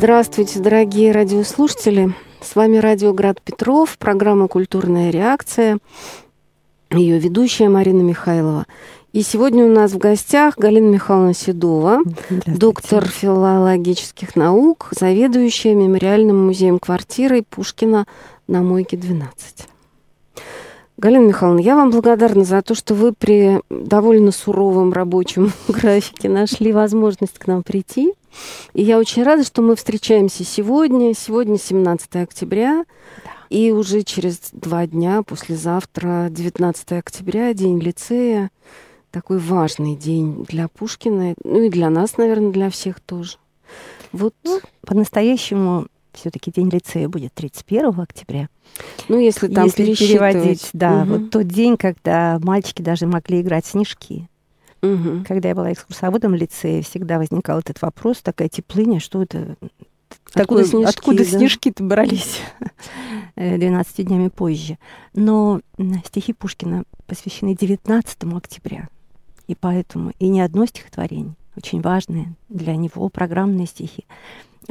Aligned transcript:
Здравствуйте, 0.00 0.60
дорогие 0.60 1.12
радиослушатели. 1.12 2.14
С 2.40 2.56
вами 2.56 2.78
радио 2.78 3.12
Град 3.12 3.42
Петров, 3.42 3.98
программа 3.98 4.48
«Культурная 4.48 5.10
реакция», 5.10 5.78
ее 6.90 7.18
ведущая 7.18 7.68
Марина 7.68 8.00
Михайлова. 8.00 8.64
И 9.12 9.20
сегодня 9.20 9.62
у 9.62 9.68
нас 9.68 9.92
в 9.92 9.98
гостях 9.98 10.56
Галина 10.56 10.88
Михайловна 10.88 11.34
Седова, 11.34 11.98
доктор 12.46 13.06
филологических 13.06 14.36
наук, 14.36 14.88
заведующая 14.98 15.74
мемориальным 15.74 16.46
музеем 16.46 16.78
квартирой 16.78 17.42
Пушкина 17.42 18.06
на 18.48 18.62
Мойке 18.62 18.96
12. 18.96 19.66
Галина 21.00 21.28
Михайловна, 21.28 21.60
я 21.60 21.76
вам 21.76 21.90
благодарна 21.90 22.44
за 22.44 22.60
то, 22.60 22.74
что 22.74 22.94
вы 22.94 23.14
при 23.14 23.62
довольно 23.70 24.32
суровом 24.32 24.92
рабочем 24.92 25.50
графике 25.68 26.28
нашли 26.28 26.74
возможность 26.74 27.38
к 27.38 27.46
нам 27.46 27.62
прийти. 27.62 28.12
И 28.74 28.82
я 28.82 28.98
очень 28.98 29.22
рада, 29.22 29.42
что 29.42 29.62
мы 29.62 29.76
встречаемся 29.76 30.44
сегодня. 30.44 31.14
Сегодня 31.14 31.56
17 31.56 32.16
октября. 32.16 32.84
Да. 33.24 33.30
И 33.48 33.70
уже 33.70 34.02
через 34.02 34.50
два 34.52 34.86
дня, 34.86 35.22
послезавтра, 35.22 36.28
19 36.28 36.92
октября, 36.92 37.54
День 37.54 37.80
лицея. 37.80 38.50
Такой 39.10 39.38
важный 39.38 39.96
день 39.96 40.44
для 40.50 40.68
Пушкина. 40.68 41.32
Ну 41.42 41.62
и 41.62 41.70
для 41.70 41.88
нас, 41.88 42.18
наверное, 42.18 42.52
для 42.52 42.68
всех 42.68 43.00
тоже. 43.00 43.38
Вот. 44.12 44.34
Ну, 44.44 44.60
по-настоящему 44.82 45.86
все-таки 46.14 46.50
день 46.50 46.68
лицея 46.68 47.08
будет 47.08 47.32
31 47.34 48.00
октября. 48.00 48.48
Ну, 49.08 49.18
если 49.18 49.48
там 49.48 49.66
если 49.66 49.94
переводить, 49.94 50.68
да, 50.72 51.02
угу. 51.02 51.14
вот 51.14 51.30
тот 51.30 51.46
день, 51.46 51.76
когда 51.76 52.38
мальчики 52.42 52.82
даже 52.82 53.06
могли 53.06 53.40
играть 53.40 53.66
снежки. 53.66 54.28
Угу. 54.82 55.24
Когда 55.26 55.50
я 55.50 55.54
была 55.54 55.72
экскурсоводом 55.72 56.32
в 56.32 56.36
лицее, 56.36 56.82
всегда 56.82 57.18
возникал 57.18 57.58
этот 57.58 57.80
вопрос, 57.82 58.18
такая 58.22 58.48
теплыня, 58.48 59.00
что 59.00 59.22
это... 59.22 59.56
Откуда, 60.34 60.64
снежки, 60.64 60.88
откуда 60.88 61.18
да? 61.18 61.24
снежки-то 61.24 61.82
брались 61.82 62.40
12 63.36 63.98
э, 63.98 64.02
днями 64.04 64.28
позже. 64.28 64.78
Но 65.12 65.60
стихи 66.06 66.32
Пушкина 66.32 66.84
посвящены 67.06 67.56
19 67.56 68.24
октября. 68.34 68.88
И 69.48 69.56
поэтому 69.56 70.12
и 70.20 70.28
не 70.28 70.40
одно 70.40 70.66
стихотворение, 70.66 71.34
очень 71.56 71.80
важное 71.80 72.34
для 72.48 72.76
него, 72.76 73.08
программные 73.08 73.66
стихи. 73.66 74.06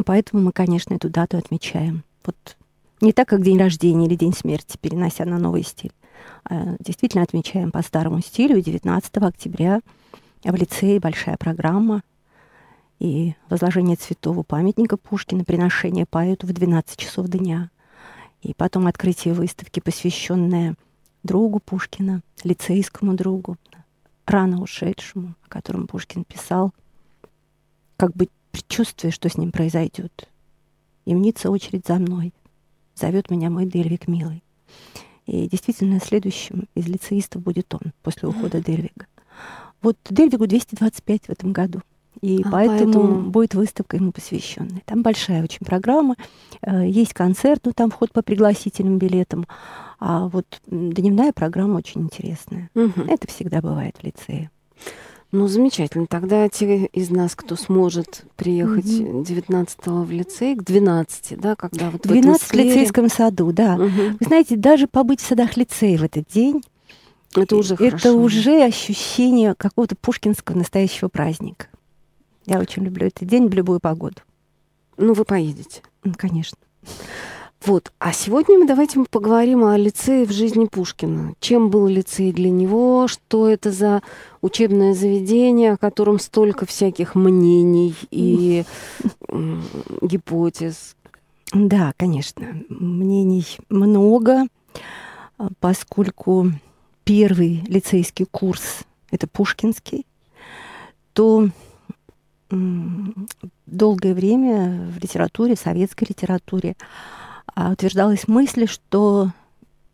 Поэтому 0.05 0.43
мы, 0.43 0.51
конечно, 0.51 0.93
эту 0.93 1.09
дату 1.09 1.37
отмечаем. 1.37 2.03
Вот 2.25 2.57
не 3.01 3.13
так, 3.13 3.27
как 3.27 3.43
день 3.43 3.57
рождения 3.57 4.05
или 4.05 4.15
день 4.15 4.33
смерти, 4.33 4.77
перенося 4.79 5.25
на 5.25 5.37
новый 5.37 5.63
стиль. 5.63 5.91
А 6.43 6.75
действительно 6.79 7.23
отмечаем 7.23 7.71
по 7.71 7.81
старому 7.81 8.21
стилю 8.21 8.61
19 8.61 9.17
октября 9.17 9.81
в 10.43 10.55
лицее 10.55 10.99
большая 10.99 11.37
программа 11.37 12.01
и 12.99 13.35
возложение 13.49 13.95
цветов 13.95 14.37
у 14.37 14.43
памятника 14.43 14.97
Пушкина, 14.97 15.45
приношение 15.45 16.05
поэту 16.05 16.47
в 16.47 16.53
12 16.53 16.97
часов 16.97 17.27
дня. 17.27 17.69
И 18.41 18.53
потом 18.53 18.87
открытие 18.87 19.33
выставки, 19.33 19.79
посвященное 19.79 20.75
другу 21.23 21.59
Пушкина, 21.59 22.21
лицейскому 22.43 23.13
другу, 23.13 23.57
рано 24.25 24.61
ушедшему, 24.61 25.35
о 25.45 25.49
котором 25.49 25.87
Пушкин 25.87 26.23
писал, 26.23 26.71
как 27.97 28.13
бы 28.13 28.29
предчувствие, 28.51 29.11
что 29.11 29.29
с 29.29 29.37
ним 29.37 29.51
произойдет. 29.51 30.27
И 31.05 31.15
мнится 31.15 31.49
очередь 31.49 31.87
за 31.87 31.95
мной. 31.95 32.33
Зовет 32.95 33.29
меня 33.29 33.49
мой 33.49 33.65
Дельвик 33.65 34.07
милый. 34.07 34.43
И 35.25 35.47
действительно, 35.47 35.99
следующим 35.99 36.67
из 36.75 36.87
лицеистов 36.87 37.43
будет 37.43 37.73
он 37.73 37.93
после 38.01 38.27
ухода 38.27 38.61
Дельвига. 38.61 39.05
Вот 39.81 39.97
Дельвигу 40.09 40.47
225 40.47 41.25
в 41.25 41.29
этом 41.29 41.53
году. 41.53 41.81
И 42.21 42.41
а, 42.43 42.49
поэтому, 42.51 42.93
поэтому 42.93 43.29
будет 43.29 43.53
выставка 43.53 43.95
ему 43.95 44.11
посвященная. 44.11 44.81
Там 44.85 45.03
большая 45.03 45.43
очень 45.43 45.65
программа. 45.65 46.15
Э, 46.61 46.85
есть 46.85 47.13
концерт, 47.13 47.61
но 47.65 47.71
там 47.71 47.91
вход 47.91 48.11
по 48.11 48.21
пригласительным 48.21 48.97
билетам. 48.97 49.45
А 49.99 50.27
вот 50.27 50.45
дневная 50.67 51.31
программа 51.31 51.77
очень 51.77 52.01
интересная. 52.01 52.69
Угу. 52.75 53.03
Это 53.07 53.27
всегда 53.27 53.61
бывает 53.61 53.95
в 53.97 54.03
лицее. 54.03 54.49
Ну, 55.31 55.47
замечательно. 55.47 56.07
Тогда 56.07 56.49
те 56.49 56.85
из 56.87 57.11
нас, 57.11 57.35
кто 57.35 57.55
сможет 57.55 58.25
приехать 58.35 58.85
угу. 58.99 59.21
19-го 59.21 60.03
в 60.03 60.11
лицей, 60.11 60.55
к 60.55 60.63
12, 60.63 61.39
да, 61.39 61.55
когда 61.55 61.91
вот 61.91 62.01
12 62.01 62.41
в, 62.41 62.49
в 62.49 62.53
лицейском 62.53 63.09
саду, 63.09 63.51
да. 63.51 63.75
Угу. 63.75 64.17
Вы 64.19 64.25
знаете, 64.25 64.55
даже 64.55 64.87
побыть 64.87 65.21
в 65.21 65.27
садах 65.27 65.55
лицея 65.55 65.99
в 65.99 66.03
этот 66.03 66.25
день, 66.33 66.63
это 67.35 67.55
уже 67.57 67.75
это 67.75 67.89
хорошо. 67.89 68.17
уже 68.17 68.63
ощущение 68.63 69.53
какого-то 69.53 69.95
пушкинского 69.95 70.57
настоящего 70.57 71.09
праздника. 71.09 71.67
Я 72.47 72.59
очень 72.59 72.83
люблю 72.83 73.05
этот 73.05 73.27
день 73.27 73.47
в 73.47 73.53
любую 73.53 73.79
погоду. 73.79 74.17
Ну, 74.97 75.13
вы 75.13 75.25
поедете. 75.25 75.83
Ну, 76.03 76.13
конечно. 76.17 76.57
Вот. 77.65 77.91
А 77.99 78.13
сегодня 78.13 78.57
мы 78.57 78.65
давайте 78.65 79.03
поговорим 79.09 79.65
о 79.65 79.77
лицее 79.77 80.25
в 80.25 80.31
жизни 80.31 80.65
Пушкина. 80.65 81.33
Чем 81.41 81.69
был 81.69 81.87
лицей 81.87 82.31
для 82.31 82.49
него, 82.49 83.07
что 83.07 83.49
это 83.49 83.71
за 83.71 84.01
учебное 84.41 84.93
заведение, 84.93 85.73
о 85.73 85.77
котором 85.77 86.19
столько 86.19 86.65
всяких 86.65 87.15
мнений 87.15 87.95
и 88.11 88.63
гипотез. 90.01 90.95
Да, 91.53 91.93
конечно, 91.97 92.63
мнений 92.69 93.45
много, 93.69 94.43
поскольку 95.59 96.51
первый 97.03 97.63
лицейский 97.67 98.25
курс 98.25 98.83
это 99.11 99.27
Пушкинский, 99.27 100.05
то 101.13 101.49
долгое 102.49 104.13
время 104.13 104.91
в 104.91 104.99
литературе, 104.99 105.55
в 105.55 105.59
советской 105.59 106.05
литературе 106.09 106.75
а, 106.79 107.18
утверждалась 107.55 108.27
мысль, 108.27 108.67
что 108.67 109.31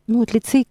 ну, 0.07 0.19
вот 0.19 0.33
лицей 0.33 0.67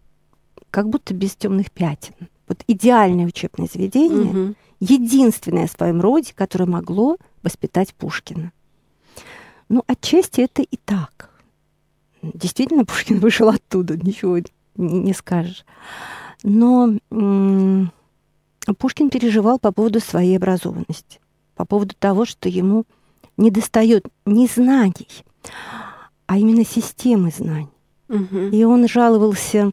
как 0.71 0.89
будто 0.89 1.15
без 1.15 1.37
темных 1.37 1.71
пятен. 1.71 2.15
Вот 2.49 2.63
идеальное 2.67 3.27
учебное 3.27 3.69
заведение, 3.73 4.31
угу. 4.31 4.55
единственное 4.81 5.67
в 5.67 5.73
своем 5.73 6.01
роде, 6.01 6.33
которое 6.35 6.67
могло 6.67 7.17
воспитать 7.43 7.95
Пушкина. 7.95 8.53
Ну, 9.69 9.83
отчасти 9.87 10.43
это 10.43 10.63
и 10.63 10.77
так. 10.77 11.31
Действительно, 12.23 12.85
Пушкин 12.85 13.19
вышел 13.21 13.49
оттуда, 13.49 13.97
ничего 13.97 14.39
не, 14.77 15.13
скажешь. 15.13 15.65
Но 16.43 16.95
м- 17.11 17.93
Пушкин 18.79 19.11
переживал 19.11 19.59
по 19.59 19.73
поводу 19.73 20.01
своей 20.01 20.37
образованности, 20.37 21.21
по 21.55 21.65
поводу 21.65 21.95
того, 21.99 22.25
что 22.25 22.49
ему 22.49 22.85
не 23.37 23.51
достает 23.51 24.07
ни 24.27 24.47
знаний, 24.47 25.09
а 26.27 26.39
именно 26.39 26.65
системы 26.65 27.31
знаний. 27.31 27.69
Угу. 28.09 28.39
И 28.53 28.65
он 28.65 28.87
жаловался 28.89 29.71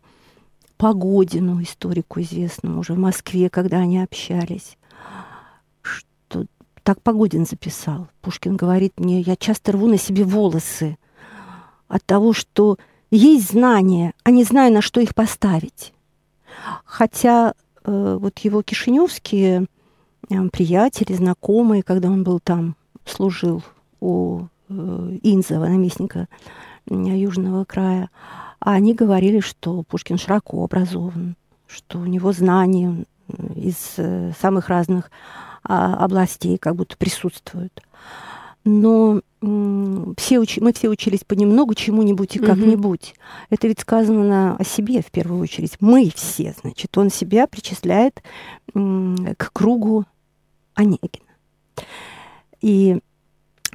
Погодину, 0.78 1.62
историку 1.62 2.22
известному 2.22 2.80
уже 2.80 2.94
в 2.94 2.98
Москве, 2.98 3.50
когда 3.50 3.78
они 3.78 4.02
общались, 4.02 4.78
что 5.82 6.46
так 6.84 7.02
Погодин 7.02 7.46
записал. 7.46 8.08
Пушкин 8.22 8.56
говорит 8.56 9.00
мне, 9.00 9.22
я 9.22 9.36
часто 9.36 9.74
рву 9.74 9.88
на 9.88 9.98
себе 9.98 10.24
волосы 10.24 10.98
от 11.88 12.04
того, 12.06 12.34
что 12.34 12.78
есть 13.12 13.52
знания, 13.52 14.14
а 14.24 14.32
не 14.32 14.44
знаю, 14.44 14.74
на 14.74 14.82
что 14.82 15.02
их 15.02 15.14
поставить. 15.14 15.94
Хотя 16.86 17.54
э, 17.84 18.18
вот 18.20 18.40
его 18.40 18.62
кишиневские 18.64 19.68
э, 20.30 20.50
приятели, 20.50 21.14
знакомые, 21.14 21.84
когда 21.84 22.10
он 22.10 22.24
был 22.24 22.40
там, 22.40 22.76
служил 23.06 23.62
у 24.00 24.48
Инзова, 25.24 25.66
наместника 25.66 26.28
Южного 26.88 27.66
края, 27.66 28.10
а 28.60 28.74
они 28.74 28.94
говорили, 28.94 29.40
что 29.40 29.84
Пушкин 29.84 30.18
широко 30.18 30.64
образован, 30.64 31.36
что 31.68 32.00
у 32.00 32.06
него 32.06 32.32
знания 32.32 33.06
из 33.56 33.94
э, 33.98 34.32
самых 34.40 34.68
разных 34.70 35.10
а, 35.64 35.96
областей 35.96 36.58
как 36.58 36.76
будто 36.76 36.98
присутствуют. 36.98 37.82
Но 38.64 39.22
все 40.18 40.40
уч... 40.40 40.58
мы 40.58 40.72
все 40.74 40.90
учились 40.90 41.24
понемногу 41.24 41.74
чему-нибудь 41.74 42.36
и 42.36 42.40
как-нибудь. 42.40 43.16
Mm-hmm. 43.16 43.46
Это 43.50 43.68
ведь 43.68 43.80
сказано 43.80 44.56
о 44.58 44.64
себе 44.64 45.02
в 45.02 45.10
первую 45.10 45.42
очередь. 45.42 45.78
Мы 45.80 46.12
все, 46.14 46.54
значит, 46.62 46.96
он 46.96 47.10
себя 47.10 47.48
причисляет 47.48 48.22
к 48.74 49.52
кругу 49.52 50.06
Онегина. 50.76 51.26
И 52.62 53.00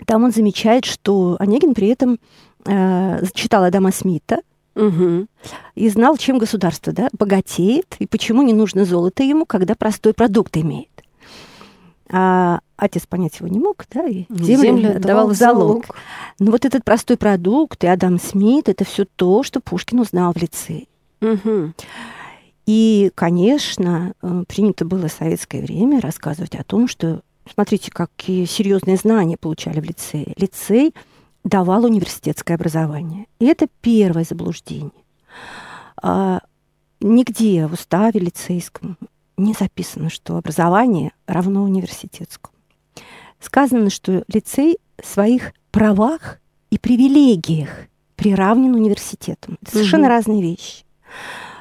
там 0.04 0.24
он 0.24 0.32
замечает, 0.32 0.84
что 0.84 1.36
Онегин 1.38 1.74
при 1.74 1.88
этом 1.88 2.18
э, 2.64 3.24
читал 3.34 3.64
Адама 3.64 3.92
Смита, 3.92 4.40
Угу. 4.76 5.26
И 5.74 5.88
знал, 5.88 6.18
чем 6.18 6.36
государство 6.36 6.92
да, 6.92 7.08
богатеет 7.18 7.96
и 7.98 8.06
почему 8.06 8.42
не 8.42 8.52
нужно 8.52 8.84
золото 8.84 9.22
ему, 9.22 9.46
когда 9.46 9.74
простой 9.74 10.12
продукт 10.12 10.54
имеет. 10.58 10.90
А 12.10 12.60
отец 12.76 13.06
понять 13.06 13.38
его 13.40 13.48
не 13.48 13.58
мог, 13.58 13.84
да, 13.90 14.06
и 14.06 14.26
ну, 14.28 14.44
землю, 14.44 14.66
землю 14.66 14.96
отдавал 14.96 15.28
в 15.28 15.34
залог. 15.34 15.86
залог. 15.86 15.96
Но 16.38 16.52
вот 16.52 16.64
этот 16.64 16.84
простой 16.84 17.16
продукт 17.16 17.82
и 17.82 17.86
Адам 17.86 18.20
Смит 18.20 18.68
это 18.68 18.84
все 18.84 19.06
то, 19.16 19.42
что 19.42 19.60
Пушкин 19.60 20.00
узнал 20.00 20.32
в 20.32 20.36
лице. 20.36 20.84
Угу. 21.22 21.72
И, 22.66 23.10
конечно, 23.14 24.12
э, 24.22 24.44
принято 24.46 24.84
было 24.84 25.08
в 25.08 25.12
советское 25.12 25.62
время 25.62 26.00
рассказывать 26.00 26.54
о 26.54 26.64
том, 26.64 26.86
что 26.86 27.22
смотрите, 27.52 27.90
какие 27.90 28.44
серьезные 28.44 28.96
знания 28.96 29.36
получали 29.36 29.80
в 29.80 29.84
лицее. 29.84 30.34
Лицей 30.36 30.94
давал 31.44 31.84
университетское 31.84 32.56
образование. 32.56 33.26
И 33.38 33.46
это 33.46 33.68
первое 33.80 34.24
заблуждение. 34.24 34.90
А, 36.02 36.40
нигде 37.00 37.66
в 37.66 37.74
уставе 37.74 38.20
лицейском 38.20 38.98
не 39.36 39.52
записано, 39.52 40.10
что 40.10 40.36
образование 40.36 41.12
равно 41.26 41.62
университетскому. 41.62 42.54
Сказано, 43.38 43.90
что 43.90 44.24
лицей 44.28 44.78
в 45.00 45.06
своих 45.06 45.52
правах 45.70 46.38
и 46.70 46.78
привилегиях 46.78 47.68
приравнен 48.16 48.74
университетам. 48.74 49.58
Это 49.62 49.72
совершенно 49.72 50.04
угу. 50.04 50.10
разные 50.10 50.42
вещи. 50.42 50.84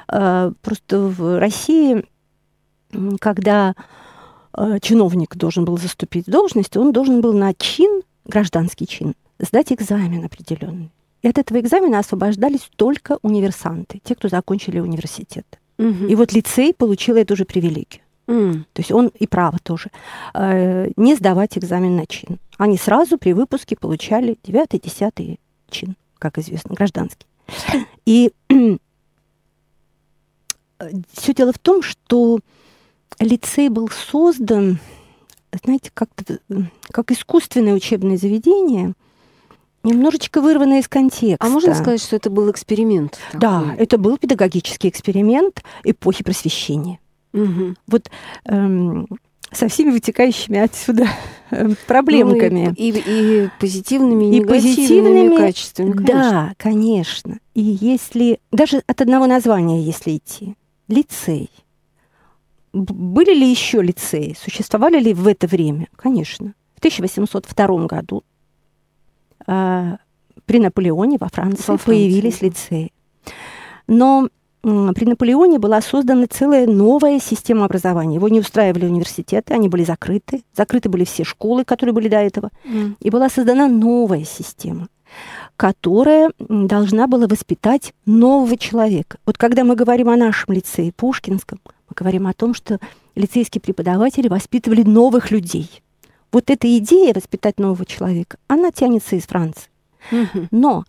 А, 0.08 0.52
просто 0.62 1.00
в 1.00 1.38
России, 1.38 2.04
когда 3.20 3.74
чиновник 4.80 5.36
должен 5.36 5.64
был 5.64 5.78
заступить 5.78 6.26
в 6.26 6.30
должность, 6.30 6.76
он 6.76 6.92
должен 6.92 7.20
был 7.20 7.32
на 7.32 7.52
чин, 7.54 8.02
гражданский 8.24 8.86
чин, 8.86 9.14
сдать 9.38 9.72
экзамен 9.72 10.24
определенный. 10.24 10.90
И 11.22 11.28
от 11.28 11.38
этого 11.38 11.60
экзамена 11.60 11.98
освобождались 11.98 12.70
только 12.76 13.18
универсанты, 13.22 14.00
те, 14.04 14.14
кто 14.14 14.28
закончили 14.28 14.78
университет. 14.78 15.46
Угу. 15.78 16.06
И 16.08 16.14
вот 16.14 16.32
лицей 16.32 16.72
получил 16.72 17.16
эту 17.16 17.36
же 17.36 17.44
привилегию. 17.44 18.02
Mm. 18.26 18.64
То 18.72 18.80
есть 18.80 18.90
он 18.90 19.08
и 19.08 19.26
право 19.26 19.58
тоже. 19.62 19.90
Э, 20.34 20.90
не 20.96 21.14
сдавать 21.14 21.56
экзамен 21.56 21.96
на 21.96 22.06
чин. 22.06 22.38
Они 22.58 22.76
сразу 22.76 23.18
при 23.18 23.32
выпуске 23.32 23.76
получали 23.76 24.36
9-10 24.42 25.38
чин, 25.70 25.96
как 26.18 26.38
известно, 26.38 26.74
гражданский. 26.74 27.26
И 28.04 28.32
все 31.12 31.34
дело 31.34 31.52
в 31.52 31.58
том, 31.58 31.82
что 31.82 32.40
лицей 33.18 33.68
был 33.68 33.88
создан, 33.88 34.78
знаете, 35.64 35.90
как, 35.94 36.10
как 36.90 37.10
искусственное 37.10 37.74
учебное 37.74 38.16
заведение– 38.16 38.92
немножечко 39.86 40.40
вырвано 40.40 40.78
из 40.80 40.88
контекста. 40.88 41.46
А 41.46 41.48
можно 41.48 41.74
сказать, 41.74 42.02
что 42.02 42.16
это 42.16 42.28
был 42.28 42.50
эксперимент? 42.50 43.18
Такой? 43.32 43.40
Да, 43.40 43.74
это 43.78 43.96
был 43.96 44.18
педагогический 44.18 44.88
эксперимент 44.88 45.62
эпохи 45.84 46.24
просвещения. 46.24 46.98
Угу. 47.32 47.74
Вот 47.86 48.10
эм, 48.46 49.06
со 49.52 49.68
всеми 49.68 49.90
вытекающими 49.90 50.58
отсюда 50.58 51.06
э, 51.50 51.68
проблемками. 51.86 52.66
Ну, 52.66 52.74
и, 52.76 52.90
и, 52.90 53.44
и 53.44 53.48
позитивными, 53.60 54.36
и, 54.36 54.40
и 54.40 54.44
позитивными 54.44 55.36
качествами. 55.36 55.92
Конечно. 55.92 56.30
Да, 56.30 56.52
конечно. 56.56 57.38
И 57.54 57.62
если 57.62 58.40
даже 58.52 58.82
от 58.86 59.00
одного 59.00 59.26
названия, 59.26 59.82
если 59.82 60.16
идти, 60.16 60.56
лицей. 60.88 61.50
Были 62.76 63.34
ли 63.34 63.50
еще 63.50 63.80
лицеи? 63.80 64.36
Существовали 64.38 65.00
ли 65.00 65.14
в 65.14 65.26
это 65.26 65.46
время? 65.46 65.88
Конечно. 65.96 66.52
В 66.74 66.78
1802 66.78 67.86
году 67.86 68.22
а, 69.46 69.96
при 70.44 70.58
Наполеоне 70.58 71.16
во 71.18 71.28
Франции, 71.28 71.60
во 71.60 71.78
Франции 71.78 71.86
появились 71.86 72.42
лицеи. 72.42 72.92
Но 73.86 74.28
при 74.60 75.04
Наполеоне 75.06 75.58
была 75.58 75.80
создана 75.80 76.26
целая 76.26 76.66
новая 76.66 77.18
система 77.18 77.64
образования. 77.64 78.16
Его 78.16 78.28
не 78.28 78.40
устраивали 78.40 78.84
университеты, 78.84 79.54
они 79.54 79.68
были 79.68 79.84
закрыты. 79.84 80.42
Закрыты 80.54 80.90
были 80.90 81.04
все 81.04 81.24
школы, 81.24 81.64
которые 81.64 81.94
были 81.94 82.08
до 82.08 82.18
этого. 82.18 82.50
Mm. 82.64 82.96
И 83.00 83.08
была 83.08 83.30
создана 83.30 83.68
новая 83.68 84.24
система, 84.24 84.88
которая 85.56 86.30
должна 86.38 87.06
была 87.06 87.26
воспитать 87.26 87.94
нового 88.04 88.58
человека. 88.58 89.18
Вот 89.24 89.38
когда 89.38 89.64
мы 89.64 89.76
говорим 89.76 90.10
о 90.10 90.16
нашем 90.16 90.52
лицее 90.52 90.92
Пушкинском, 90.92 91.60
мы 91.88 91.94
говорим 91.94 92.26
о 92.26 92.32
том, 92.32 92.54
что 92.54 92.78
лицейские 93.14 93.60
преподаватели 93.60 94.28
воспитывали 94.28 94.82
новых 94.82 95.30
людей– 95.30 95.82
вот 96.32 96.50
эта 96.50 96.76
идея 96.78 97.14
воспитать 97.14 97.58
нового 97.58 97.86
человека, 97.86 98.36
она 98.46 98.70
тянется 98.70 99.16
из 99.16 99.22
Франции. 99.24 99.70
Но 100.50 100.84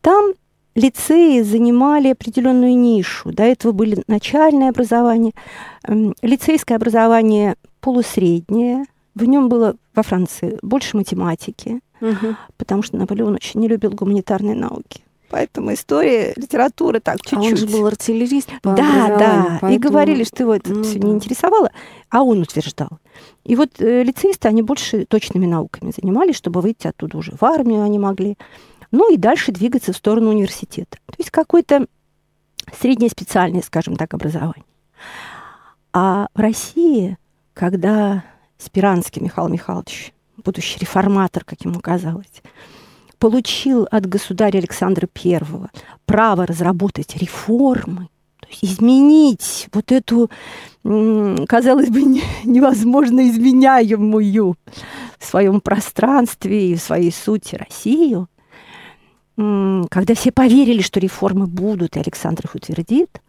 там 0.00 0.32
лицеи 0.76 1.42
занимали 1.42 2.08
определенную 2.08 2.76
нишу. 2.76 3.32
До 3.32 3.42
этого 3.42 3.72
были 3.72 4.02
начальное 4.06 4.70
образование, 4.70 5.32
эм, 5.82 6.14
лицейское 6.22 6.76
образование 6.76 7.56
полусреднее. 7.80 8.84
В 9.16 9.24
нем 9.24 9.48
было 9.48 9.74
во 9.94 10.02
Франции 10.04 10.58
больше 10.62 10.96
математики, 10.96 11.80
угу. 12.00 12.36
потому 12.56 12.82
что 12.82 12.96
Наполеон 12.96 13.34
очень 13.34 13.60
не 13.60 13.66
любил 13.66 13.90
гуманитарные 13.90 14.54
науки. 14.54 15.02
Поэтому 15.30 15.74
история, 15.74 16.32
литература 16.36 17.00
так 17.00 17.20
чуть-чуть. 17.20 17.38
А 17.38 17.42
он 17.42 17.56
же 17.56 17.66
был 17.66 17.86
артиллерист 17.86 18.48
по 18.62 18.72
Да, 18.72 19.16
да. 19.18 19.58
Поэтому... 19.60 19.72
И 19.72 19.78
говорили, 19.78 20.24
что 20.24 20.42
его 20.42 20.54
это 20.54 20.72
ну, 20.72 20.82
все 20.82 20.98
не 20.98 21.12
интересовало, 21.12 21.70
а 22.08 22.22
он 22.22 22.40
утверждал. 22.40 22.88
И 23.44 23.54
вот 23.54 23.80
э, 23.80 24.02
лицеисты, 24.02 24.48
они 24.48 24.62
больше 24.62 25.04
точными 25.04 25.46
науками 25.46 25.92
занимались, 25.94 26.36
чтобы 26.36 26.60
выйти 26.62 26.86
оттуда 26.86 27.18
уже 27.18 27.32
в 27.32 27.42
армию 27.44 27.82
они 27.82 27.98
могли. 27.98 28.38
Ну 28.90 29.12
и 29.12 29.18
дальше 29.18 29.52
двигаться 29.52 29.92
в 29.92 29.96
сторону 29.96 30.30
университета. 30.30 30.98
То 31.06 31.16
есть 31.18 31.30
какое-то 31.30 31.86
среднее 32.78 33.10
специальное, 33.10 33.62
скажем 33.62 33.96
так, 33.96 34.14
образование. 34.14 34.64
А 35.92 36.28
в 36.34 36.40
России, 36.40 37.18
когда 37.52 38.24
Спиранский 38.56 39.20
Михаил 39.20 39.48
Михайлович, 39.48 40.12
будущий 40.42 40.78
реформатор, 40.78 41.44
как 41.44 41.60
ему 41.62 41.80
казалось, 41.80 42.42
получил 43.18 43.86
от 43.90 44.06
государя 44.06 44.58
Александра 44.58 45.08
I 45.24 45.40
право 46.06 46.46
разработать 46.46 47.16
реформы, 47.16 48.08
то 48.40 48.48
есть 48.48 48.64
изменить 48.64 49.68
вот 49.72 49.92
эту, 49.92 50.30
казалось 50.82 51.90
бы, 51.90 52.02
невозможно 52.44 53.28
изменяемую 53.28 54.56
в 55.18 55.24
своем 55.24 55.60
пространстве 55.60 56.72
и 56.72 56.74
в 56.76 56.80
своей 56.80 57.12
сути 57.12 57.56
Россию, 57.56 58.28
когда 59.36 60.14
все 60.14 60.32
поверили, 60.32 60.82
что 60.82 60.98
реформы 60.98 61.46
будут, 61.46 61.96
и 61.96 62.00
Александр 62.00 62.46
их 62.46 62.56
утвердит, 62.56 63.20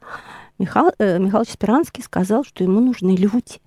Михаил, 0.57 0.91
э, 0.97 1.19
Михаил 1.19 1.45
Спиранский 1.45 2.03
сказал, 2.03 2.43
что 2.43 2.63
ему 2.63 2.81
нужны 2.81 3.15
люди, 3.15 3.61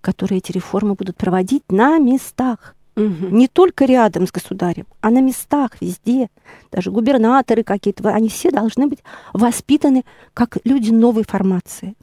которые 0.00 0.38
эти 0.38 0.52
реформы 0.52 0.94
будут 0.94 1.16
проводить 1.16 1.62
на 1.70 1.98
местах. 1.98 2.74
Угу. 2.96 3.28
Не 3.30 3.48
только 3.48 3.86
рядом 3.86 4.26
с 4.26 4.32
государем, 4.32 4.86
а 5.00 5.10
на 5.10 5.20
местах 5.20 5.72
везде. 5.80 6.28
Даже 6.70 6.90
губернаторы 6.90 7.64
какие-то, 7.64 8.08
они 8.10 8.28
все 8.28 8.50
должны 8.50 8.86
быть 8.86 9.00
воспитаны 9.32 10.04
как 10.32 10.58
люди 10.64 10.90
новой 10.90 11.24
формации, 11.24 11.94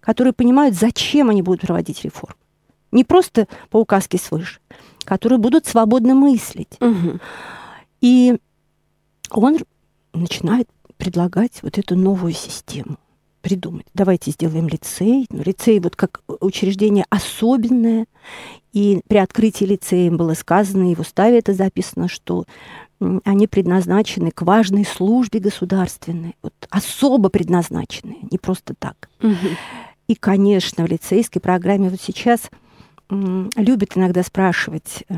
которые 0.00 0.32
понимают, 0.32 0.76
зачем 0.76 1.30
они 1.30 1.42
будут 1.42 1.62
проводить 1.62 2.04
реформы. 2.04 2.36
Не 2.92 3.04
просто 3.04 3.48
по 3.70 3.78
указке 3.78 4.18
свыше, 4.18 4.60
которые 5.04 5.38
будут 5.38 5.66
свободно 5.66 6.14
мыслить. 6.14 6.76
Угу. 6.80 7.18
И 8.00 8.38
он 9.30 9.58
начинает 10.12 10.68
предлагать 10.96 11.62
вот 11.62 11.78
эту 11.78 11.96
новую 11.96 12.32
систему 12.32 12.98
придумать. 13.40 13.86
Давайте 13.94 14.30
сделаем 14.30 14.68
лицей. 14.68 15.26
Ну, 15.30 15.42
лицей 15.42 15.80
вот 15.80 15.96
как 15.96 16.22
учреждение 16.40 17.04
особенное. 17.10 18.06
И 18.72 19.00
при 19.08 19.18
открытии 19.18 19.64
лицея 19.64 20.10
было 20.10 20.34
сказано, 20.34 20.90
и 20.90 20.94
в 20.94 21.00
уставе 21.00 21.38
это 21.38 21.52
записано, 21.54 22.08
что 22.08 22.44
они 23.24 23.46
предназначены 23.46 24.30
к 24.30 24.42
важной 24.42 24.84
службе 24.84 25.40
государственной, 25.40 26.36
вот 26.42 26.52
особо 26.68 27.30
предназначены, 27.30 28.18
не 28.30 28.38
просто 28.38 28.74
так. 28.78 29.08
Угу. 29.22 29.34
И, 30.08 30.14
конечно, 30.14 30.84
в 30.84 30.88
лицейской 30.88 31.40
программе 31.40 31.88
вот 31.88 32.00
сейчас 32.00 32.50
любят 33.08 33.96
иногда 33.96 34.22
спрашивать 34.22 35.04
э, 35.08 35.14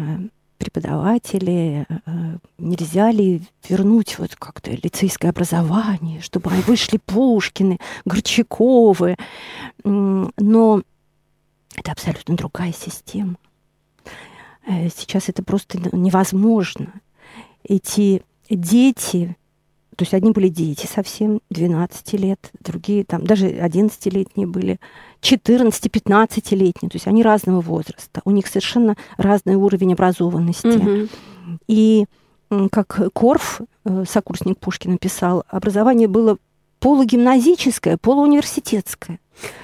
преподаватели, 0.62 1.86
э, 1.88 2.36
нельзя 2.58 3.10
ли 3.10 3.42
вернуть 3.68 4.18
вот 4.18 4.36
как-то 4.36 4.70
лицейское 4.70 5.32
образование, 5.32 6.20
чтобы 6.20 6.50
вышли 6.50 6.98
Пушкины, 6.98 7.78
Горчаковы. 8.04 9.16
Но 9.82 10.82
это 11.74 11.90
абсолютно 11.90 12.36
другая 12.36 12.72
система. 12.72 13.36
Э, 14.66 14.88
сейчас 14.88 15.28
это 15.28 15.42
просто 15.42 15.78
невозможно. 15.92 16.92
Эти 17.64 18.22
дети, 18.48 19.36
то 19.96 20.02
есть 20.02 20.14
одни 20.14 20.30
были 20.30 20.48
дети 20.48 20.86
совсем, 20.86 21.40
12 21.50 22.12
лет, 22.14 22.50
другие 22.60 23.04
там 23.04 23.24
даже 23.24 23.48
11-летние 23.48 24.46
были, 24.46 24.80
14-15-летние, 25.20 26.90
то 26.90 26.96
есть 26.96 27.06
они 27.06 27.22
разного 27.22 27.60
возраста. 27.60 28.22
У 28.24 28.30
них 28.30 28.46
совершенно 28.46 28.96
разный 29.16 29.54
уровень 29.54 29.92
образованности. 29.92 30.66
Угу. 30.66 31.08
И 31.68 32.06
как 32.70 33.00
Корф, 33.12 33.60
э, 33.84 34.04
сокурсник 34.08 34.58
Пушкина, 34.58 34.98
писал, 34.98 35.44
образование 35.48 36.08
было 36.08 36.38
полугимназическое, 36.80 37.96
полууниверситетское. 37.96 39.20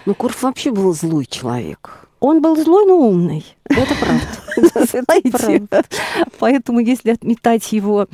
Ну, 0.07 0.15
Корф 0.15 0.43
вообще 0.43 0.71
был 0.71 0.95
злой 0.95 1.27
человек. 1.27 2.09
Он 2.21 2.41
был 2.43 2.57
злой, 2.57 2.85
но 2.87 2.97
умный. 2.97 3.45
Это 3.65 3.95
правда. 3.95 5.85
Поэтому, 6.39 6.81
если 6.81 7.11
отметать 7.11 7.73
его 7.73 8.09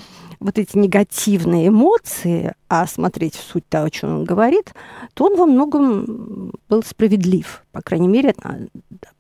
вот 0.45 0.59
эти 0.59 0.77
негативные 0.77 1.69
эмоции, 1.69 2.53
а 2.69 2.87
смотреть 2.87 3.35
в 3.35 3.41
суть 3.43 3.67
того, 3.67 3.87
о 3.87 3.91
чем 3.91 4.15
он 4.19 4.25
говорит, 4.25 4.75
то 5.15 5.25
он 5.25 5.37
во 5.39 5.47
многом 5.47 6.53
был 6.69 6.83
справедлив, 6.83 7.65
по 7.73 7.81
крайней 7.81 8.09
мере, 8.09 8.35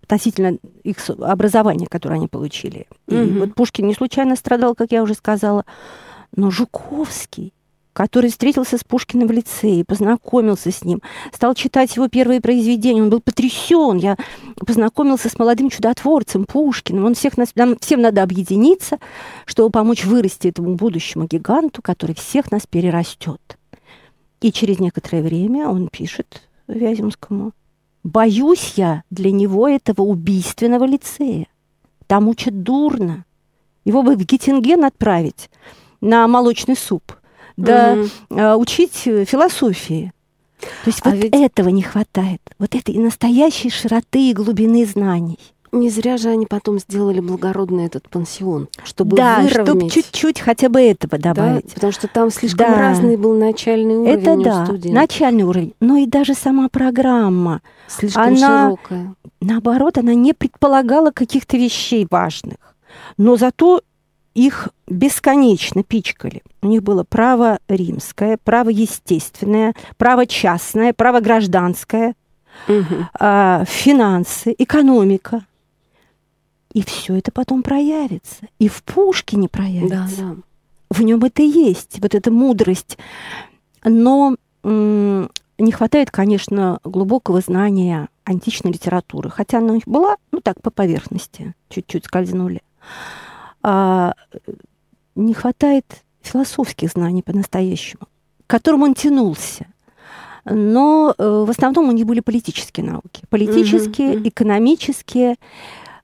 относительно 0.02 0.59
их 0.83 0.99
образования, 1.19 1.87
которое 1.90 2.16
они 2.16 2.28
получили. 2.28 2.87
И 3.09 3.14
Мгм. 3.14 3.38
вот 3.38 3.54
Пушкин 3.54 3.87
не 3.87 3.95
случайно 3.95 4.37
страдал, 4.37 4.75
как 4.75 4.93
я 4.93 5.02
уже 5.02 5.14
сказала, 5.14 5.64
но 6.37 6.50
Жуковский, 6.50 7.54
который 7.95 8.29
встретился 8.29 8.77
с 8.77 8.85
Пушкиным 8.85 9.29
в 9.29 9.31
лицее, 9.31 9.85
познакомился 9.85 10.71
с 10.71 10.85
ним, 10.85 11.01
стал 11.33 11.55
читать 11.55 11.97
его 11.97 12.09
первые 12.09 12.43
произведения, 12.43 13.03
он 13.03 13.09
был 13.09 13.21
потрясен. 13.21 13.97
Я 13.97 14.19
познакомился 14.57 15.31
с 15.31 15.39
молодым 15.39 15.71
чудотворцем 15.71 16.45
Пушкиным. 16.45 17.07
Он 17.07 17.15
всех 17.15 17.39
нас, 17.39 17.55
нам 17.55 17.79
всем 17.79 18.03
надо 18.03 18.23
объединиться, 18.23 18.99
чтобы 19.47 19.71
помочь 19.71 20.05
вырасти 20.05 20.49
этому 20.49 20.75
будущему 20.75 21.27
гиганту, 21.27 21.81
который 21.81 22.15
всех 22.15 22.51
нас 22.51 22.67
перерастет. 22.67 23.59
И 24.41 24.53
через 24.53 24.81
некоторое 24.81 25.23
время 25.23 25.69
он 25.69 25.89
пишет 25.89 26.43
Вяземскому, 26.67 27.53
«Боюсь 28.03 28.75
я 28.77 29.03
для 29.09 29.31
него 29.31 29.67
этого 29.67 30.03
убийственного 30.03 30.85
лицея. 30.85 31.47
Там 32.07 32.29
учат 32.29 32.63
дурно. 32.63 33.25
Его 33.87 34.03
бы 34.03 34.17
в 34.17 34.25
Геттинген 34.25 34.85
отправить 34.85 35.49
на 36.03 36.29
молочный 36.29 36.77
суп, 36.77 37.15
да 37.56 37.96
а, 38.30 38.56
учить 38.56 39.02
э, 39.06 39.25
философии. 39.25 40.12
То 40.61 40.66
есть 40.87 41.00
А 41.04 41.11
вот 41.11 41.18
ведь- 41.18 41.34
этого 41.34 41.68
не 41.68 41.82
хватает, 41.82 42.40
вот 42.58 42.75
этой 42.75 42.96
настоящей 42.96 43.70
широты 43.70 44.30
и 44.30 44.32
глубины 44.32 44.87
знаний. 44.87 45.38
Не 45.73 45.90
зря 45.90 46.16
же 46.18 46.28
они 46.28 46.46
потом 46.46 46.78
сделали 46.78 47.18
благородный 47.18 47.87
этот 47.87 48.08
пансион, 48.08 48.68
чтобы 48.84 49.16
да, 49.16 49.46
чтобы 49.49 49.73
выровнять. 49.73 49.92
чуть-чуть 49.92 50.38
хотя 50.40 50.68
бы 50.68 50.80
этого 50.80 51.18
да, 51.18 51.34
добавить. 51.34 51.75
потому 51.75 51.92
что 51.92 52.06
там 52.06 52.30
слишком 52.30 52.68
Да. 52.73 52.78
разный 52.78 53.16
был 53.16 53.34
начальный 53.37 53.96
уровень 53.96 54.20
Это 54.20 54.32
у 54.34 54.42
да, 54.44 54.64
студентов. 54.64 54.92
начальный 54.92 55.42
уровень. 55.42 55.75
Но 55.80 55.96
и 55.96 56.06
даже 56.06 56.34
сама 56.34 56.68
программа, 56.68 57.61
Слишком 57.88 58.23
она- 58.23 58.66
широкая. 58.70 59.14
наоборот, 59.40 59.99
она 59.99 60.14
не 60.14 60.32
предполагала 60.32 61.11
каких-то 61.11 61.56
вещей 61.56 62.06
важных. 62.08 62.56
Но 63.18 63.37
зато 63.37 63.82
их 64.35 64.69
бесконечно 64.88 65.83
пичкали. 65.83 66.43
У 66.62 66.67
них 66.67 66.83
было 66.83 67.05
право 67.05 67.59
римское, 67.69 68.38
право 68.43 68.69
естественное, 68.69 69.75
право 69.97 70.26
частное, 70.26 70.93
право 70.93 71.21
гражданское, 71.21 72.14
а, 73.19 73.64
финансы, 73.67 74.55
экономика. 74.59 75.45
И 76.73 76.83
все 76.83 77.17
это 77.17 77.31
потом 77.31 77.62
проявится. 77.62 78.47
И 78.59 78.69
в 78.69 78.83
Пушкине 78.83 79.45
Да, 79.45 79.49
проявится. 79.59 80.17
да. 80.23 80.37
В 80.91 81.03
нем 81.03 81.23
это 81.25 81.43
есть, 81.43 82.00
вот 82.00 82.14
эта 82.14 82.31
мудрость. 82.33 82.99
Но 83.85 84.37
м, 84.64 85.31
не 85.59 85.73
хватает, 85.73 86.11
конечно, 86.11 86.81
глубокого 86.85 87.41
знания 87.41 88.09
античной 88.25 88.73
литературы. 88.73 89.31
Хотя 89.31 89.59
она 89.59 89.73
у 89.73 89.75
них 89.76 89.87
была, 89.87 90.17
ну 90.33 90.41
так, 90.41 90.61
по 90.62 90.71
поверхности, 90.71 91.55
чуть-чуть 91.69 92.07
скользнули. 92.07 92.61
А, 93.66 94.14
не 95.14 95.33
хватает 95.33 95.87
философских 96.21 96.90
знаний 96.90 97.23
по-настоящему, 97.23 98.06
к 98.47 98.50
которым 98.50 98.83
он 98.83 98.94
тянулся. 98.94 99.66
Но 100.44 101.14
э, 101.16 101.44
в 101.47 101.49
основном 101.49 101.88
у 101.88 101.92
них 101.92 102.04
были 102.04 102.21
политические 102.21 102.85
науки. 102.85 103.25
Политические, 103.30 104.18
мгм. 104.18 104.28
экономические. 104.28 105.37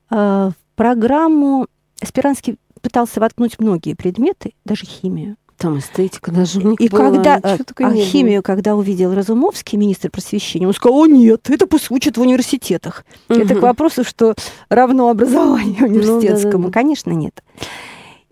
Э, 0.09 0.49
в 0.49 0.55
программу 0.75 1.67
Спиранский 2.03 2.57
пытался 2.81 3.19
воткнуть 3.19 3.59
многие 3.59 3.93
предметы, 3.93 4.55
даже 4.65 4.87
химию. 4.87 5.37
Там 5.61 5.77
эстетика 5.77 6.31
них 6.31 6.81
И 6.81 6.89
была. 6.89 7.03
когда 7.03 7.35
а 7.35 7.57
было. 7.77 7.93
химию, 7.93 8.41
когда 8.41 8.75
увидел 8.75 9.13
Разумовский, 9.13 9.77
министр 9.77 10.09
просвещения, 10.09 10.65
он 10.67 10.73
сказал, 10.73 10.97
о 10.97 11.05
нет, 11.05 11.49
это 11.51 11.67
пусть 11.67 11.91
учат 11.91 12.17
в 12.17 12.21
университетах. 12.21 13.05
Это 13.29 13.53
к 13.53 13.61
вопросу, 13.61 14.03
что 14.03 14.33
равно 14.69 15.09
образованию 15.09 15.75
Ну 15.81 15.87
да, 15.87 15.87
да, 15.87 16.13
университетскому. 16.13 16.67
да. 16.67 16.73
Конечно, 16.73 17.11
нет. 17.11 17.43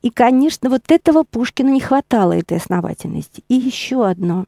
И, 0.01 0.09
конечно, 0.09 0.69
вот 0.69 0.83
этого 0.89 1.23
Пушкину 1.23 1.69
не 1.69 1.81
хватало, 1.81 2.33
этой 2.33 2.57
основательности. 2.57 3.43
И 3.47 3.53
еще 3.53 4.07
одно. 4.07 4.45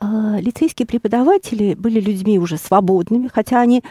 А, 0.00 0.38
Лицейские 0.40 0.86
преподаватели 0.86 1.74
были 1.74 2.00
людьми 2.00 2.38
уже 2.38 2.56
свободными, 2.56 3.28
хотя 3.32 3.60
они 3.60 3.82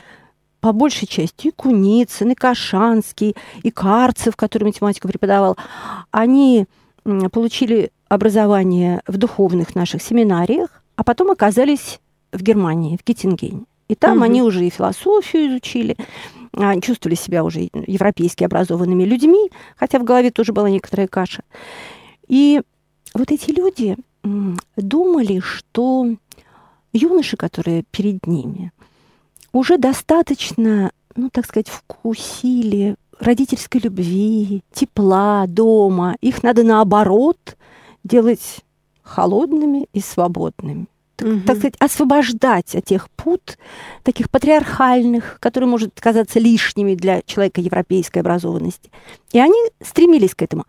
по 0.62 0.72
большей 0.72 1.08
части 1.08 1.48
и 1.48 1.52
Куницын, 1.52 2.32
и 2.32 2.36
Кашанский, 2.36 3.36
и 3.62 3.72
Карцев, 3.72 4.36
который 4.36 4.66
математику 4.66 5.08
преподавал, 5.08 5.58
они 6.12 6.66
получили 7.04 7.92
образование 8.10 9.02
в 9.08 9.18
духовных 9.18 9.76
наших 9.76 10.02
семинариях, 10.02 10.84
а 10.96 11.04
потом 11.04 11.32
оказались 11.32 12.00
в 12.32 12.42
Германии, 12.42 12.98
в 12.98 13.06
Геттингене. 13.06 13.66
И 13.88 13.96
там 13.96 14.16
Мгм. 14.18 14.24
они 14.24 14.42
уже 14.42 14.66
и 14.66 14.70
философию 14.70 15.50
изучили, 15.50 15.98
а, 16.54 16.80
чувствовали 16.80 17.16
себя 17.16 17.44
уже 17.44 17.70
европейски 17.88 18.44
образованными 18.44 19.04
людьми, 19.04 19.52
хотя 19.76 20.00
в 20.00 20.04
голове 20.04 20.32
тоже 20.32 20.54
была 20.54 20.70
некоторая 20.70 21.08
каша. 21.08 21.44
И 22.28 22.62
вот 23.14 23.32
эти 23.32 23.52
люди 23.52 23.98
думали, 24.78 25.40
что 25.40 26.08
юноши, 26.94 27.36
которые 27.38 27.84
перед 27.92 28.28
ними, 28.28 28.72
уже 29.52 29.78
достаточно, 29.78 30.92
ну, 31.16 31.30
так 31.30 31.46
сказать, 31.46 31.68
вкусили 31.68 32.96
родительской 33.22 33.80
любви, 33.82 34.64
тепла 34.74 35.46
дома. 35.48 36.16
Их 36.22 36.44
надо 36.44 36.64
наоборот 36.64 37.58
делать 38.04 38.62
холодными 39.04 39.88
и 39.94 40.00
свободными. 40.02 40.88
Так, 41.18 41.28
Мгм. 41.28 41.42
так 41.44 41.58
сказать, 41.58 41.76
освобождать 41.80 42.76
от 42.76 42.86
тех 42.86 43.10
пут, 43.12 43.58
таких 44.04 44.30
патриархальных, 44.32 45.38
которые 45.40 45.70
может 45.70 46.00
казаться 46.00 46.40
лишними 46.40 46.96
для 46.96 47.22
человека 47.22 47.62
европейской 47.62 48.20
образованности. 48.20 48.90
И 49.32 49.40
они 49.40 49.60
стремились 49.84 50.34
к 50.34 50.42
этому. 50.42 50.66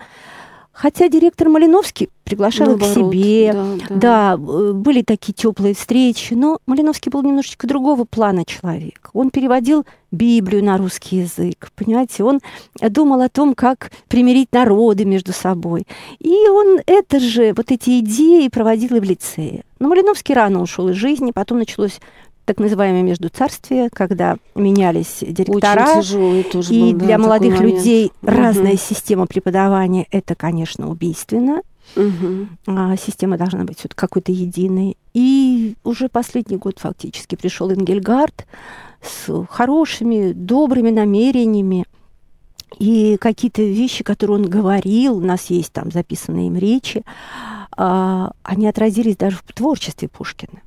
Хотя 0.72 1.08
директор 1.08 1.50
Малиновский 1.50 2.08
приглашал 2.24 2.72
их 2.72 2.78
к 2.78 2.80
Наоборот, 2.80 3.12
себе, 3.12 3.52
да, 3.52 3.76
да. 3.88 3.94
да, 3.94 4.34
э, 4.34 4.72
были 4.72 5.02
такие 5.02 5.34
теплые 5.34 5.74
встречи, 5.74 6.32
но 6.32 6.58
Малиновский 6.66 7.10
был 7.10 7.22
немножечко 7.22 7.66
другого 7.66 8.04
плана 8.04 8.44
человек. 8.46 9.10
Он 9.12 9.30
переводил 9.30 9.84
Библию 10.10 10.64
на 10.64 10.78
русский 10.78 11.18
язык, 11.18 11.70
понимаете, 11.76 12.24
он 12.24 12.40
думал 12.80 13.20
о 13.20 13.28
том, 13.28 13.54
как 13.54 13.92
примирить 14.08 14.48
народы 14.52 15.04
между 15.04 15.32
собой. 15.32 15.86
И 16.20 16.48
он 16.48 16.80
это 16.86 17.20
же, 17.20 17.52
вот 17.54 17.70
эти 17.70 18.00
идеи 18.00 18.48
проводил 18.48 18.96
и 18.96 19.00
в 19.00 19.04
лицее. 19.04 19.64
Но 19.78 19.88
Малиновский 19.88 20.34
рано 20.34 20.62
ушел 20.62 20.88
из 20.88 20.96
жизни, 20.96 21.32
потом 21.32 21.58
началось 21.58 22.00
так 22.44 22.58
называемое 22.58 23.02
междуцарствие, 23.02 23.88
когда 23.92 24.36
менялись 24.54 25.18
директора. 25.20 25.82
Очень 25.84 26.02
тяжелый 26.02 26.42
тоже 26.42 26.74
И 26.74 26.80
был, 26.80 26.92
да, 26.98 27.06
для 27.06 27.18
молодых 27.18 27.54
момент. 27.58 27.74
людей 27.74 28.12
Мгм. 28.22 28.34
разная 28.34 28.76
система 28.76 29.26
преподавания 29.26 30.06
это, 30.10 30.34
конечно, 30.34 30.90
убийственно. 30.90 31.62
Мгм. 31.96 32.58
А, 32.66 32.96
система 32.96 33.36
должна 33.36 33.64
быть 33.64 33.78
вот 33.82 33.94
какой-то 33.94 34.32
единой. 34.32 34.96
И 35.14 35.74
уже 35.84 36.08
последний 36.08 36.56
год 36.56 36.78
фактически 36.78 37.34
пришел 37.36 37.70
Энгельгард 37.70 38.46
с 39.02 39.46
хорошими, 39.50 40.32
добрыми 40.32 40.90
намерениями. 40.90 41.84
И 42.78 43.18
какие-то 43.20 43.62
вещи, 43.62 44.02
которые 44.02 44.38
он 44.38 44.48
говорил, 44.48 45.18
у 45.18 45.20
нас 45.20 45.46
есть 45.50 45.72
там 45.72 45.90
записанные 45.92 46.46
им 46.46 46.56
речи, 46.56 47.02
а, 47.76 48.32
они 48.42 48.66
отразились 48.66 49.16
даже 49.16 49.36
в 49.36 49.52
творчестве 49.52 50.08
Пушкина. 50.08 50.60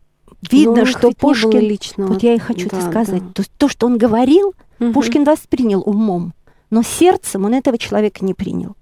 Но 0.52 0.58
Видно, 0.58 0.74
у 0.74 0.78
них 0.78 0.88
что 0.90 1.12
Пушкин... 1.12 1.60
личного. 1.60 2.14
Вот 2.14 2.24
я 2.24 2.34
и 2.36 2.38
хочу 2.40 2.68
это 2.68 2.78
Да, 2.78 2.90
сказать. 2.90 3.24
да. 3.24 3.32
То, 3.34 3.44
то, 3.58 3.68
что 3.70 3.86
он 3.88 3.98
говорил, 3.98 4.54
Мгм. 4.80 4.94
Пушкин 4.94 5.24
воспринял 5.24 5.82
умом, 5.86 6.34
но 6.70 6.84
сердцем 6.84 7.46
он 7.46 7.54
этого 7.54 7.78
человека 7.78 8.25
не 8.25 8.34
принял. 8.34 8.75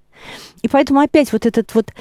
И 0.62 0.68
поэтому 0.70 1.02
опять 1.02 1.34
вот 1.34 1.46
этот 1.46 1.76
вот 1.76 1.92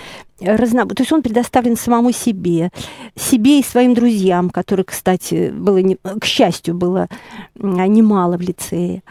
э, 0.40 0.54
разно... 0.57 0.87
То 0.87 1.02
есть 1.02 1.12
он 1.12 1.23
предоставлен 1.23 1.76
самому 1.76 2.12
себе, 2.12 2.71
себе 3.16 3.59
и 3.59 3.64
своим 3.64 3.92
друзьям, 3.95 4.49
которых, 4.50 4.87
кстати, 4.87 5.50
было, 5.50 5.78
не... 5.78 5.97
к 5.97 6.25
счастью, 6.25 6.75
было 6.76 7.09
м, 7.59 7.75
немало 7.92 8.37
в 8.37 8.40
лицее. 8.40 9.02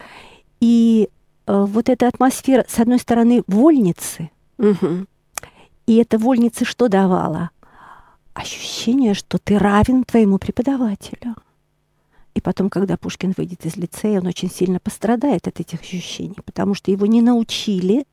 И 0.60 1.08
э, 1.46 1.64
вот 1.68 1.88
эта 1.90 2.08
атмосфера, 2.08 2.64
с 2.68 2.78
одной 2.78 2.98
стороны, 2.98 3.42
вольницы, 3.46 4.30
Мгм. 4.58 5.06
и 5.86 5.96
эта 5.96 6.16
вольница 6.18 6.64
что 6.64 6.88
давала? 6.88 7.50
Ощущение, 8.34 9.14
что 9.14 9.38
ты 9.38 9.58
равен 9.58 10.04
твоему 10.04 10.38
преподавателю. 10.38 11.34
И 12.34 12.40
потом, 12.40 12.70
когда 12.70 12.96
Пушкин 12.96 13.34
выйдет 13.36 13.66
из 13.66 13.76
лицея, 13.76 14.20
он 14.20 14.26
очень 14.26 14.50
сильно 14.50 14.80
пострадает 14.80 15.46
от 15.48 15.60
этих 15.60 15.82
ощущений, 15.82 16.38
потому 16.44 16.74
что 16.74 16.90
его 16.90 17.04
не 17.04 17.20
научили, 17.20 18.06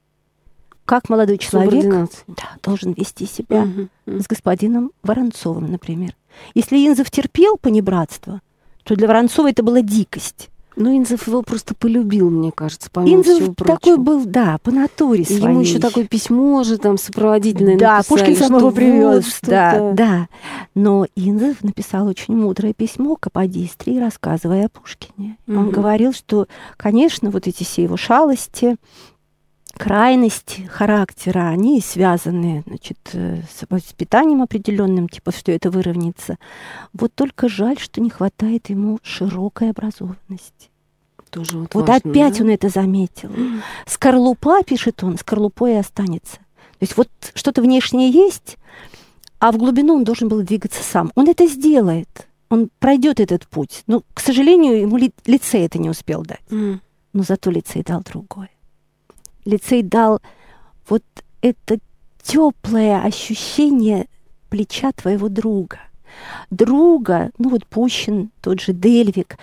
как 0.84 1.08
молодой 1.08 1.38
человек 1.38 2.10
да, 2.28 2.58
должен 2.62 2.94
вести 2.94 3.26
себя 3.26 3.62
Мгм. 3.62 3.90
Мгм. 4.06 4.20
с 4.22 4.28
господином 4.28 4.92
Воронцовым, 5.04 5.72
например. 5.72 6.16
Если 6.54 6.78
Инзов 6.78 7.10
терпел 7.12 7.58
понебратство, 7.58 8.42
то 8.84 8.96
для 8.96 9.08
Воронцова 9.08 9.50
это 9.50 9.64
была 9.64 9.82
дикость. 9.82 10.50
Ну, 10.82 10.98
Инзов 10.98 11.28
его 11.28 11.42
просто 11.42 11.76
полюбил, 11.76 12.30
мне 12.30 12.54
кажется, 12.54 12.90
помимо 12.92 13.18
Инзов 13.20 13.36
всего 13.36 13.54
прочего. 13.54 13.78
такой 13.78 13.98
был, 13.98 14.24
да, 14.26 14.58
по 14.64 14.72
натуре 14.72 15.26
своей. 15.26 15.42
ему 15.42 15.60
еще 15.60 15.78
такое 15.78 16.06
письмо 16.06 16.64
же 16.64 16.78
там 16.78 16.98
сопроводительное 16.98 17.78
Да, 17.78 17.98
написали, 17.98 18.20
Пушкин 18.22 18.36
сам 18.38 18.56
его 18.58 18.66
вот 18.68 18.76
привез. 18.76 19.28
что 19.28 19.46
да, 19.52 19.92
да. 19.94 20.28
Но 20.76 21.06
Инзов 21.18 21.62
написал 21.64 22.08
очень 22.08 22.34
мудрое 22.38 22.74
письмо 22.74 23.18
Каподистрии, 23.20 24.00
рассказывая 24.00 24.68
о 24.68 24.70
Пушкине. 24.70 25.38
Он 25.50 25.56
Мгм. 25.66 25.72
говорил, 25.72 26.14
что, 26.14 26.48
конечно, 26.78 27.30
вот 27.30 27.46
эти 27.46 27.66
все 27.66 27.84
его 27.84 27.98
шалости, 27.98 28.78
крайности 29.80 30.62
характера, 30.64 31.48
они 31.48 31.80
связаны, 31.80 32.64
значит, 32.68 32.98
э, 33.14 33.38
с 33.50 33.66
воспитанием 33.70 34.42
определенным, 34.42 35.08
типа, 35.08 35.32
что 35.32 35.54
это 35.54 35.72
выровняется. 35.72 36.38
Вот 36.92 37.14
только 37.16 37.48
жаль, 37.48 37.80
что 37.80 38.02
не 38.02 38.10
хватает 38.10 38.70
ему 38.70 39.00
широкой 39.04 39.70
образованности. 39.72 40.70
Тоже 41.30 41.60
вот, 41.60 41.74
Вот 41.76 41.88
важно, 41.88 42.12
опять 42.12 42.38
да? 42.38 42.44
он 42.44 42.50
это 42.50 42.70
заметил. 42.70 43.32
Скорлупа, 43.86 44.64
пишет 44.64 45.02
он, 45.04 45.18
скорлупой 45.18 45.74
и 45.74 45.78
останется. 45.78 46.38
То 46.38 46.82
есть 46.84 46.98
вот 46.98 47.10
что-то 47.34 47.62
внешнее 47.62 48.10
есть, 48.10 48.58
а 49.40 49.52
в 49.54 49.58
глубину 49.58 49.96
он 49.96 50.04
должен 50.04 50.28
был 50.28 50.42
двигаться 50.42 50.84
сам. 50.84 51.12
Он 51.16 51.30
это 51.30 51.48
сделает. 51.48 52.28
Он 52.50 52.70
пройдет 52.80 53.20
этот 53.22 53.48
путь. 53.48 53.84
Но, 53.88 54.04
к 54.14 54.20
сожалению, 54.20 54.82
ему 54.82 54.98
ли- 54.98 55.14
лицей 55.26 55.66
это 55.66 55.80
не 55.80 55.90
успел 55.90 56.24
дать. 56.24 56.42
М. 56.52 56.82
Но 57.14 57.24
зато 57.24 57.50
лицей 57.50 57.84
дал 57.84 58.02
другое. 58.02 58.50
Лицей 59.50 59.84
дал 59.84 60.22
вот 60.88 61.04
это 61.42 61.80
теплое 62.22 63.02
ощущение 63.02 64.08
плеча 64.50 64.92
твоего 64.92 65.30
друга. 65.30 65.80
Друга, 66.50 67.32
ну 67.38 67.50
вот 67.50 67.66
Пущин, 67.68 68.32
тот 68.42 68.60
же 68.62 68.74
Дельвик, 68.74 69.38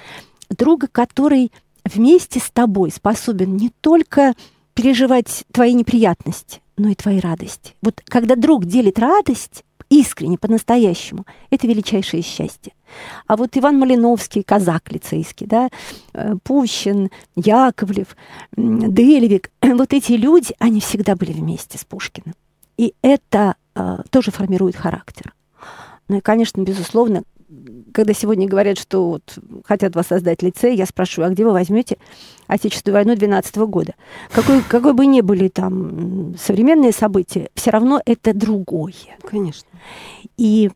друга, 0.50 0.88
который 0.90 1.52
вместе 1.84 2.40
с 2.40 2.50
тобой 2.50 2.90
способен 2.90 3.56
не 3.56 3.70
только 3.80 4.34
переживать 4.74 5.44
твои 5.52 5.74
неприятности, 5.74 6.60
но 6.76 6.88
и 6.88 6.94
твои 6.94 7.20
радости. 7.20 7.74
Вот 7.82 8.02
когда 8.04 8.36
друг 8.36 8.66
делит 8.66 8.98
радость 8.98 9.64
искренне, 9.88 10.38
по-настоящему, 10.38 11.24
это 11.50 11.66
величайшее 11.66 12.22
счастье. 12.22 12.72
А 13.26 13.36
вот 13.36 13.56
Иван 13.56 13.78
Малиновский, 13.78 14.42
казак 14.42 14.92
лицейский, 14.92 15.46
да, 15.46 15.68
э, 16.12 16.34
Пущин, 16.42 17.10
Яковлев, 17.34 18.16
Дельвик, 18.56 19.50
вот 19.62 19.92
эти 19.92 20.12
люди, 20.12 20.54
они 20.58 20.80
всегда 20.80 21.16
были 21.16 21.32
вместе 21.32 21.78
с 21.78 21.84
Пушкиным. 21.84 22.34
И 22.76 22.94
это 23.02 23.56
э, 23.74 23.98
тоже 24.10 24.30
формирует 24.30 24.76
характер. 24.76 25.34
Ну 26.08 26.18
и, 26.18 26.20
конечно, 26.20 26.62
безусловно, 26.62 27.22
когда 27.92 28.12
сегодня 28.12 28.48
говорят, 28.48 28.78
что 28.78 29.08
вот 29.08 29.38
хотят 29.64 29.94
воссоздать 29.94 30.42
лицей, 30.42 30.76
я 30.76 30.86
спрашиваю, 30.86 31.28
а 31.28 31.30
где 31.30 31.44
вы 31.44 31.52
возьмете 31.52 31.96
Отечественную 32.46 33.04
войну 33.04 33.16
12 33.16 33.56
года? 33.56 33.94
Какой, 34.30 34.62
какой 34.62 34.92
бы 34.92 35.06
ни 35.06 35.20
были 35.20 35.48
там 35.48 36.36
современные 36.38 36.92
события, 36.92 37.48
все 37.54 37.70
равно 37.70 38.00
это 38.04 38.34
другое. 38.34 38.94
Конечно. 39.22 39.68
И 40.36 40.70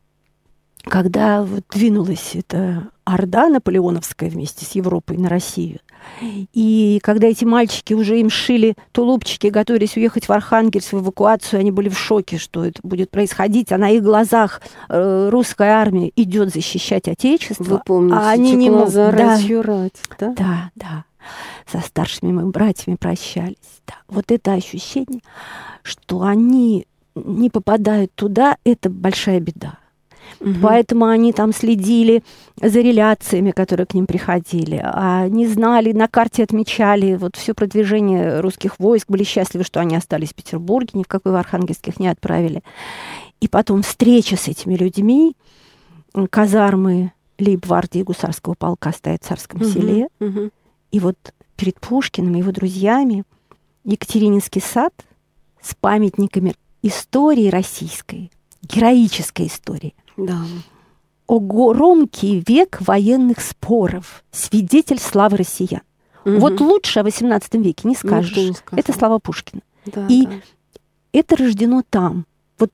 когда 0.83 1.43
вот 1.43 1.63
двинулась 1.71 2.31
эта 2.35 2.89
орда 3.03 3.49
наполеоновская 3.49 4.29
вместе 4.29 4.65
с 4.65 4.71
Европой 4.71 5.17
на 5.17 5.29
Россию, 5.29 5.79
и 6.21 6.99
когда 7.03 7.27
эти 7.27 7.45
мальчики 7.45 7.93
уже 7.93 8.19
им 8.19 8.29
шили 8.29 8.75
тулупчики, 8.91 9.47
готовились 9.47 9.95
уехать 9.95 10.27
в 10.27 10.31
Архангельск 10.31 10.93
в 10.93 10.99
эвакуацию, 10.99 11.59
они 11.59 11.71
были 11.71 11.89
в 11.89 11.97
шоке, 11.97 12.37
что 12.37 12.65
это 12.65 12.79
будет 12.83 13.09
происходить, 13.09 13.71
а 13.71 13.77
на 13.77 13.89
их 13.89 14.03
глазах 14.03 14.61
э, 14.89 15.29
русская 15.29 15.71
армия 15.71 16.11
идет 16.15 16.53
защищать 16.53 17.07
Отечество. 17.07 17.63
Вы 17.63 17.81
помните, 17.85 18.17
а 18.17 18.31
они 18.31 18.53
не 18.53 18.69
могут. 18.69 18.93
Да. 18.93 19.11
рать, 19.11 19.49
рать, 19.49 20.01
да? 20.19 20.33
Да, 20.33 20.71
да. 20.75 21.05
Со 21.71 21.79
старшими 21.85 22.31
моими 22.31 22.49
братьями 22.49 22.95
прощались. 22.95 23.55
Да. 23.87 23.93
Вот 24.07 24.31
это 24.31 24.53
ощущение, 24.53 25.21
что 25.83 26.23
они 26.23 26.87
не 27.15 27.49
попадают 27.49 28.13
туда, 28.15 28.57
это 28.63 28.89
большая 28.89 29.39
беда. 29.39 29.77
Мгм. 30.39 30.61
Поэтому 30.61 31.05
они 31.05 31.33
там 31.33 31.53
следили 31.53 32.23
за 32.61 32.79
реляциями, 32.81 33.51
которые 33.51 33.85
к 33.85 33.93
ним 33.93 34.07
приходили. 34.07 34.81
А 34.83 35.21
Они 35.23 35.47
знали, 35.47 35.91
на 35.91 36.07
карте 36.07 36.43
отмечали 36.43 37.15
вот 37.15 37.35
все 37.35 37.53
продвижение 37.53 38.39
русских 38.39 38.79
войск, 38.79 39.09
были 39.09 39.23
счастливы, 39.23 39.63
что 39.63 39.79
они 39.79 39.95
остались 39.95 40.29
в 40.29 40.35
Петербурге, 40.35 40.91
ни 40.93 41.03
в 41.03 41.07
какой 41.07 41.31
в 41.31 41.35
Архангельск 41.35 41.87
их 41.87 41.99
не 41.99 42.07
отправили. 42.07 42.63
И 43.39 43.47
потом 43.47 43.81
встреча 43.81 44.35
с 44.35 44.47
этими 44.47 44.75
людьми, 44.75 45.35
казармы 46.29 47.11
лейб-гвардии 47.39 48.03
гусарского 48.03 48.53
полка 48.53 48.91
стоят 48.91 49.23
в 49.23 49.27
Царском 49.27 49.61
Мгм. 49.61 49.69
селе. 49.69 50.07
Мгм. 50.19 50.51
И 50.91 50.99
вот 50.99 51.17
перед 51.55 51.79
Пушкиным 51.79 52.35
и 52.35 52.39
его 52.39 52.51
друзьями 52.51 53.23
Екатерининский 53.83 54.61
сад 54.61 54.93
с 55.61 55.73
памятниками 55.75 56.53
истории 56.83 57.49
российской, 57.49 58.31
героической 58.63 59.47
истории. 59.47 59.95
Да. 60.25 60.37
Огромкий 61.27 62.43
век 62.45 62.79
военных 62.81 63.39
споров, 63.39 64.23
свидетель 64.31 64.99
славы 64.99 65.37
россиян. 65.37 65.81
Вот 66.25 66.53
Мгм. 66.53 66.65
лучше 66.67 66.99
о 66.99 67.03
XVIII 67.03 67.61
веке 67.63 67.87
не 67.87 67.95
скажешь. 67.95 68.35
Не 68.35 68.53
сказал. 68.53 68.79
Это 68.79 68.93
слава 68.93 69.19
Пушкина. 69.19 69.61
Да, 69.85 70.05
и- 70.07 70.25
да. 70.25 70.31
Это 71.13 71.35
рождено 71.37 71.83
там, 71.89 72.25
вот 72.59 72.71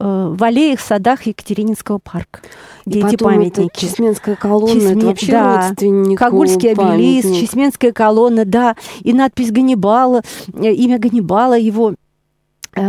э, 0.00 0.34
в 0.36 0.44
аллеях, 0.44 0.78
садах 0.80 1.26
Екатерининского 1.26 1.98
парка, 1.98 2.40
где 2.86 3.00
И 3.00 3.02
эти 3.04 3.16
потом 3.16 3.28
это 3.40 3.40
памятники. 3.40 3.80
Чесменская 3.80 4.36
колонна, 4.36 4.78
Чесме- 4.78 4.96
это 4.96 5.06
вообще 5.06 5.32
да. 5.32 5.56
родственник 5.68 6.18
Кагульский 6.18 6.70
обелиск. 6.72 7.28
Чесменская 7.34 7.92
колонна, 7.92 8.44
да, 8.44 8.76
и 9.00 9.12
надпись 9.12 9.50
Ганнибала, 9.50 10.22
э, 10.54 10.72
имя 10.72 10.98
Ганнибала, 11.00 11.58
его 11.58 11.94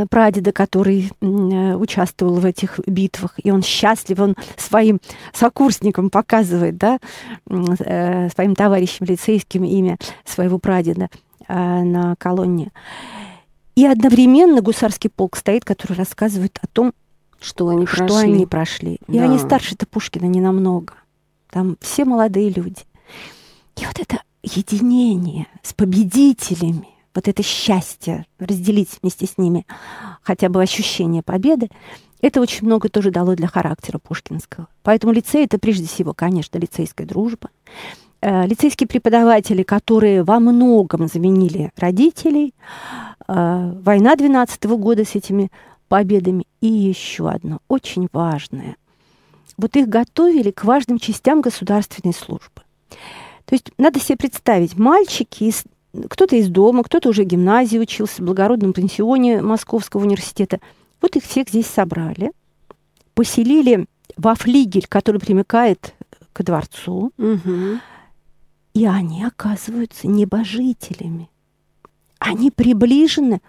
прадеда, 0.09 0.51
который 0.51 1.11
э, 1.21 1.25
участвовал 1.75 2.35
в 2.35 2.45
этих 2.45 2.79
битвах, 2.85 3.33
и 3.41 3.51
он 3.51 3.61
счастлив, 3.63 4.19
он 4.19 4.35
своим 4.57 4.99
сокурсникам 5.33 6.09
показывает, 6.09 6.77
да, 6.77 6.99
э, 7.47 8.29
своим 8.29 8.55
товарищам 8.55 9.07
лицейским 9.07 9.63
имя 9.63 9.97
своего 10.25 10.59
прадеда 10.59 11.09
э, 11.47 11.53
на 11.53 12.15
колонне. 12.17 12.71
И 13.75 13.85
одновременно 13.85 14.61
гусарский 14.61 15.09
полк 15.09 15.37
стоит, 15.37 15.63
который 15.63 15.95
рассказывает 15.97 16.59
о 16.61 16.67
том, 16.67 16.93
Что 17.39 17.69
они 17.69 17.85
что 17.85 18.05
прошли. 18.05 18.33
они 18.33 18.45
прошли. 18.45 18.99
И 19.07 19.17
Да. 19.17 19.23
они 19.23 19.37
старше-то 19.37 19.85
Пушкина 19.87 20.25
не 20.25 20.41
намного. 20.41 20.93
Там 21.49 21.77
все 21.79 22.03
молодые 22.05 22.49
люди. 22.49 22.83
И 23.77 23.85
вот 23.85 23.97
это 23.99 24.21
единение 24.43 25.47
с 25.63 25.73
победителями, 25.73 26.89
вот 27.19 27.27
это 27.27 27.43
счастье 27.43 28.25
разделить 28.39 28.89
вместе 29.01 29.25
с 29.25 29.37
ними 29.37 29.65
хотя 30.21 30.47
бы 30.47 30.61
ощущение 30.61 31.21
победы, 31.21 31.69
это 32.21 32.39
очень 32.39 32.65
много 32.65 32.87
тоже 32.87 33.11
дало 33.11 33.35
для 33.35 33.47
характера 33.47 33.97
пушкинского. 33.97 34.67
Поэтому 34.83 35.11
лицей 35.11 35.43
это 35.43 35.59
прежде 35.59 35.87
всего, 35.87 36.13
конечно, 36.13 36.57
лицейская 36.57 37.05
дружба. 37.05 37.49
Э, 38.21 38.45
Лицейские 38.47 38.87
преподаватели, 38.87 39.63
которые 39.63 40.23
во 40.23 40.39
многом 40.39 41.07
заменили 41.07 41.71
родителей, 41.75 42.53
э, 43.27 43.73
война 43.83 44.15
12 44.15 44.77
года 44.77 45.03
с 45.03 45.15
этими 45.15 45.51
победами. 45.89 46.45
И 46.61 46.67
еще 46.67 47.29
одно, 47.29 47.59
очень 47.67 48.07
важное. 48.13 48.77
Вот 49.57 49.75
их 49.75 49.89
готовили 49.89 50.51
к 50.51 50.63
важным 50.63 50.99
частям 50.99 51.41
государственной 51.41 52.13
службы. 52.13 52.61
То 53.45 53.55
есть 53.55 53.71
надо 53.77 53.99
себе 53.99 54.15
представить, 54.15 54.77
мальчики, 54.77 55.45
из, 55.45 55.63
кто-то 56.09 56.35
из 56.35 56.49
дома, 56.49 56.83
кто-то 56.83 57.09
уже 57.09 57.23
гимназии 57.23 57.77
учился, 57.77 58.21
в 58.21 58.25
благородном 58.25 58.73
пансионе 58.73 59.41
Московского 59.41 60.01
университета. 60.01 60.59
Вот 61.01 61.15
их 61.15 61.23
всех 61.23 61.49
здесь 61.49 61.67
собрали, 61.67 62.31
поселили 63.13 63.85
во 64.17 64.35
флигель, 64.35 64.85
который 64.87 65.19
примыкает 65.19 65.95
к 66.33 66.43
дворцу, 66.43 67.11
Мгм. 67.17 67.81
и 68.73 68.85
они 68.85 69.23
оказываются 69.25 70.07
небожителями. 70.07 71.29
Они 72.19 72.51
приближены. 72.51 73.41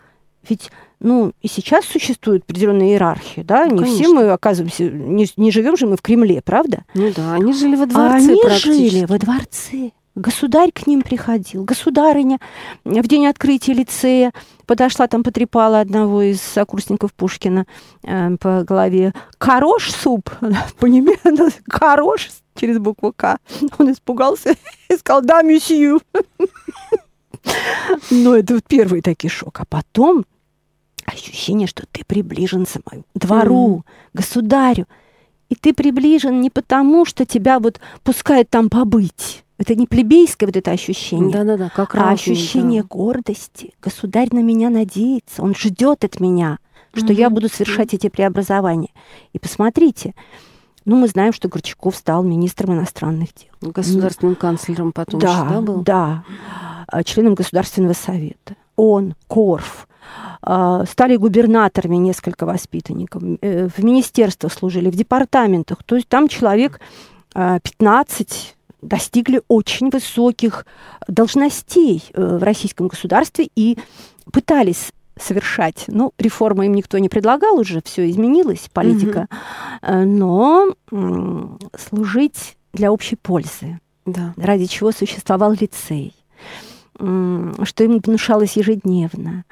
Ведь, 0.48 0.70
ну, 1.00 1.33
и 1.42 1.48
сейчас 1.48 1.85
существует 1.85 2.44
определенная 2.44 2.87
иерархия, 2.88 3.44
да? 3.44 3.66
Ну, 3.66 3.81
не 3.81 3.85
все 3.85 4.05
конечно. 4.05 4.14
мы 4.14 4.31
оказываемся, 4.31 4.85
не, 4.88 5.26
не 5.37 5.50
живем 5.50 5.76
же 5.76 5.87
мы 5.87 5.96
в 5.96 6.03
Кремле, 6.03 6.40
правда? 6.40 6.85
Ну 6.94 7.12
да, 7.14 7.35
они 7.35 7.53
жили 7.53 7.76
во 7.76 7.83
А 7.83 7.87
дворце 7.87 8.16
они 8.33 8.40
практически. 8.42 8.88
жили 8.88 9.05
во 9.05 9.18
дворце. 9.18 9.90
Государь 10.16 10.72
к 10.72 10.86
ним 10.86 11.02
приходил. 11.02 11.64
Государыня 11.64 12.38
в 12.84 13.06
день 13.06 13.26
открытия 13.26 13.74
лицея 13.74 14.32
подошла 14.66 15.06
там, 15.06 15.22
потрепала 15.22 15.80
одного 15.80 16.22
из 16.22 16.40
сокурсников 16.40 17.14
Пушкина 17.14 17.66
э, 18.02 18.36
по 18.38 18.64
голове. 18.64 19.14
«Хорош 19.38 19.92
суп!» 19.92 20.30
По-немецки 20.80 21.62
«Хорош» 21.68 22.30
через 22.56 22.78
букву 22.78 23.12
«К». 23.16 23.38
Он 23.78 23.92
испугался 23.92 24.56
и 24.88 24.96
сказал 24.96 25.22
«Да, 25.22 25.42
месью». 25.42 26.00
Но 28.10 28.34
это 28.34 28.54
вот 28.54 28.64
первый 28.64 29.02
такой 29.02 29.30
шок. 29.30 29.60
А 29.60 29.64
потом 29.64 30.24
ощущение, 31.06 31.68
что 31.68 31.84
ты 31.90 32.04
приближен 32.04 32.66
самому 32.66 33.04
двору, 33.14 33.84
государю. 34.12 34.86
И 35.48 35.54
ты 35.54 35.72
приближен 35.72 36.40
не 36.40 36.50
потому, 36.50 37.04
что 37.04 37.24
тебя 37.24 37.58
вот 37.58 37.80
пускают 38.02 38.50
там 38.50 38.68
побыть. 38.68 39.44
Это 39.60 39.74
не 39.74 39.86
плебейское 39.86 40.46
вот 40.46 40.56
это 40.56 40.70
ощущение, 40.70 41.30
Да-да-да, 41.30 41.68
как 41.68 41.94
а 41.94 42.08
ощущение 42.12 42.80
да. 42.80 42.88
гордости. 42.88 43.74
Государь 43.82 44.28
на 44.32 44.38
меня 44.38 44.70
надеется, 44.70 45.42
он 45.42 45.54
ждет 45.54 46.02
от 46.02 46.18
меня, 46.18 46.58
что 46.94 47.12
я 47.12 47.26
Мгм. 47.26 47.34
буду 47.34 47.48
совершать 47.50 47.92
эти 47.92 48.08
преобразования. 48.08 48.88
И 49.34 49.38
посмотрите, 49.38 50.14
ну 50.86 50.96
мы 50.96 51.08
знаем, 51.08 51.34
что 51.34 51.48
Горчаков 51.48 51.94
стал 51.94 52.22
министром 52.22 52.72
иностранных 52.72 53.28
дел. 53.34 53.70
Государственным 53.70 54.34
канцлером 54.34 54.92
потом 54.92 55.20
еще, 55.20 55.28
да, 55.28 55.60
был? 55.60 55.82
да, 55.82 56.24
а, 56.86 57.04
членом 57.04 57.34
Государственного 57.34 57.92
совета. 57.92 58.56
Он, 58.76 59.14
Корф, 59.26 59.88
а, 60.40 60.86
стали 60.86 61.16
губернаторами 61.16 61.96
несколько 61.96 62.46
воспитанников, 62.46 63.22
э, 63.42 63.68
в 63.68 63.84
министерствах 63.84 64.54
служили, 64.54 64.88
в 64.88 64.96
департаментах. 64.96 65.82
То 65.84 65.96
есть 65.96 66.08
там 66.08 66.28
человек 66.28 66.80
а, 67.34 67.60
15 67.60 68.56
достигли 68.82 69.42
очень 69.48 69.90
высоких 69.90 70.66
должностей 71.08 72.04
э, 72.12 72.38
в 72.38 72.42
российском 72.42 72.88
государстве 72.88 73.48
и 73.54 73.78
пытались 74.32 74.92
совершать. 75.18 75.84
Ну, 75.88 76.12
реформы 76.18 76.66
им 76.66 76.74
никто 76.74 76.98
не 76.98 77.08
предлагал 77.08 77.58
уже, 77.58 77.82
все 77.84 78.08
изменилось, 78.08 78.68
политика. 78.72 79.28
Э, 79.82 80.04
Но 80.04 80.74
служить 81.78 82.56
для 82.72 82.92
общей 82.92 83.16
пользы 83.16 83.80
Да. 84.06 84.34
ради 84.36 84.66
чего 84.66 84.92
существовал 84.92 85.52
лицей, 85.52 86.14
что 86.96 87.84
им 87.84 87.98
внушалось 87.98 88.56
ежедневно. 88.56 89.44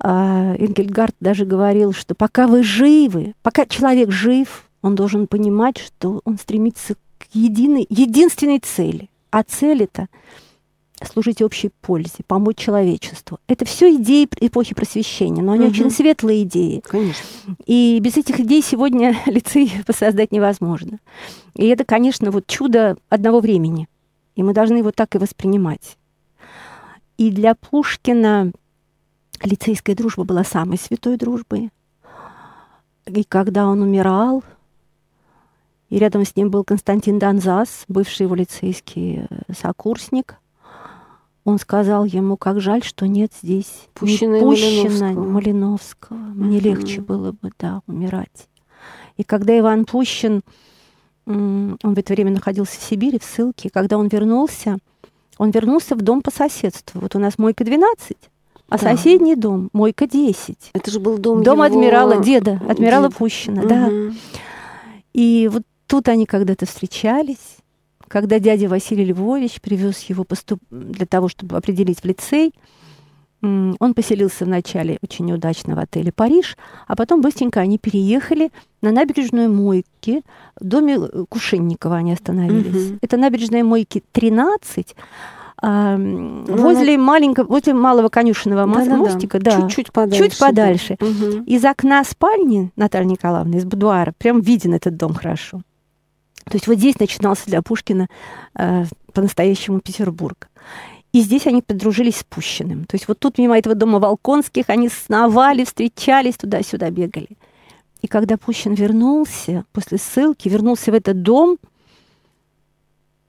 А, 0.00 0.54
Энгельгард 0.56 1.14
даже 1.20 1.44
говорил, 1.44 1.92
что 1.92 2.14
пока 2.14 2.46
вы 2.46 2.62
живы, 2.62 3.34
пока 3.42 3.66
человек 3.66 4.10
жив, 4.12 4.64
он 4.80 4.94
должен 4.94 5.26
понимать, 5.26 5.78
что 5.78 6.20
он 6.24 6.38
стремится 6.38 6.94
к 6.94 6.98
единой, 7.32 7.86
единственной 7.88 8.58
цели. 8.60 9.08
А 9.30 9.42
цель 9.42 9.82
это 9.84 10.08
служить 11.12 11.42
общей 11.42 11.70
пользе, 11.80 12.24
помочь 12.26 12.56
человечеству. 12.56 13.38
Это 13.46 13.64
все 13.64 13.94
идеи 13.96 14.28
эпохи 14.40 14.74
просвещения, 14.74 15.42
но 15.42 15.52
они 15.52 15.66
Мгм. 15.66 15.70
очень 15.72 15.90
светлые 15.90 16.42
идеи. 16.42 16.82
Конечно. 16.84 17.22
И 17.66 17.98
без 18.02 18.16
этих 18.16 18.40
идей 18.40 18.62
сегодня 18.62 19.16
лицей 19.26 19.72
воссоздать 19.86 20.32
невозможно. 20.32 20.98
И 21.54 21.66
это, 21.66 21.84
конечно, 21.84 22.30
вот 22.30 22.46
чудо 22.48 22.96
одного 23.08 23.40
времени. 23.40 23.88
И 24.34 24.42
мы 24.42 24.52
должны 24.54 24.78
его 24.78 24.90
так 24.90 25.14
и 25.14 25.18
воспринимать. 25.18 25.96
И 27.16 27.30
для 27.30 27.54
Пушкина 27.54 28.52
лицейская 29.42 29.94
дружба 29.94 30.24
была 30.24 30.42
самой 30.44 30.78
святой 30.78 31.16
дружбой. 31.16 31.70
И 33.06 33.24
когда 33.24 33.66
он 33.68 33.82
умирал, 33.82 34.42
и 35.88 35.98
рядом 35.98 36.24
с 36.24 36.36
ним 36.36 36.50
был 36.50 36.64
Константин 36.64 37.18
Донзас, 37.18 37.84
бывший 37.88 38.22
его 38.22 38.34
лицейский 38.34 39.26
э, 39.28 39.52
сокурсник, 39.58 40.36
он 41.44 41.58
сказал 41.58 42.04
ему, 42.04 42.36
как 42.36 42.60
жаль, 42.60 42.82
что 42.82 43.06
нет 43.06 43.32
здесь 43.42 43.88
Пущина 43.94 44.38
Малиновского. 44.44 45.24
Малиновского. 45.24 46.16
Мне 46.16 46.60
легче 46.60 47.00
было 47.00 47.32
бы, 47.32 47.50
да, 47.58 47.80
умирать. 47.86 48.48
И 49.16 49.24
когда 49.24 49.58
Иван 49.58 49.86
Пущин, 49.86 50.42
он 51.26 51.78
в 51.82 51.98
это 51.98 52.12
время 52.12 52.32
находился 52.32 52.78
в 52.78 52.82
Сибири, 52.82 53.18
в 53.18 53.24
ссылке, 53.24 53.70
когда 53.70 53.96
он 53.96 54.08
вернулся, 54.08 54.76
он 55.38 55.50
вернулся 55.50 55.94
в 55.94 56.02
дом 56.02 56.20
по 56.20 56.30
соседству. 56.30 57.00
Вот 57.00 57.16
у 57.16 57.18
нас 57.18 57.38
мойка 57.38 57.64
12, 57.64 58.16
а 58.68 58.76
Да. 58.76 58.78
соседний 58.78 59.34
дом 59.34 59.70
мойка 59.72 60.06
10. 60.06 60.70
Это 60.74 60.90
же 60.90 61.00
был 61.00 61.16
дом 61.16 61.42
Дом 61.42 61.54
его- 61.54 61.62
адмирала, 61.64 62.22
деда, 62.22 62.60
адмирала 62.68 63.08
деда. 63.08 63.16
Пущина, 63.18 63.66
да. 63.66 63.86
Мгм. 63.88 64.16
И 65.14 65.48
вот 65.50 65.62
тут 65.88 66.08
они 66.08 66.26
когда-то 66.26 66.66
встречались, 66.66 67.56
когда 68.06 68.38
дядя 68.38 68.68
Василий 68.68 69.04
Львович 69.06 69.60
привез 69.60 70.00
его 70.02 70.22
поступ... 70.24 70.60
для 70.70 71.06
того, 71.06 71.28
чтобы 71.28 71.56
определить 71.56 72.00
в 72.00 72.04
лицей. 72.04 72.54
Он 73.40 73.94
поселился 73.94 74.44
вначале 74.44 74.98
очень 75.00 75.26
неудачно 75.26 75.76
в 75.76 75.78
отеле 75.78 76.10
«Париж», 76.10 76.56
а 76.88 76.96
потом 76.96 77.20
быстренько 77.20 77.60
они 77.60 77.78
переехали 77.78 78.50
на 78.82 78.90
набережную 78.90 79.52
Мойки. 79.52 80.22
В 80.60 80.64
доме 80.64 80.96
э, 80.96 81.24
Кушенникова 81.28 81.96
они 81.98 82.12
остановились. 82.12 82.88
Мгм. 82.90 82.98
Это 83.00 83.16
набережная 83.16 83.62
Мойки 83.62 84.02
13, 84.10 84.96
а, 85.62 85.94
м, 85.94 86.46
Ну, 86.46 86.56
возле 86.56 86.98
маленького, 86.98 87.46
возле 87.46 87.74
малого 87.74 88.08
конюшенного 88.08 88.66
Да-да-да. 88.66 88.96
мостика. 88.96 89.38
Да. 89.38 89.60
Чуть-чуть 89.60 89.92
подальше. 89.92 90.30
Чуть 90.30 90.38
подальше. 90.40 90.96
да. 90.98 91.06
Мгм. 91.06 91.44
Из 91.44 91.64
окна 91.64 92.02
спальни 92.02 92.72
Натальи 92.74 93.06
Николаевны, 93.06 93.56
из 93.56 93.64
будуара, 93.64 94.12
прям 94.18 94.40
виден 94.40 94.74
этот 94.74 94.96
дом 94.96 95.14
хорошо. 95.14 95.62
То 96.48 96.56
есть 96.56 96.66
вот 96.66 96.78
здесь 96.78 96.98
начинался 96.98 97.46
для 97.46 97.62
Пушкина 97.62 98.08
э, 98.54 98.84
по-настоящему 99.12 99.80
Петербург. 99.80 100.48
И 101.12 101.20
здесь 101.20 101.46
они 101.46 101.62
подружились 101.62 102.18
с 102.18 102.24
Пущиным. 102.24 102.84
То 102.84 102.94
есть 102.96 103.08
вот 103.08 103.18
тут 103.18 103.38
мимо 103.38 103.56
этого 103.58 103.74
дома 103.74 103.98
Волконских 103.98 104.68
они 104.68 104.88
сновали, 104.88 105.64
встречались, 105.64 106.36
туда-сюда 106.36 106.90
бегали. 106.90 107.28
И 108.02 108.06
когда 108.06 108.36
Пущин 108.36 108.74
вернулся 108.74 109.64
после 109.72 109.98
ссылки, 109.98 110.48
вернулся 110.48 110.92
в 110.92 110.94
этот 110.94 111.22
дом, 111.22 111.58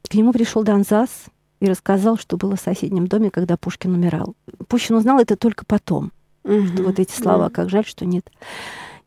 к 0.08 0.13
нему 0.13 0.34
пришел 0.34 0.63
Донзас 0.63 1.10
и 1.60 1.67
рассказал, 1.67 2.17
что 2.17 2.38
было 2.38 2.55
в 2.55 2.62
соседнем 2.62 3.08
доме, 3.08 3.32
когда 3.32 3.58
Пушкин 3.58 3.93
умирал. 3.93 4.36
Пущин 4.67 4.95
узнал 4.95 5.19
это 5.19 5.36
только 5.36 5.65
потом 5.65 6.12
что 6.43 6.84
вот 6.84 6.99
эти 6.99 7.12
слова, 7.12 7.45
Да. 7.45 7.49
как 7.49 7.69
жаль, 7.69 7.86
что 7.86 8.05
нет 8.05 8.29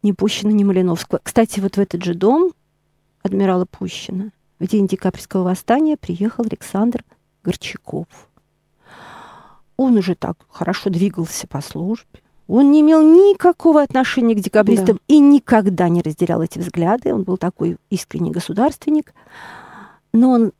ни 0.02 0.12
Пущина, 0.12 0.50
ни 0.50 0.64
Малиновского. 0.64 1.20
Кстати, 1.22 1.60
вот 1.60 1.76
в 1.76 1.80
этот 1.80 2.02
же 2.04 2.14
дом 2.14 2.52
адмирала 3.22 3.64
Пущина 3.64 4.32
в 4.58 4.66
день 4.66 4.86
декабрьского 4.86 5.42
восстания 5.42 5.96
приехал 5.96 6.44
Александр 6.44 7.04
Горчаков. 7.42 8.06
Он 9.76 9.96
уже 9.96 10.14
так 10.14 10.36
хорошо 10.48 10.90
двигался 10.90 11.48
по 11.48 11.60
службе. 11.60 12.20
Он 12.46 12.70
не 12.70 12.80
имел 12.80 13.02
никакого 13.02 13.82
отношения 13.82 14.34
к 14.34 14.40
декабристам 14.40 15.00
и 15.08 15.18
никогда 15.18 15.88
не 15.88 16.02
разделял 16.02 16.42
эти 16.42 16.58
взгляды. 16.58 17.14
Он 17.14 17.22
был 17.22 17.38
такой 17.38 17.76
искренний 17.90 18.30
государственник. 18.30 19.14
Но 20.12 20.30
он 20.30 20.52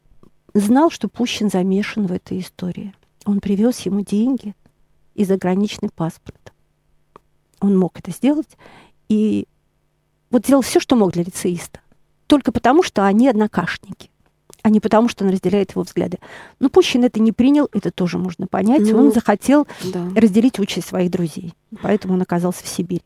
знал, 0.55 0.90
что 0.90 1.09
Пущин 1.09 1.51
замешан 1.51 2.07
в 2.07 2.12
этой 2.12 2.40
истории. 2.40 2.94
Он 3.25 3.40
привез 3.40 3.81
ему 3.81 4.01
деньги 4.01 4.55
и 5.14 5.25
заграничный 5.25 5.90
паспорт. 5.90 6.53
Он 7.61 7.79
мог 7.79 7.98
это 7.98 8.11
сделать 8.11 8.57
и 9.09 9.46
вот 10.31 10.46
сделал 10.46 10.62
все, 10.62 10.81
что 10.81 10.96
мог 10.96 11.12
для 11.12 11.22
лицеиста. 11.22 11.82
Только 12.33 12.51
потому, 12.51 12.83
что 12.83 13.05
они 13.05 13.29
однокашники, 13.29 14.09
а 14.62 14.71
не 14.71 14.81
потому, 14.81 15.11
что 15.11 15.23
он 15.23 15.31
разделяет 15.33 15.73
его 15.73 15.83
взгляды. 15.83 16.18
Но 16.61 16.71
Пущин 16.71 17.05
это 17.05 17.21
не 17.21 17.31
принял, 17.31 17.68
это 17.75 17.90
тоже 17.90 18.16
можно 18.16 18.47
понять. 18.47 18.81
Ну, 18.90 18.97
он 18.97 19.12
захотел 19.12 19.66
Да. 19.85 20.09
разделить 20.16 20.59
участь 20.59 20.88
своих 20.88 21.11
друзей. 21.11 21.53
Поэтому 21.83 22.14
он 22.14 22.23
оказался 22.23 22.64
в 22.64 22.68
Сибири. 22.68 23.03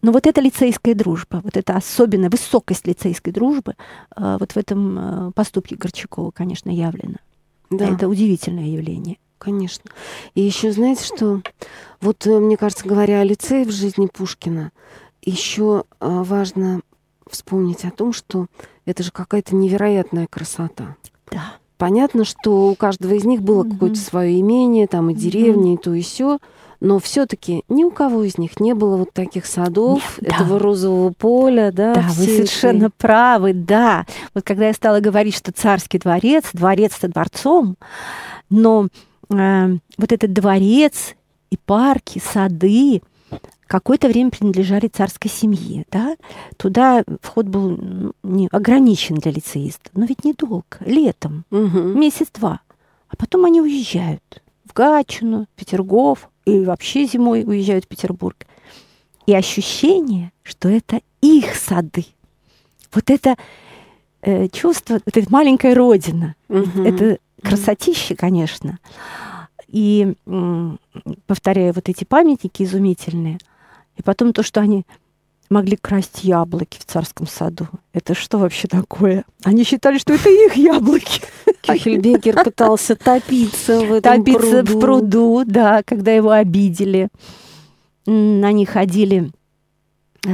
Но 0.00 0.12
вот 0.12 0.26
эта 0.26 0.40
лицейская 0.40 0.94
дружба, 0.94 1.42
вот 1.44 1.58
эта 1.58 1.76
особенная 1.76 2.30
высокость 2.30 2.86
лицейской 2.86 3.34
дружбы, 3.34 3.74
э, 4.16 4.36
вот 4.40 4.52
в 4.52 4.56
этом 4.56 4.98
э, 5.28 5.32
поступке 5.32 5.76
Горчакова, 5.76 6.30
конечно, 6.30 6.70
явлена. 6.70 7.18
Да. 7.68 7.86
Это 7.86 8.08
удивительное 8.08 8.64
явление. 8.64 9.18
Конечно. 9.36 9.90
И 10.34 10.40
еще 10.40 10.72
знаете, 10.72 11.04
что 11.04 11.42
вот 12.00 12.26
э, 12.26 12.38
мне 12.38 12.56
кажется, 12.56 12.88
говоря 12.88 13.20
о 13.20 13.24
лицее 13.24 13.66
в 13.66 13.72
жизни 13.72 14.06
Пушкина, 14.06 14.72
еще 15.20 15.84
важно 16.00 16.80
вспомнить 17.30 17.84
о 17.84 17.90
том, 17.90 18.12
что 18.12 18.46
это 18.86 19.02
же 19.02 19.10
какая-то 19.12 19.54
невероятная 19.54 20.26
красота. 20.28 20.96
Да. 21.30 21.54
Понятно, 21.78 22.24
что 22.24 22.68
у 22.70 22.74
каждого 22.74 23.14
из 23.14 23.24
них 23.24 23.40
было 23.42 23.62
Мгм. 23.64 23.72
какое-то 23.72 23.98
свое 23.98 24.38
имение, 24.40 24.86
там 24.86 25.10
и 25.10 25.14
деревня, 25.14 25.74
и 25.74 25.76
то, 25.78 25.94
и 25.94 26.02
все. 26.02 26.38
Но 26.80 26.98
все-таки 26.98 27.62
ни 27.68 27.84
у 27.84 27.90
кого 27.90 28.22
из 28.24 28.38
них 28.38 28.58
не 28.58 28.74
было 28.74 28.96
вот 28.96 29.12
таких 29.12 29.44
садов, 29.46 30.02
Нет, 30.20 30.30
да. 30.30 30.36
этого 30.36 30.58
розового 30.58 31.12
поля, 31.12 31.70
да. 31.72 31.94
Да, 31.94 32.00
вы 32.08 32.24
совершенно 32.24 32.86
этой- 32.86 32.90
правы, 32.96 33.52
да. 33.52 34.06
Вот 34.34 34.44
когда 34.44 34.66
я 34.68 34.72
стала 34.72 35.00
говорить, 35.00 35.36
что 35.36 35.52
царский 35.52 35.98
дворец, 35.98 36.44
дворец-то 36.54 37.08
дворцом, 37.08 37.76
но 38.48 38.88
э, 39.30 39.76
вот 39.98 40.12
этот 40.12 40.32
дворец 40.32 41.14
и 41.50 41.56
парки, 41.58 42.18
сады 42.24 43.02
какое-то 43.70 44.08
время 44.08 44.30
принадлежали 44.30 44.88
царской 44.88 45.30
семье, 45.30 45.84
да. 45.92 46.16
Туда 46.56 47.04
вход 47.22 47.46
был 47.46 48.12
не 48.24 48.48
ограничен 48.50 49.14
для 49.14 49.30
лицеистов, 49.30 49.92
но 49.94 50.04
ведь 50.06 50.24
недолго, 50.24 50.64
летом, 50.84 51.44
Мгм. 51.50 51.98
месяц-два. 51.98 52.60
А 53.08 53.16
потом 53.16 53.44
они 53.44 53.60
уезжают 53.60 54.42
в 54.64 54.72
Гатчину, 54.72 55.46
Петергоф, 55.54 56.28
и 56.44 56.64
вообще 56.64 57.04
зимой 57.06 57.44
уезжают 57.44 57.84
в 57.84 57.88
Петербург. 57.88 58.44
И 59.26 59.34
ощущение, 59.34 60.32
что 60.42 60.68
это 60.68 61.00
их 61.20 61.54
сады. 61.54 62.06
Вот 62.92 63.08
это 63.08 63.36
э, 64.22 64.48
чувство, 64.48 65.00
эта 65.06 65.22
маленькая 65.30 65.74
родина. 65.74 66.34
Мгм. 66.48 66.84
Это 66.84 67.18
красотища, 67.40 68.16
конечно. 68.16 68.78
И 69.68 70.14
повторяю, 71.26 71.72
вот 71.72 71.88
эти 71.88 72.02
памятники 72.04 72.64
изумительные. 72.64 73.38
И 73.96 74.02
потом 74.02 74.32
то, 74.32 74.42
что 74.42 74.60
они 74.60 74.84
могли 75.50 75.76
красть 75.76 76.22
яблоки 76.24 76.78
в 76.78 76.84
царском 76.84 77.26
саду. 77.26 77.68
Это 77.92 78.14
что 78.14 78.38
вообще 78.38 78.68
такое? 78.68 79.24
Они 79.42 79.64
считали, 79.64 79.98
что 79.98 80.12
это 80.14 80.28
их 80.30 80.54
яблоки. 80.56 81.22
Кюхельбекер 81.62 82.44
пытался 82.44 82.94
топиться 82.96 83.80
в 83.80 83.92
этом 83.92 84.24
Топиться 84.24 84.62
пруду. 84.64 84.76
в 84.76 84.80
пруду, 84.80 85.42
да, 85.44 85.82
когда 85.82 86.12
его 86.12 86.30
обидели. 86.30 87.08
М, 88.06 88.42
Они 88.44 88.64
ходили 88.64 89.30
э, 90.26 90.30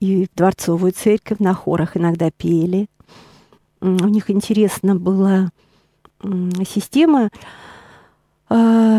и 0.00 0.26
в 0.26 0.36
дворцовую 0.36 0.92
церковь, 0.92 1.38
на 1.38 1.54
хорах 1.54 1.96
иногда 1.96 2.30
пели. 2.30 2.88
У 3.80 3.86
них 4.08 4.30
интересно 4.30 4.94
была 4.96 5.50
система. 6.68 7.30
э, 8.50 8.98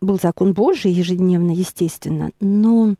Был 0.00 0.18
закон 0.22 0.52
Божий 0.52 0.92
ежедневно, 0.92 1.50
естественно, 1.50 2.30
но 2.40 2.94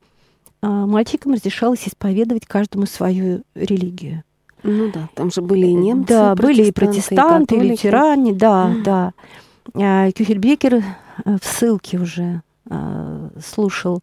э, 0.62 0.66
мальчикам 0.66 1.35
разрешалось 1.35 1.87
исповедовать 1.87 2.47
каждому 2.47 2.87
свою 2.87 3.42
религию. 3.55 4.23
Ну 4.64 4.90
да, 4.92 5.09
там 5.14 5.31
же 5.31 5.42
были 5.42 5.66
и 5.66 5.75
немцы, 5.75 6.09
Да, 6.09 6.35
были 6.35 6.64
и 6.64 6.73
протестанты, 6.73 7.55
и 7.55 7.59
католики. 7.59 7.73
лютеране, 7.73 8.33
да, 8.33 8.66
Мгм. 8.68 8.83
да. 8.83 9.12
А, 9.75 10.11
Кюхельбекер 10.12 10.75
э, 10.75 10.83
в 11.40 11.45
ссылке 11.45 11.99
уже 11.99 12.42
э, 12.71 13.29
слушал 13.45 14.01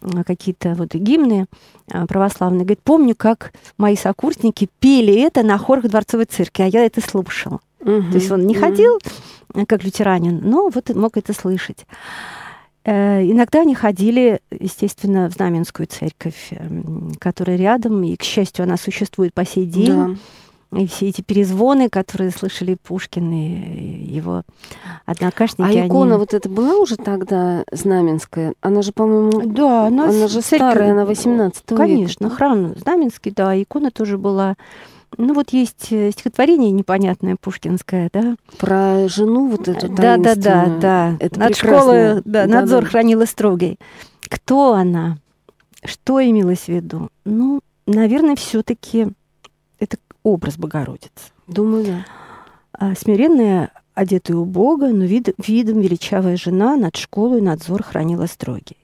э, 0.00 0.22
какие-то 0.24 0.74
вот 0.74 0.94
гимны 0.94 1.46
э, 1.92 2.06
православные. 2.06 2.60
Говорит, 2.60 2.82
помню, 2.82 3.14
как 3.16 3.52
мои 3.78 3.96
сокурсники 3.96 4.68
пели 4.80 5.14
это 5.20 5.42
на 5.42 5.58
хорах 5.58 5.88
Дворцовой 5.88 6.26
церкви, 6.26 6.62
а 6.62 6.66
я 6.66 6.84
это 6.84 7.00
слушал. 7.00 7.60
Мгм. 7.80 8.10
То 8.12 8.18
есть 8.18 8.30
он 8.30 8.46
не 8.46 8.54
Мгм. 8.54 8.62
ходил 8.62 8.96
э, 8.96 9.08
как 9.68 9.84
лютеранин, 9.84 10.40
но 10.42 10.68
вот 10.68 10.88
мог 10.94 11.16
это 11.16 11.32
слышать. 11.32 11.86
Э, 12.84 13.22
Иногда 13.22 13.60
они 13.60 13.74
ходили, 13.74 14.40
естественно, 14.50 15.28
в 15.30 15.34
Знаменскую 15.34 15.86
церковь, 15.86 16.48
эм, 16.50 17.12
которая 17.20 17.56
рядом, 17.56 18.02
и, 18.02 18.16
к 18.16 18.22
счастью, 18.24 18.64
она 18.64 18.76
существует 18.76 19.32
по 19.34 19.44
сей 19.44 19.66
день. 19.66 20.16
Да. 20.72 20.78
И 20.80 20.86
все 20.86 21.08
эти 21.10 21.20
перезвоны, 21.20 21.90
которые 21.90 22.30
слышали 22.30 22.78
Пушкин 22.82 23.30
и 23.30 24.04
его 24.10 24.42
однокашники. 25.04 25.60
А 25.60 25.66
они- 25.66 25.86
икона 25.86 26.16
вот 26.16 26.32
эта 26.32 26.48
была 26.48 26.76
уже 26.76 26.96
тогда 26.96 27.62
знаменская? 27.70 28.54
Она 28.62 28.80
же, 28.80 28.92
по-моему, 28.92 29.42
Да, 29.52 29.86
она, 29.88 30.08
она 30.08 30.28
же 30.28 30.40
церковь- 30.40 30.70
старая, 30.72 30.92
она 30.92 31.04
18 31.04 31.72
века. 31.72 31.82
Конечно, 31.82 32.30
храм 32.30 32.74
Знаменский, 32.78 33.32
да, 33.36 33.54
икона 33.62 33.90
тоже 33.90 34.16
была. 34.16 34.54
Ну 35.18 35.34
вот 35.34 35.50
есть 35.50 35.88
э, 35.90 36.10
стихотворение 36.10 36.70
непонятное 36.70 37.36
пушкинское, 37.40 38.08
да? 38.12 38.36
Про 38.58 39.08
жену 39.08 39.48
вот 39.48 39.68
эту 39.68 39.88
Да, 39.88 40.16
да, 40.16 40.34
да, 40.34 40.66
да. 40.80 41.16
Это 41.20 41.38
Над 41.38 41.52
прекрасно. 41.52 41.78
школой, 41.78 42.14
да, 42.24 42.46
Да, 42.46 42.46
надзор 42.46 42.82
да. 42.84 42.88
хранила 42.88 43.24
строгий. 43.26 43.78
Кто 44.28 44.72
она? 44.74 45.18
Что 45.84 46.24
имелось 46.24 46.64
в 46.64 46.68
виду? 46.68 47.08
Ну, 47.24 47.60
наверное, 47.86 48.36
все-таки 48.36 49.08
это 49.78 49.96
образ 50.22 50.56
Богородицы. 50.56 51.10
Думаю, 51.46 51.84
да. 51.84 52.04
А, 52.72 52.94
смиренная, 52.94 53.70
одетая 53.94 54.36
у 54.36 54.44
Бога, 54.44 54.88
но 54.88 55.04
вид- 55.04 55.34
видом 55.44 55.80
величавая 55.80 56.36
жена 56.36 56.76
над 56.76 56.96
школой 56.96 57.40
надзор 57.40 57.82
хранила 57.82 58.26
строгий. 58.26 58.78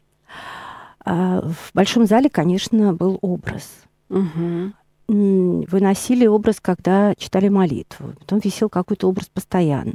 А 1.04 1.40
в 1.40 1.70
большом 1.74 2.06
зале, 2.06 2.28
конечно, 2.28 2.92
был 2.92 3.18
образ. 3.22 3.70
Мгм. 4.10 4.74
Выносили 5.08 6.26
образ, 6.26 6.60
когда 6.60 7.14
читали 7.16 7.48
молитву. 7.48 8.12
Потом 8.18 8.40
висел 8.40 8.68
какой-то 8.68 9.08
образ 9.08 9.30
постоянно. 9.32 9.94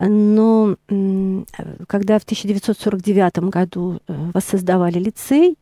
Но 0.00 0.76
когда 1.86 2.18
в 2.18 2.24
1949 2.24 3.38
году 3.50 4.00
э, 4.08 4.30
воссоздавали 4.34 4.98
лицей, 4.98 5.56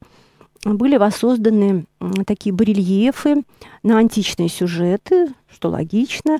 были 0.65 0.97
воссозданы 0.97 1.85
такие 2.27 2.55
барельефы 2.55 3.43
на 3.83 3.99
античные 3.99 4.49
сюжеты, 4.49 5.35
что 5.51 5.69
логично, 5.69 6.39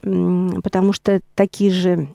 потому 0.00 0.92
что 0.92 1.20
такие 1.34 1.72
же 1.72 2.08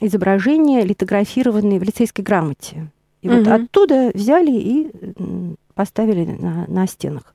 изображения 0.00 0.82
литографированы 0.84 1.78
в 1.78 1.82
лицейской 1.84 2.24
грамоте. 2.24 2.90
И 3.22 3.28
вот 3.28 3.42
Мгм. 3.42 3.52
оттуда 3.52 4.10
взяли 4.14 4.52
и 4.52 4.90
поставили 5.74 6.24
на, 6.24 6.64
на 6.66 6.86
стенах. 6.88 7.34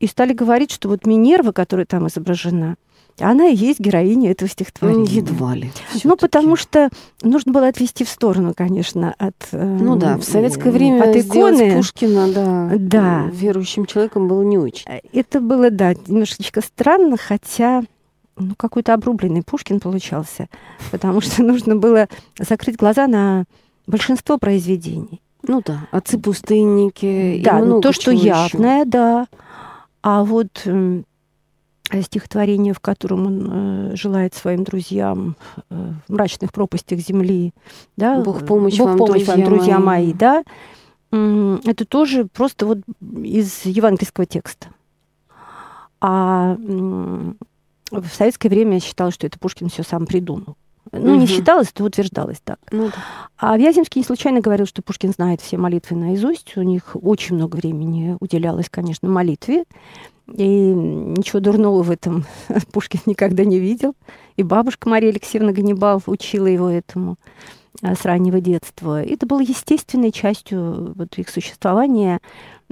И 0.00 0.06
стали 0.06 0.32
говорить, 0.32 0.72
что 0.72 0.88
вот 0.88 1.06
Минерва, 1.06 1.52
которая 1.52 1.86
там 1.86 2.08
изображена, 2.08 2.76
она 3.18 3.48
и 3.48 3.54
есть 3.54 3.80
героиня 3.80 4.30
этого 4.30 4.48
Ну, 4.48 4.52
стихотворения. 4.52 5.04
едва 5.04 5.54
ли. 5.54 5.70
Ну, 6.04 6.16
потому 6.16 6.56
что 6.56 6.88
нужно 7.22 7.52
было 7.52 7.68
отвести 7.68 8.04
в 8.04 8.08
сторону, 8.08 8.54
конечно, 8.56 9.14
от 9.18 9.34
э, 9.52 9.62
Ну 9.62 9.96
да, 9.96 10.16
в 10.16 10.24
советское 10.24 10.70
время 10.70 11.02
от 11.10 11.16
иконы. 11.16 11.76
Пушкина, 11.76 12.28
да, 12.32 12.70
Да. 12.78 13.26
э, 13.26 13.30
верующим 13.30 13.84
человеком 13.84 14.26
было 14.26 14.42
не 14.42 14.56
очень. 14.56 14.86
Это 15.12 15.40
было, 15.40 15.70
да, 15.70 15.92
немножечко 16.06 16.62
странно, 16.62 17.18
хотя 17.18 17.82
ну, 18.38 18.54
какой-то 18.56 18.94
обрубленный 18.94 19.42
Пушкин 19.42 19.80
получался, 19.80 20.48
потому 20.90 21.20
что 21.20 21.42
нужно 21.42 21.76
было 21.76 22.08
закрыть 22.38 22.76
глаза 22.76 23.06
на 23.06 23.44
большинство 23.86 24.38
произведений. 24.38 25.20
Ну 25.42 25.62
да, 25.64 25.88
отцы-пустынники 25.90 27.36
и 27.38 27.42
да, 27.42 27.58
ну, 27.58 27.66
много 27.66 27.82
то, 27.82 27.92
что 27.92 28.10
явное, 28.10 28.84
да. 28.84 29.26
А 30.02 30.24
вот 30.24 30.62
м, 30.66 31.04
стихотворение, 32.02 32.72
в 32.72 32.80
котором 32.80 33.26
он 33.26 33.48
э, 33.92 33.96
желает 33.96 34.34
своим 34.34 34.64
друзьям 34.64 35.36
э, 35.70 35.92
в 36.06 36.12
мрачных 36.12 36.52
пропастях 36.52 37.00
земли, 37.00 37.52
да, 37.96 38.20
Бог 38.20 38.42
э, 38.42 38.46
помощь 38.46 38.78
Бог 38.78 38.88
вам, 38.88 38.98
помощь 38.98 39.26
вам, 39.26 39.44
друзья 39.44 39.56
друзья 39.56 39.78
мои. 39.78 40.06
мои, 40.06 40.12
да, 40.12 40.44
это 41.12 41.84
тоже 41.86 42.26
просто 42.26 42.66
вот 42.66 42.78
из 43.00 43.64
евангельского 43.64 44.26
текста. 44.26 44.68
А 46.00 46.56
в 46.56 48.06
советское 48.12 48.48
время 48.48 48.80
считалось, 48.80 49.14
что 49.14 49.26
это 49.26 49.38
Пушкин 49.38 49.68
все 49.68 49.82
сам 49.82 50.06
придумал. 50.06 50.56
Ну, 50.92 51.12
не 51.14 51.18
Мгм. 51.18 51.26
считалось, 51.26 51.70
это 51.72 51.84
утверждалось 51.84 52.40
так. 52.42 52.58
Ну 52.72 52.86
да. 52.88 52.94
А 53.38 53.56
Вяземский 53.56 54.00
не 54.00 54.04
случайно 54.04 54.40
говорил, 54.40 54.66
что 54.66 54.82
Пушкин 54.82 55.12
знает 55.12 55.40
все 55.40 55.56
молитвы 55.56 55.96
наизусть. 55.96 56.56
У 56.56 56.62
них 56.62 56.96
очень 57.00 57.36
много 57.36 57.56
времени 57.56 58.16
уделялось, 58.20 58.68
конечно, 58.68 59.08
молитве. 59.08 59.64
И 60.32 60.46
ничего 60.46 61.40
дурного 61.40 61.82
в 61.82 61.90
этом 61.90 62.24
Пушкин 62.72 63.00
никогда 63.06 63.44
не 63.44 63.58
видел. 63.58 63.94
И 64.36 64.42
бабушка 64.42 64.88
Мария 64.88 65.10
Алексеевна 65.10 65.52
Ганнибал 65.52 66.02
учила 66.06 66.46
его 66.46 66.68
этому 66.68 67.16
а, 67.82 67.94
с 67.94 68.04
раннего 68.04 68.40
детства. 68.40 69.02
Это 69.02 69.26
было 69.26 69.40
естественной 69.40 70.12
частью 70.12 70.94
вот 70.94 71.16
их 71.18 71.28
существования. 71.28 72.20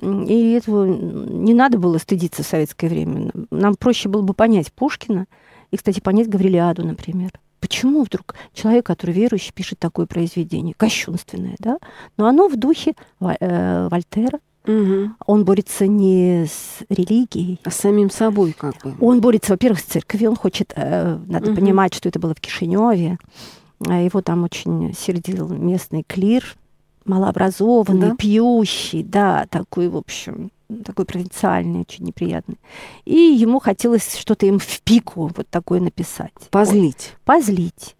И 0.00 0.52
этого 0.52 0.86
не 0.86 1.54
надо 1.54 1.78
было 1.78 1.98
стыдиться 1.98 2.42
в 2.42 2.46
советское 2.46 2.88
время. 2.88 3.30
Нам 3.50 3.74
проще 3.76 4.08
было 4.08 4.22
бы 4.22 4.34
понять 4.34 4.72
Пушкина 4.72 5.26
и, 5.70 5.76
кстати, 5.76 6.00
понять 6.00 6.28
Гаврилиаду, 6.28 6.84
например. 6.86 7.30
Почему 7.60 8.02
вдруг 8.04 8.34
человек, 8.54 8.86
который 8.86 9.12
верующий, 9.14 9.52
пишет 9.52 9.78
такое 9.78 10.06
произведение, 10.06 10.74
кощунственное, 10.76 11.56
да? 11.58 11.78
Но 12.16 12.26
оно 12.26 12.48
в 12.48 12.56
духе 12.56 12.94
э, 13.20 13.88
Вольтера. 13.90 14.38
Мгм. 14.66 15.16
Он 15.26 15.44
борется 15.44 15.86
не 15.86 16.44
с 16.46 16.84
религией, 16.90 17.58
А 17.64 17.70
с 17.70 17.76
самим 17.76 18.10
собой 18.10 18.52
как 18.52 18.74
бы. 18.84 18.94
он 19.00 19.20
борется, 19.20 19.52
во-первых, 19.52 19.80
с 19.80 19.84
церковью. 19.84 20.30
Он 20.30 20.36
хочет, 20.36 20.72
э, 20.76 21.18
надо 21.26 21.46
Мгм. 21.50 21.56
понимать, 21.56 21.94
что 21.94 22.08
это 22.08 22.18
было 22.18 22.34
в 22.34 22.40
Кишиневе. 22.40 23.18
А 23.86 24.00
Его 24.00 24.20
там 24.22 24.44
очень 24.44 24.92
сердил 24.94 25.48
местный 25.48 26.04
клир, 26.06 26.54
малообразованный, 27.06 28.10
Да? 28.10 28.16
пьющий, 28.16 29.02
да, 29.02 29.46
такой, 29.50 29.88
в 29.88 29.96
общем, 29.96 30.50
такой 30.84 31.04
провинциальный, 31.04 31.80
очень 31.80 32.04
неприятный. 32.04 32.58
И 33.04 33.14
ему 33.16 33.58
хотелось 33.58 34.16
что-то 34.16 34.46
им 34.46 34.58
в 34.58 34.80
пику 34.82 35.30
вот 35.34 35.48
такое 35.48 35.80
написать. 35.80 36.32
Позлить. 36.50 37.14
позлить. 37.24 37.96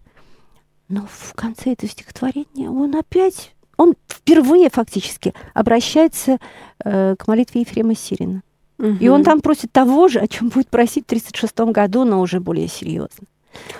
Но 0.87 1.07
в 1.11 1.33
конце 1.35 1.73
этого 1.73 1.91
стихотворения 1.91 2.69
он 2.69 2.95
опять, 2.95 3.53
он 3.77 3.93
впервые 4.07 4.69
фактически 4.69 5.33
обращается 5.53 6.39
э, 6.83 7.15
к 7.17 7.27
молитве 7.27 7.61
Ефрема 7.61 7.95
Сирина. 7.95 8.41
И 9.01 9.09
он 9.09 9.25
там 9.25 9.41
просит 9.41 9.73
того 9.73 10.07
же, 10.07 10.19
о 10.19 10.27
чем 10.27 10.47
будет 10.47 10.69
просить 10.69 11.03
в 11.03 11.07
1936 11.07 11.73
году, 11.73 12.05
но 12.05 12.21
уже 12.21 12.39
более 12.39 12.69
серьезно. 12.69 13.27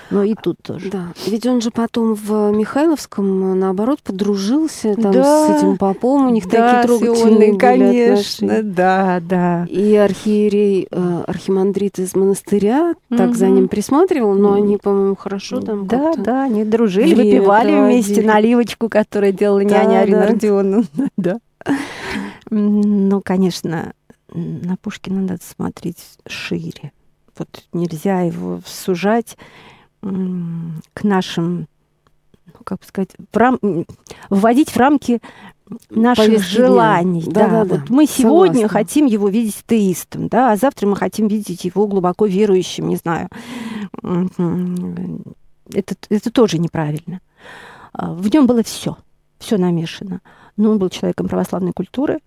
Но 0.10 0.24
и 0.24 0.34
тут 0.34 0.58
тоже. 0.64 0.90
Да, 0.90 1.08
ведь 1.28 1.46
он 1.46 1.62
же 1.62 1.70
потом 1.72 2.16
в 2.16 2.52
Михайловском, 2.52 3.60
наоборот, 3.60 4.00
подружился 4.04 4.96
там 4.96 5.12
Да, 5.12 5.48
с 5.48 5.58
этим 5.58 5.78
попом, 5.78 6.28
у 6.28 6.30
них 6.32 6.48
Да, 6.50 6.82
такие 6.84 6.88
трогательные 7.00 7.34
Ионой, 7.34 7.48
были 7.52 7.58
конечно, 7.60 8.48
отношения. 8.48 8.64
да, 8.64 9.20
да. 9.22 9.66
И 9.70 9.96
архиерей, 9.96 10.88
э, 10.90 11.24
архимандрит 11.28 12.00
из 12.00 12.16
монастыря 12.16 12.96
так 13.16 13.36
за 13.36 13.48
ним 13.50 13.68
присматривал, 13.68 14.34
но 14.34 14.54
они, 14.54 14.78
по-моему, 14.78 15.16
хорошо 15.16 15.62
там 15.62 15.86
Да, 15.88 16.14
да, 16.18 16.44
они 16.46 16.64
дружили, 16.66 17.14
выпивали 17.14 17.72
проводили. 17.72 18.02
вместе 18.02 18.22
наливочку, 18.24 18.90
которую 18.90 19.34
делала 19.34 19.64
Да, 19.64 19.84
няня 19.84 20.00
Арина 20.02 20.20
да. 20.22 20.28
Родионовна. 20.28 20.86
Да. 21.18 21.38
Ну, 22.52 23.22
конечно, 23.22 23.94
на 24.34 24.76
Пушкина 24.78 25.22
надо 25.22 25.40
смотреть 25.44 25.98
шире. 26.28 26.92
Вот 27.40 27.64
нельзя 27.74 28.22
его 28.22 28.62
сужать 28.66 29.38
к 30.02 31.04
нашим, 31.04 31.68
ну, 32.46 32.60
как 32.64 32.80
бы 32.80 32.86
сказать, 32.86 33.10
в 33.32 33.38
рам- 33.38 33.86
вводить 34.30 34.70
в 34.70 34.78
рамки 34.78 35.22
наших 35.90 36.42
желаний. 36.44 37.24
Да, 37.26 37.48
да, 37.48 37.66
да, 37.66 37.76
Вот 37.76 37.90
мы 37.90 38.06
сегодня 38.06 38.62
Согласна. 38.62 38.80
хотим 38.80 39.06
его 39.06 39.30
видеть 39.30 39.64
теистом, 39.68 40.28
да, 40.28 40.52
а 40.52 40.58
завтра 40.58 40.88
мы 40.88 40.96
хотим 40.96 41.28
видеть 41.28 41.66
его 41.66 41.88
глубоко 41.88 42.26
верующим, 42.26 42.88
не 42.88 42.96
знаю. 42.96 43.30
Это, 45.72 45.96
это 46.10 46.32
тоже 46.32 46.58
неправильно. 46.58 47.22
А, 47.94 48.14
в 48.14 48.28
нем 48.34 48.48
было 48.48 48.64
все, 48.64 48.98
все 49.38 49.58
намешано. 49.58 50.22
Но 50.58 50.72
он 50.72 50.80
был 50.80 50.90
человеком 50.90 51.28
православной 51.28 51.74
культуры, 51.74 52.20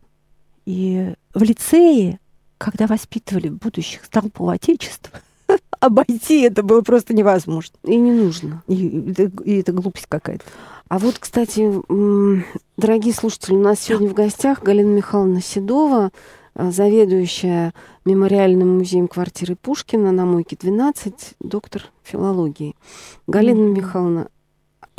и 0.64 1.14
в 1.34 1.42
лицее, 1.42 2.20
когда 2.62 2.86
воспитывали 2.86 3.48
будущих 3.48 4.04
столпов 4.04 4.50
Отечества, 4.50 5.18
обойти 5.80 6.42
это 6.42 6.62
было 6.62 6.80
просто 6.82 7.12
невозможно. 7.12 7.74
И 7.82 7.96
не 7.96 8.12
нужно. 8.12 8.62
И, 8.68 8.74
и, 8.74 9.30
и 9.44 9.60
это 9.60 9.72
глупость 9.72 10.06
какая-то. 10.08 10.44
А 10.86 11.00
вот, 11.00 11.18
кстати, 11.18 11.72
дорогие 12.76 13.14
слушатели, 13.14 13.54
у 13.54 13.60
нас 13.60 13.80
сегодня 13.80 14.08
в 14.08 14.14
гостях 14.14 14.62
Галина 14.62 14.94
Михайловна 14.94 15.42
Седова, 15.42 16.12
а, 16.54 16.70
заведующая 16.70 17.74
мемориальным 18.04 18.78
музеем 18.78 19.08
квартиры 19.08 19.56
Пушкина 19.56 20.12
на 20.12 20.24
Мойке 20.24 20.56
12, 20.56 21.34
доктор 21.40 21.86
филологии. 22.04 22.76
Галина 23.26 23.58
mm-hmm. 23.58 23.74
Михайловна, 23.74 24.28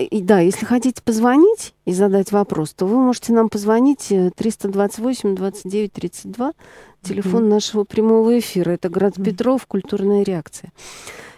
и 0.06 0.22
да, 0.22 0.40
если 0.40 0.66
хотите 0.66 1.02
позвонить 1.02 1.74
и 1.86 1.94
задать 1.94 2.32
вопрос, 2.32 2.74
то 2.74 2.86
вы 2.86 2.98
можете 2.98 3.34
нам 3.34 3.50
позвонить 3.50 4.12
328 4.36 5.36
29 5.36 5.94
32, 5.94 6.54
телефон 7.02 7.44
mm-hmm. 7.44 7.50
нашего 7.50 7.84
прямого 7.84 8.40
эфира. 8.40 8.72
Это 8.72 8.90
Град 8.90 9.18
mm-hmm. 9.18 9.24
Петров, 9.24 9.66
культурная 9.68 10.24
реакция. 10.24 10.72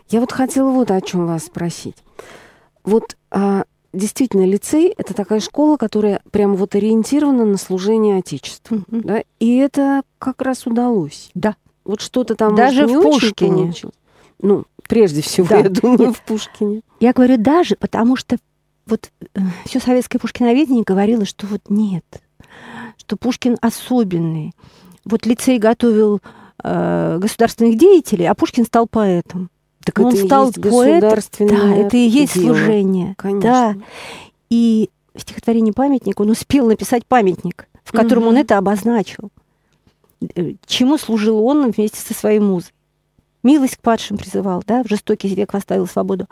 Я 0.09 0.19
вот 0.19 0.31
хотела 0.31 0.71
вот 0.71 0.91
о 0.91 1.01
чем 1.01 1.25
вас 1.25 1.45
спросить. 1.45 1.97
Вот 2.83 3.17
а, 3.31 3.65
действительно 3.91 4.45
лицей 4.45 4.93
это 4.97 5.13
такая 5.13 5.39
школа, 5.39 5.77
которая 5.77 6.21
прямо 6.31 6.55
вот 6.55 6.75
ориентирована 6.75 7.45
на 7.45 7.57
служение 7.57 8.17
Отечеству, 8.17 8.77
mm-hmm. 8.77 9.01
да, 9.01 9.23
и 9.39 9.57
это 9.57 10.03
как 10.19 10.41
раз 10.41 10.67
удалось. 10.67 11.31
Да. 11.33 11.55
Вот 11.83 12.01
что-то 12.01 12.35
там 12.35 12.55
даже 12.55 12.87
может, 12.87 12.97
в 12.97 13.01
Пушкине. 13.03 13.73
Ну, 14.41 14.65
прежде 14.87 15.21
всего, 15.21 15.47
да. 15.47 15.57
я 15.59 15.69
думаю, 15.69 15.99
Нет. 15.99 16.15
в 16.17 16.21
Пушкине. 16.23 16.81
Я 16.99 17.13
говорю 17.13 17.37
даже, 17.37 17.75
потому 17.75 18.15
что 18.15 18.37
вот 18.85 19.11
э, 19.33 19.39
все 19.65 19.79
советское 19.79 20.19
пушкиноведение 20.19 20.83
говорило, 20.83 21.25
что 21.25 21.47
вот 21.47 21.61
нет, 21.69 22.05
что 22.97 23.17
Пушкин 23.17 23.57
особенный. 23.61 24.53
Вот 25.05 25.25
лицей 25.25 25.57
готовил 25.57 26.21
э, 26.63 27.17
государственных 27.19 27.77
деятелей, 27.77 28.25
а 28.25 28.35
Пушкин 28.35 28.65
стал 28.65 28.87
поэтом. 28.87 29.49
Так 29.83 29.99
он 29.99 30.13
это 30.13 30.25
стал 30.25 30.49
и 30.49 30.53
есть 30.55 30.61
поэтом. 30.61 31.47
Да, 31.47 31.75
это 31.75 31.97
и 31.97 32.07
есть 32.07 32.33
дело. 32.33 32.55
служение. 32.55 33.13
Конечно. 33.17 33.41
Да. 33.41 33.75
И 34.49 34.89
в 35.13 35.21
стихотворении 35.21 35.71
«Памятник» 35.71 36.19
он 36.19 36.29
успел 36.29 36.67
написать 36.67 37.05
памятник, 37.05 37.67
в 37.83 37.91
котором 37.91 38.23
угу. 38.23 38.29
он 38.31 38.37
это 38.37 38.57
обозначил. 38.57 39.31
Э, 40.35 40.53
чему 40.65 40.97
служил 40.97 41.43
он 41.45 41.71
вместе 41.71 41.99
со 41.99 42.13
своей 42.13 42.39
музой. 42.39 42.71
Милость 43.43 43.77
к 43.77 43.81
падшим 43.81 44.17
призывал, 44.17 44.63
да, 44.65 44.83
в 44.83 44.89
жестокий 44.89 45.27
век 45.27 45.53
восставил 45.53 45.85
свободу. 45.85 46.27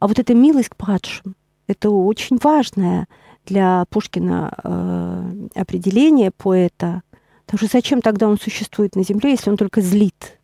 А 0.00 0.08
вот 0.08 0.18
эта 0.18 0.34
милость 0.34 0.70
к 0.70 0.76
падшим, 0.76 1.36
это 1.68 1.90
очень 1.90 2.38
важное 2.42 3.06
для 3.46 3.84
Пушкина 3.90 4.52
э, 4.64 5.48
определение 5.54 6.30
поэта. 6.30 7.02
Потому 7.46 7.58
что 7.58 7.78
зачем 7.78 8.02
тогда 8.02 8.26
он 8.28 8.38
существует 8.38 8.96
на 8.96 9.04
земле, 9.04 9.30
если 9.30 9.50
он 9.50 9.56
только 9.56 9.80
злит? 9.80 10.38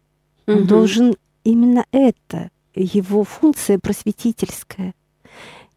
Угу. 0.47 0.57
Он 0.57 0.67
должен 0.67 1.17
именно 1.43 1.85
это, 1.91 2.51
его 2.75 3.25
функция 3.25 3.79
просветительская. 3.79 4.95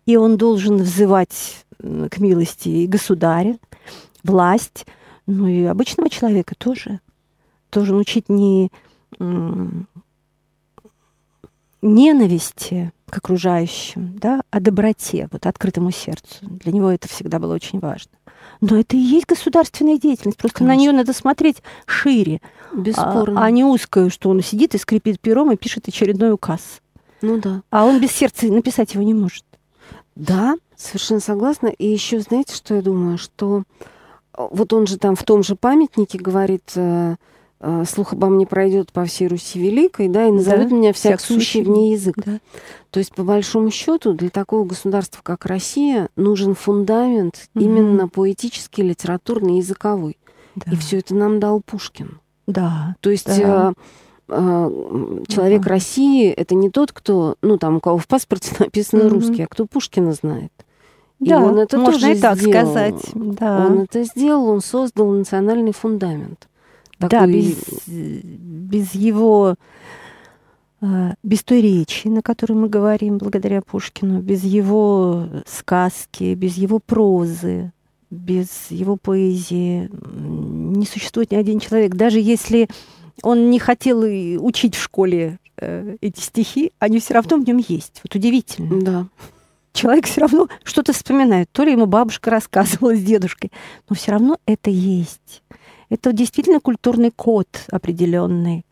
И 0.06 0.16
он 0.16 0.38
должен 0.38 0.78
взывать 0.78 1.66
к 1.80 2.18
милости 2.20 2.70
и 2.70 2.88
государя, 2.88 3.58
власть, 4.24 4.86
ну 5.26 5.48
и 5.48 5.64
обычного 5.64 6.10
человека 6.10 6.56
тоже. 6.58 7.00
Должен 7.72 7.98
учить 7.98 8.30
не 8.30 8.72
ненависти 11.82 12.92
к 13.10 13.18
окружающим, 13.18 14.18
да, 14.18 14.42
о 14.52 14.60
доброте, 14.60 15.28
вот 15.32 15.46
открытому 15.46 15.92
сердцу. 15.92 16.38
Для 16.42 16.72
него 16.72 16.90
это 16.92 17.08
всегда 17.08 17.40
было 17.40 17.56
очень 17.56 17.80
важно. 17.80 18.12
Но 18.62 18.78
это 18.78 18.96
и 18.98 19.00
есть 19.00 19.26
государственная 19.28 19.98
деятельность. 19.98 20.38
Просто 20.38 20.60
Конечно. 20.60 20.76
на 20.76 20.80
нее 20.80 20.92
надо 20.92 21.14
смотреть 21.14 21.58
шире. 21.86 22.42
Бесспорно. 22.74 23.42
А, 23.42 23.46
а 23.46 23.52
не 23.52 23.64
узкую, 23.64 24.10
что 24.10 24.30
он 24.30 24.42
сидит 24.42 24.76
и 24.76 24.78
скрипит 24.78 25.20
пером 25.20 25.52
и 25.52 25.58
пишет 25.58 25.88
очередной 25.88 26.34
указ. 26.34 26.82
Ну 27.22 27.40
да. 27.40 27.62
А 27.70 27.86
он 27.86 28.00
без 28.00 28.12
сердца 28.12 28.48
написать 28.48 28.94
его 28.94 29.04
не 29.04 29.14
может. 29.14 29.46
Да, 30.16 30.56
совершенно 30.76 31.20
согласна. 31.20 31.68
И 31.68 31.88
еще, 31.88 32.20
знаете, 32.20 32.56
что 32.56 32.76
я 32.76 32.82
думаю, 32.82 33.18
что 33.18 33.64
э, 34.34 34.48
вот 34.52 34.74
он 34.74 34.88
же 34.88 34.98
там 34.98 35.16
в 35.16 35.24
том 35.24 35.44
же 35.44 35.56
памятнике 35.56 36.18
говорит, 36.18 36.72
э, 36.76 37.16
слух 37.86 38.14
обо 38.14 38.28
мне 38.28 38.46
пройдет 38.46 38.92
по 38.92 39.06
всей 39.06 39.28
Руси 39.28 39.60
Великой, 39.60 40.10
да, 40.10 40.28
и 40.28 40.32
назовет 40.32 40.70
да, 40.70 40.76
меня 40.76 40.94
всяк, 40.94 41.20
всяк 41.20 41.22
сущий 41.22 41.64
в 41.64 41.70
ней 41.70 41.94
язык. 41.94 42.16
Да. 42.24 42.40
То 42.92 43.00
есть, 43.00 43.14
по 43.14 43.24
большому 43.24 43.72
счету, 43.72 44.14
для 44.14 44.30
такого 44.30 44.64
государства, 44.64 45.22
как 45.24 45.46
Россия, 45.46 46.10
нужен 46.16 46.56
фундамент 46.56 47.50
угу. 47.54 47.64
именно 47.64 48.08
поэтический, 48.08 48.84
литературный, 48.84 49.58
языковой. 49.58 50.18
Да. 50.56 50.72
И 50.72 50.76
все 50.76 51.00
это 51.00 51.16
нам 51.16 51.40
дал 51.40 51.62
Пушкин. 51.62 52.20
Да. 52.48 52.96
То 53.02 53.10
есть 53.10 53.28
да. 53.28 53.74
Э, 54.28 54.34
э, 54.34 55.24
человек 55.28 55.62
да. 55.64 55.70
России 55.70 56.30
это 56.30 56.56
не 56.56 56.70
тот, 56.70 56.92
кто, 56.92 57.36
ну 57.42 57.58
там 57.58 57.78
у 57.78 57.80
кого 57.80 57.98
в 57.98 58.08
паспорте 58.08 58.56
написано 58.60 59.06
угу. 59.06 59.16
русский, 59.16 59.44
а 59.44 59.48
кто 59.48 59.66
Пушкина 59.66 60.14
знает. 60.14 60.52
И 61.20 61.30
да, 61.30 61.42
он 61.42 61.58
это 61.58 61.78
можно 61.78 61.94
тоже 61.94 62.14
и 62.14 62.20
так 62.20 62.38
сделал. 62.38 62.72
сказать. 62.72 63.12
Да. 63.14 63.66
Он 63.66 63.80
это 63.80 64.04
сделал, 64.04 64.50
он 64.50 64.62
создал 64.62 65.10
национальный 65.12 65.74
фундамент. 65.74 66.48
Такой... 67.00 67.10
Да, 67.10 67.28
без, 67.28 67.56
без 67.88 68.96
его 68.96 69.56
э, 70.82 71.14
без 71.24 71.44
той 71.44 71.62
речи, 71.62 72.08
на 72.08 72.22
которой 72.22 72.54
мы 72.54 72.70
говорим 72.70 73.18
благодаря 73.18 73.62
Пушкину, 73.62 74.22
без 74.22 74.44
его 74.44 75.28
сказки, 75.46 76.34
без 76.34 76.58
его 76.58 76.80
прозы, 76.80 77.72
без 78.10 78.72
его 78.72 78.96
поэзии 78.96 79.90
не 79.92 80.86
существует 80.86 81.32
ни 81.32 81.36
один 81.36 81.60
человек. 81.60 81.96
Даже 81.96 82.20
если 82.20 82.68
он 83.24 83.50
не 83.50 83.60
хотел 83.60 84.02
учить 84.44 84.76
в 84.76 84.82
школе 84.82 85.40
э, 85.58 85.98
эти 86.02 86.20
стихи, 86.20 86.72
они 86.80 87.00
все 87.00 87.16
равно 87.16 87.38
в 87.38 87.48
нем 87.48 87.58
есть. 87.58 88.02
Вот 88.04 88.16
удивительно. 88.16 88.82
Да. 88.82 89.08
Человек 89.74 90.08
все 90.08 90.22
равно 90.22 90.48
что-то 90.64 90.94
вспоминает. 90.94 91.52
То 91.52 91.64
ли 91.64 91.72
ему 91.72 91.86
бабушка 91.86 92.30
рассказывала 92.32 92.96
с 92.96 93.04
дедушкой, 93.04 93.52
но 93.90 93.96
все 93.96 94.12
равно 94.12 94.38
это 94.46 94.70
есть. 94.70 95.44
Это 95.90 96.12
действительно 96.12 96.60
культурный 96.60 97.12
код 97.12 97.48
определенный. 97.72 98.66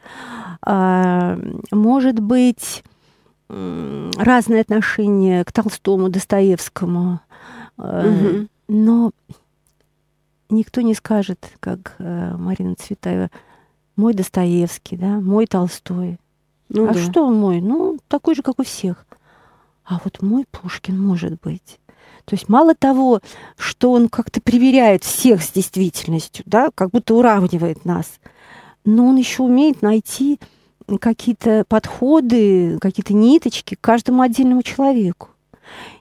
А, 0.62 1.38
может 1.72 2.20
быть, 2.20 2.84
разные 3.48 4.62
отношения 4.62 5.44
к 5.44 5.52
Толстому, 5.52 6.10
Достоевскому. 6.10 7.22
Угу. 7.78 8.48
Но 8.68 9.12
никто 10.50 10.82
не 10.82 10.94
скажет, 10.94 11.52
как 11.60 11.96
э, 12.00 12.36
Марина 12.38 12.76
Цветаева, 12.76 13.30
мой 13.96 14.14
Достоевский, 14.14 14.98
да, 14.98 15.20
мой 15.20 15.46
Толстой. 15.46 16.18
Ну, 16.70 16.90
а 16.90 16.94
да. 16.94 17.00
что 17.00 17.30
мой? 17.30 17.62
Ну, 17.62 18.00
такой 18.08 18.36
же, 18.36 18.42
как 18.42 18.60
у 18.60 18.64
всех. 18.64 19.06
А 19.86 20.00
вот 20.04 20.22
мой 20.22 20.46
Пушкин 20.50 21.00
может 21.00 21.40
быть. 21.42 21.80
То 22.26 22.34
есть 22.34 22.50
мало 22.50 22.74
того, 22.76 23.22
что 23.58 23.92
он 23.92 24.10
как-то 24.10 24.42
проверяет 24.42 25.04
всех 25.04 25.44
с 25.44 25.52
действительностью, 25.52 26.44
да, 26.48 26.70
как 26.74 26.90
будто 26.90 27.16
уравнивает 27.16 27.86
нас, 27.86 28.20
но 28.84 29.06
он 29.08 29.16
еще 29.16 29.44
умеет 29.44 29.82
найти 29.82 30.40
какие-то 31.00 31.66
подходы, 31.68 32.78
какие-то 32.80 33.14
ниточки 33.14 33.76
к 33.76 33.82
каждому 33.82 34.22
отдельному 34.22 34.64
человеку. 34.64 35.30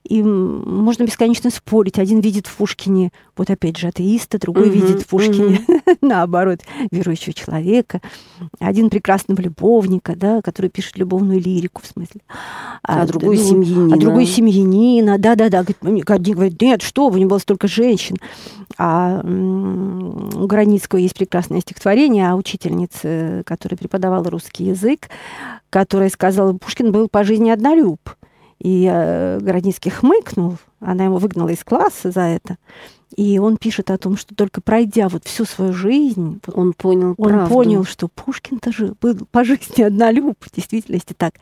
И 0.04 0.22
можно 0.22 1.04
бесконечно 1.04 1.50
спорить. 1.50 1.98
Один 1.98 2.20
видит 2.20 2.46
в 2.46 2.56
Пушкине, 2.56 3.10
вот 3.36 3.48
опять 3.48 3.78
же, 3.78 3.88
атеиста, 3.88 4.38
другой 4.38 4.68
угу, 4.68 4.74
видит 4.74 5.02
в 5.02 5.06
Пушкине, 5.06 5.60
угу. 5.66 5.80
наоборот, 6.02 6.60
верующего 6.90 7.32
человека. 7.32 8.00
Один 8.58 8.90
прекрасного 8.90 9.40
любовника, 9.40 10.14
да, 10.14 10.42
который 10.42 10.70
пишет 10.70 10.98
любовную 10.98 11.40
лирику, 11.40 11.80
в 11.82 11.86
смысле. 11.86 12.20
А, 12.82 13.02
а 13.02 13.06
другой 13.06 13.38
ну, 13.38 13.44
семьянина. 13.44 13.94
А 13.94 13.98
другой 13.98 14.26
семьянина, 14.26 15.18
да-да-да. 15.18 15.60
Один 15.60 16.34
говорит, 16.34 16.60
нет, 16.60 16.82
что, 16.82 17.08
у 17.08 17.16
него 17.16 17.30
было 17.30 17.38
столько 17.38 17.66
женщин. 17.66 18.16
А 18.76 19.20
у 19.22 20.46
Границкого 20.46 20.98
есть 20.98 21.14
прекрасное 21.14 21.60
стихотворение 21.60 22.30
о 22.30 22.36
учительнице, 22.36 23.42
которая 23.46 23.78
преподавала 23.78 24.28
русский 24.30 24.64
язык, 24.64 25.08
которая 25.70 26.10
сказала, 26.10 26.52
Пушкин 26.52 26.92
был 26.92 27.08
по 27.08 27.24
жизни 27.24 27.50
однолюб. 27.50 28.00
И 28.59 28.88
э, 28.90 29.38
Городницкий 29.40 29.90
хмыкнул, 29.90 30.57
она 30.80 31.05
его 31.05 31.18
выгнала 31.18 31.48
из 31.48 31.64
класса 31.64 32.11
за 32.11 32.22
это. 32.22 32.57
И 33.16 33.38
он 33.38 33.59
пишет 33.59 33.90
о 33.90 33.98
том, 33.98 34.16
что 34.16 34.34
только 34.34 34.61
пройдя 34.61 35.09
вот 35.09 35.24
всю 35.24 35.44
свою 35.44 35.72
жизнь, 35.72 36.40
он 36.52 36.72
понял 36.72 37.14
Он 37.16 37.28
правду. 37.28 37.55
понял, 37.55 37.84
что 37.84 38.09
Пушкин 38.09 38.59
тоже 38.59 38.94
был 39.00 39.16
по 39.30 39.44
жизни 39.44 39.82
однолюб, 39.82 40.36
в 40.40 40.55
действительности 40.55 41.14
так. 41.16 41.34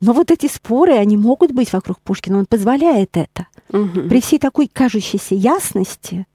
Но 0.00 0.12
вот 0.12 0.30
эти 0.30 0.48
споры, 0.48 0.94
они 0.94 1.16
могут 1.16 1.52
быть 1.52 1.72
вокруг 1.72 2.00
Пушкина, 2.00 2.38
он 2.38 2.46
позволяет 2.46 3.16
это. 3.16 3.46
Угу. 3.68 4.08
При 4.08 4.20
всей 4.20 4.38
такой 4.38 4.68
кажущейся 4.72 5.34
ясности 5.34 6.26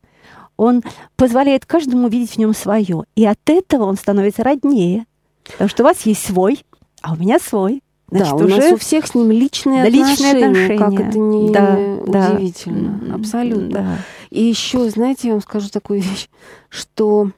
он 0.55 0.83
позволяет 1.17 1.65
каждому 1.65 2.07
видеть 2.07 2.35
в 2.35 2.37
нем 2.37 2.53
свое. 2.53 3.03
И 3.15 3.25
от 3.25 3.39
этого 3.45 3.83
он 3.83 3.97
становится 3.97 4.43
роднее. 4.43 5.05
Потому 5.43 5.69
что 5.69 5.83
у 5.83 5.85
вас 5.85 6.01
есть 6.01 6.25
свой, 6.25 6.63
а 7.01 7.13
у 7.13 7.15
меня 7.17 7.39
свой. 7.39 7.81
Значит, 8.09 8.29
да, 8.29 8.35
у 8.35 8.45
уже... 8.45 8.57
нас 8.57 8.71
у 8.71 8.77
всех 8.77 9.07
с 9.07 9.15
ним 9.15 9.31
личные, 9.31 9.83
да, 9.83 9.87
отношения, 9.89 10.11
личные 10.11 10.45
отношения. 10.47 10.77
Как 10.77 10.93
это 10.93 11.19
не 11.19 11.51
да, 11.51 12.33
удивительно. 12.33 12.99
Да, 13.01 13.15
Абсолютно. 13.15 13.69
Да. 13.69 13.97
И 14.29 14.43
еще, 14.43 14.89
знаете, 14.89 15.27
я 15.27 15.33
вам 15.33 15.41
скажу 15.41 15.69
такую 15.69 16.01
вещь, 16.01 16.29
что 16.69 17.31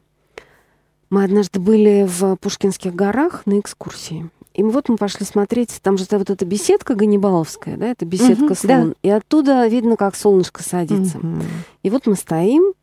мы 1.09 1.23
однажды 1.23 1.59
были 1.59 2.07
в 2.07 2.35
Пушкинских 2.35 2.93
горах 2.93 3.43
на 3.45 3.59
экскурсии. 3.59 4.29
И 4.53 4.63
вот 4.63 4.89
мы 4.89 4.97
пошли 4.97 5.25
смотреть, 5.25 5.79
там 5.81 5.97
же 5.97 6.05
вот 6.11 6.29
эта 6.29 6.45
беседка 6.45 6.93
Ганнибаловская, 6.93 7.77
да, 7.77 7.87
это 7.87 8.05
беседка 8.05 8.43
угу, 8.43 8.55
слон. 8.55 8.89
Да. 8.89 8.95
И 9.03 9.09
оттуда 9.09 9.65
видно, 9.67 9.95
как 9.95 10.15
солнышко 10.15 10.63
садится. 10.63 11.17
Угу. 11.17 11.41
И 11.83 11.89
вот 11.89 12.07
мы 12.07 12.15
стоим, 12.15 12.73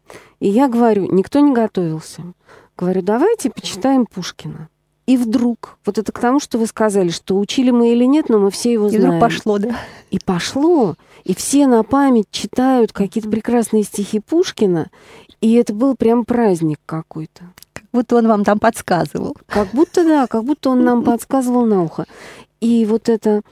и 0.41 0.49
я 0.49 0.69
говорю, 0.69 1.13
никто 1.13 1.41
не 1.41 1.53
готовился. 1.53 2.23
Говорю, 2.77 3.03
давайте 3.03 3.51
почитаем 3.51 4.07
Пушкина. 4.07 4.69
И 5.07 5.17
вдруг, 5.17 5.79
вот 5.87 5.99
это 5.99 6.11
к 6.11 6.19
тому, 6.19 6.41
что 6.41 6.59
вы 6.59 6.67
сказали, 6.67 7.11
что 7.11 7.39
учили 7.39 7.71
мы 7.71 7.93
или 7.93 8.05
нет, 8.05 8.29
но 8.29 8.39
мы 8.39 8.51
все 8.51 8.73
его 8.73 8.89
знаем. 8.89 9.05
И 9.05 9.07
вдруг 9.07 9.21
пошло, 9.21 9.59
да. 9.59 9.77
И 10.11 10.19
пошло. 10.19 10.97
И 11.23 11.35
все 11.35 11.67
на 11.67 11.85
память 11.85 12.27
читают 12.31 12.93
какие-то 12.93 13.31
прекрасные 13.31 13.85
стихи 13.85 14.19
Пушкина. 14.21 14.91
И 15.41 15.55
это 15.55 15.73
был 15.73 15.95
прям 15.95 16.25
праздник 16.25 16.81
какой-то. 16.87 17.45
Как 17.73 17.85
будто 17.93 18.17
он 18.17 18.27
вам 18.27 18.43
там 18.43 18.59
подсказывал. 18.59 19.37
Как 19.47 19.69
будто, 19.69 20.05
да, 20.05 20.27
как 20.27 20.45
будто 20.45 20.71
он 20.71 20.85
нам 20.85 21.05
подсказывал 21.05 21.65
на 21.67 21.85
ухо. 21.85 22.07
И 22.61 22.85
вот 22.85 23.09
это... 23.09 23.43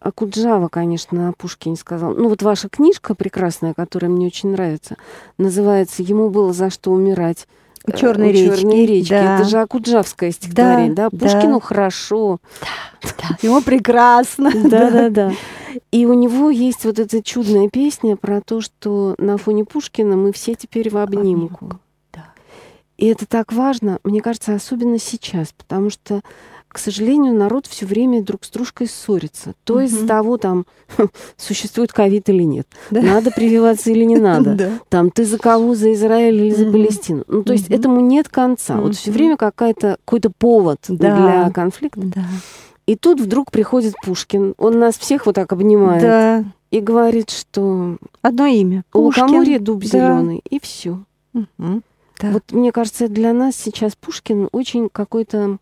Акуджава, 0.00 0.68
конечно, 0.68 1.28
о 1.28 1.32
Пушкине 1.32 1.76
сказал. 1.76 2.14
Ну, 2.14 2.30
вот 2.30 2.42
ваша 2.42 2.70
книжка 2.70 3.14
прекрасная, 3.14 3.74
которая 3.74 4.10
мне 4.10 4.26
очень 4.26 4.50
нравится, 4.50 4.96
называется 5.36 6.02
«Ему 6.02 6.30
было 6.30 6.54
за 6.54 6.70
что 6.70 6.90
умирать». 6.90 7.46
У 7.86 7.92
черной 7.92 8.32
речки. 8.32 8.60
Черной 8.60 8.86
речки. 8.86 9.10
Да. 9.10 9.36
Это 9.36 9.48
же 9.48 9.58
Акуджавское 9.58 10.32
стихотворение, 10.32 10.94
да? 10.94 11.08
да? 11.10 11.18
Пушкину 11.18 11.60
да. 11.60 11.66
хорошо. 11.66 12.38
Да, 13.02 13.08
да. 13.18 13.36
Ему 13.42 13.62
прекрасно. 13.62 14.50
Да, 14.70 14.90
да, 14.90 15.08
да. 15.08 15.32
И 15.90 16.04
у 16.04 16.14
него 16.14 16.50
есть 16.50 16.84
вот 16.84 16.98
эта 16.98 17.22
чудная 17.22 17.68
песня 17.68 18.16
про 18.16 18.40
то, 18.40 18.60
что 18.60 19.14
на 19.18 19.36
фоне 19.36 19.64
Пушкина 19.64 20.16
мы 20.16 20.32
все 20.32 20.54
теперь 20.54 20.90
в 20.90 20.96
обнимку. 20.96 21.80
Да. 22.12 22.26
И 22.98 23.06
это 23.06 23.26
так 23.26 23.52
важно, 23.52 23.98
мне 24.04 24.20
кажется, 24.20 24.54
особенно 24.54 24.98
сейчас, 24.98 25.52
потому 25.56 25.90
что 25.90 26.20
к 26.72 26.78
сожалению, 26.78 27.34
народ 27.34 27.66
все 27.66 27.84
время 27.84 28.22
друг 28.22 28.44
с 28.44 28.50
дружкой 28.50 28.86
ссорится. 28.86 29.54
То 29.64 29.74
угу. 29.74 29.82
из-за 29.82 30.06
того, 30.06 30.36
там, 30.36 30.66
существует 31.36 31.92
ковид 31.92 32.28
или 32.28 32.44
нет, 32.44 32.68
да. 32.90 33.02
надо 33.02 33.30
прививаться 33.30 33.90
или 33.90 34.04
не 34.04 34.16
надо, 34.16 34.54
да. 34.58 34.70
там, 34.88 35.10
ты 35.10 35.24
за 35.24 35.38
кого, 35.38 35.74
за 35.74 35.92
Израиль 35.92 36.36
или 36.36 36.54
за 36.54 36.64
угу. 36.64 36.72
Палестину. 36.72 37.24
Ну, 37.26 37.42
то 37.42 37.52
есть 37.52 37.68
угу. 37.68 37.76
этому 37.76 38.00
нет 38.00 38.28
конца. 38.28 38.76
Угу. 38.76 38.82
Вот 38.82 38.96
все 38.96 39.10
время 39.10 39.36
какая-то, 39.36 39.98
какой-то 40.04 40.30
повод 40.30 40.78
да. 40.88 41.16
для 41.16 41.50
конфликта. 41.50 42.00
Да. 42.02 42.24
И 42.86 42.96
тут 42.96 43.20
вдруг 43.20 43.50
приходит 43.50 43.94
Пушкин, 44.04 44.54
он 44.56 44.78
нас 44.78 44.96
всех 44.96 45.26
вот 45.26 45.34
так 45.34 45.52
обнимает 45.52 46.02
да. 46.02 46.44
и 46.70 46.80
говорит, 46.80 47.30
что... 47.30 47.98
Одно 48.22 48.46
имя. 48.46 48.84
У 48.92 49.00
Лукоморья 49.00 49.58
дуб 49.58 49.82
да. 49.82 49.86
зеленый, 49.86 50.42
и 50.48 50.60
все. 50.60 50.98
Угу. 51.34 51.82
Да. 52.20 52.30
Вот 52.30 52.52
мне 52.52 52.70
кажется, 52.72 53.08
для 53.08 53.32
нас 53.32 53.56
сейчас 53.56 53.96
Пушкин 53.96 54.48
очень 54.52 54.88
какой-то 54.90 55.58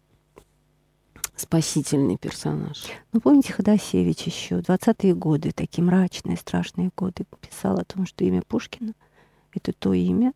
спасительный 1.41 2.17
персонаж. 2.17 2.85
Ну, 3.13 3.21
помните, 3.21 3.53
Ходосевич 3.53 4.23
еще 4.23 4.57
в 4.57 4.61
20-е 4.61 5.15
годы, 5.15 5.53
такие 5.53 5.85
мрачные, 5.85 6.37
страшные 6.37 6.91
годы, 6.97 7.25
писал 7.41 7.79
о 7.79 7.85
том, 7.85 8.07
что 8.07 8.25
имя 8.25 8.43
Пушкина— 8.43 8.95
это 9.53 9.73
то 9.73 9.93
имя, 9.93 10.33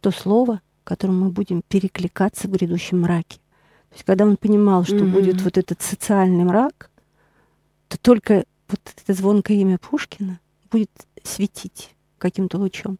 то 0.00 0.10
слово, 0.10 0.60
которым 0.84 1.20
мы 1.20 1.30
будем 1.30 1.62
перекликаться 1.66 2.48
в 2.48 2.52
грядущем 2.52 3.02
мраке. 3.02 3.36
То 3.90 3.94
есть, 3.94 4.04
когда 4.04 4.24
он 4.24 4.36
понимал, 4.36 4.84
что 4.84 4.96
mm-hmm. 4.96 5.12
будет 5.12 5.42
вот 5.42 5.58
этот 5.58 5.82
социальный 5.82 6.44
мрак, 6.44 6.90
то 7.88 7.98
только 7.98 8.44
вот 8.68 8.80
это 8.84 9.12
звонкое 9.12 9.58
имя 9.58 9.78
Пушкина 9.78 10.40
будет 10.70 10.90
светить 11.22 11.94
каким-то 12.18 12.58
лучом. 12.58 12.98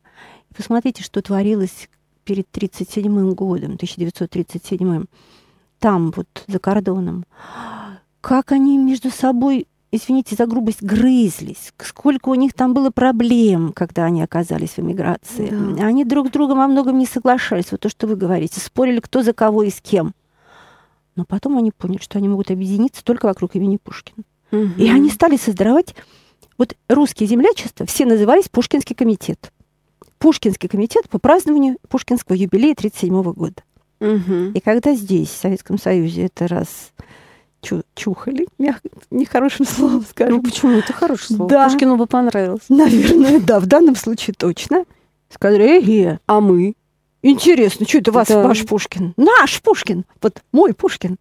И 0.50 0.54
посмотрите, 0.54 1.02
что 1.02 1.22
творилось 1.22 1.88
перед 2.24 2.46
1937 2.54 3.32
годом, 3.34 3.74
1937 3.74 5.06
там, 5.82 6.12
вот 6.14 6.28
за 6.46 6.60
кордоном. 6.60 7.24
Как 8.20 8.52
они 8.52 8.78
между 8.78 9.10
собой, 9.10 9.66
извините 9.90 10.36
за 10.36 10.46
грубость, 10.46 10.80
грызлись. 10.80 11.72
Сколько 11.78 12.28
у 12.28 12.34
них 12.36 12.54
там 12.54 12.72
было 12.72 12.90
проблем, 12.90 13.72
когда 13.72 14.04
они 14.04 14.22
оказались 14.22 14.70
в 14.70 14.78
эмиграции. 14.78 15.48
Да. 15.50 15.84
Они 15.84 16.04
друг 16.04 16.28
с 16.28 16.30
другом 16.30 16.58
во 16.58 16.68
многом 16.68 16.98
не 16.98 17.04
соглашались. 17.04 17.72
Вот 17.72 17.80
то, 17.80 17.88
что 17.88 18.06
вы 18.06 18.14
говорите. 18.14 18.60
Спорили, 18.60 19.00
кто 19.00 19.24
за 19.24 19.32
кого 19.32 19.64
и 19.64 19.70
с 19.70 19.80
кем. 19.80 20.14
Но 21.16 21.24
потом 21.24 21.58
они 21.58 21.72
поняли, 21.72 22.00
что 22.00 22.18
они 22.18 22.28
могут 22.28 22.52
объединиться 22.52 23.02
только 23.02 23.26
вокруг 23.26 23.56
имени 23.56 23.76
Пушкина. 23.76 24.22
Угу. 24.52 24.74
И 24.78 24.88
они 24.88 25.10
стали 25.10 25.36
создавать... 25.36 25.94
Вот 26.58 26.76
русские 26.88 27.28
землячества 27.28 27.86
все 27.86 28.04
назывались 28.04 28.48
Пушкинский 28.48 28.94
комитет. 28.94 29.52
Пушкинский 30.18 30.68
комитет 30.68 31.08
по 31.08 31.18
празднованию 31.18 31.78
Пушкинского 31.88 32.36
юбилея 32.36 32.74
1937 32.74 33.32
года. 33.32 33.62
Угу. 34.02 34.52
И 34.54 34.60
когда 34.60 34.94
здесь, 34.94 35.28
в 35.28 35.36
Советском 35.36 35.78
Союзе, 35.78 36.26
это 36.26 36.48
раз 36.48 36.92
чу 37.60 37.82
чухали, 37.94 38.46
мягко, 38.58 38.88
нехорошим 39.10 39.64
словом 39.64 40.04
скажем. 40.08 40.36
Ну 40.36 40.42
почему? 40.42 40.72
Это 40.72 40.92
хорошее 40.92 41.36
слово. 41.36 41.50
Да. 41.50 41.68
Пушкину 41.68 41.96
бы 41.96 42.06
понравилось. 42.06 42.64
Наверное, 42.68 43.40
да, 43.40 43.60
в 43.60 43.66
данном 43.66 43.96
случае 43.96 44.34
точно. 44.36 44.84
Сказали, 45.30 45.78
эге, 45.78 46.20
а 46.26 46.40
мы? 46.40 46.74
Интересно, 47.22 47.86
что 47.86 47.98
это 47.98 48.12
вас, 48.12 48.28
да. 48.28 48.42
ваш 48.42 48.66
Пушкин? 48.66 49.14
Наш 49.16 49.62
Пушкин, 49.62 50.04
вот 50.20 50.42
мой 50.50 50.74
Пушкин. 50.74 51.16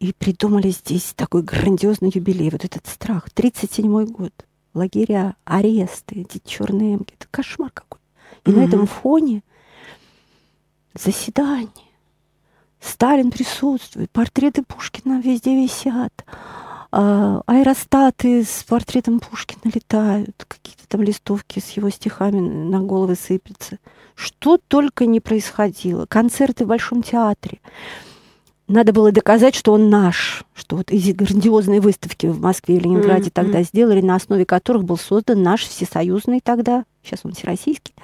И 0.00 0.12
придумали 0.12 0.70
здесь 0.70 1.12
такой 1.14 1.42
грандиозный 1.42 2.10
юбилей, 2.12 2.50
вот 2.50 2.64
этот 2.64 2.86
страх. 2.86 3.28
37-й 3.36 4.06
год, 4.06 4.32
лагеря, 4.74 5.36
аресты, 5.44 6.22
эти 6.22 6.40
черные 6.44 6.94
эмки. 6.94 7.14
Это 7.18 7.28
кошмар 7.30 7.70
какой. 7.72 8.00
И 8.46 8.50
угу. 8.50 8.58
на 8.58 8.64
этом 8.64 8.86
фоне 8.86 9.42
заседание. 10.94 11.70
Сталин 12.80 13.30
присутствует, 13.30 14.10
портреты 14.10 14.62
Пушкина 14.62 15.20
везде 15.20 15.54
висят, 15.54 16.24
а, 16.90 17.42
аэростаты 17.46 18.44
с 18.44 18.64
портретом 18.64 19.20
Пушкина 19.20 19.70
летают, 19.72 20.44
какие-то 20.46 20.86
там 20.88 21.02
листовки 21.02 21.58
с 21.58 21.70
его 21.70 21.88
стихами 21.90 22.40
на 22.40 22.80
головы 22.80 23.14
сыпятся. 23.14 23.78
Что 24.14 24.58
только 24.58 25.06
не 25.06 25.20
происходило. 25.20 26.04
Концерты 26.04 26.64
в 26.64 26.68
Большом 26.68 27.02
театре. 27.02 27.60
Надо 28.68 28.92
было 28.92 29.10
доказать, 29.10 29.54
что 29.54 29.72
он 29.72 29.90
наш, 29.90 30.44
что 30.54 30.76
вот 30.76 30.90
эти 30.90 31.10
грандиозные 31.10 31.80
выставки 31.80 32.26
в 32.26 32.40
Москве 32.40 32.76
и 32.76 32.80
Ленинграде 32.80 33.28
mm-hmm. 33.28 33.32
тогда 33.32 33.62
сделали, 33.62 34.00
на 34.00 34.16
основе 34.16 34.44
которых 34.44 34.84
был 34.84 34.96
создан 34.98 35.42
наш 35.42 35.62
всесоюзный 35.62 36.40
тогда, 36.40 36.84
сейчас 37.02 37.20
он 37.24 37.32
всероссийский, 37.32 37.94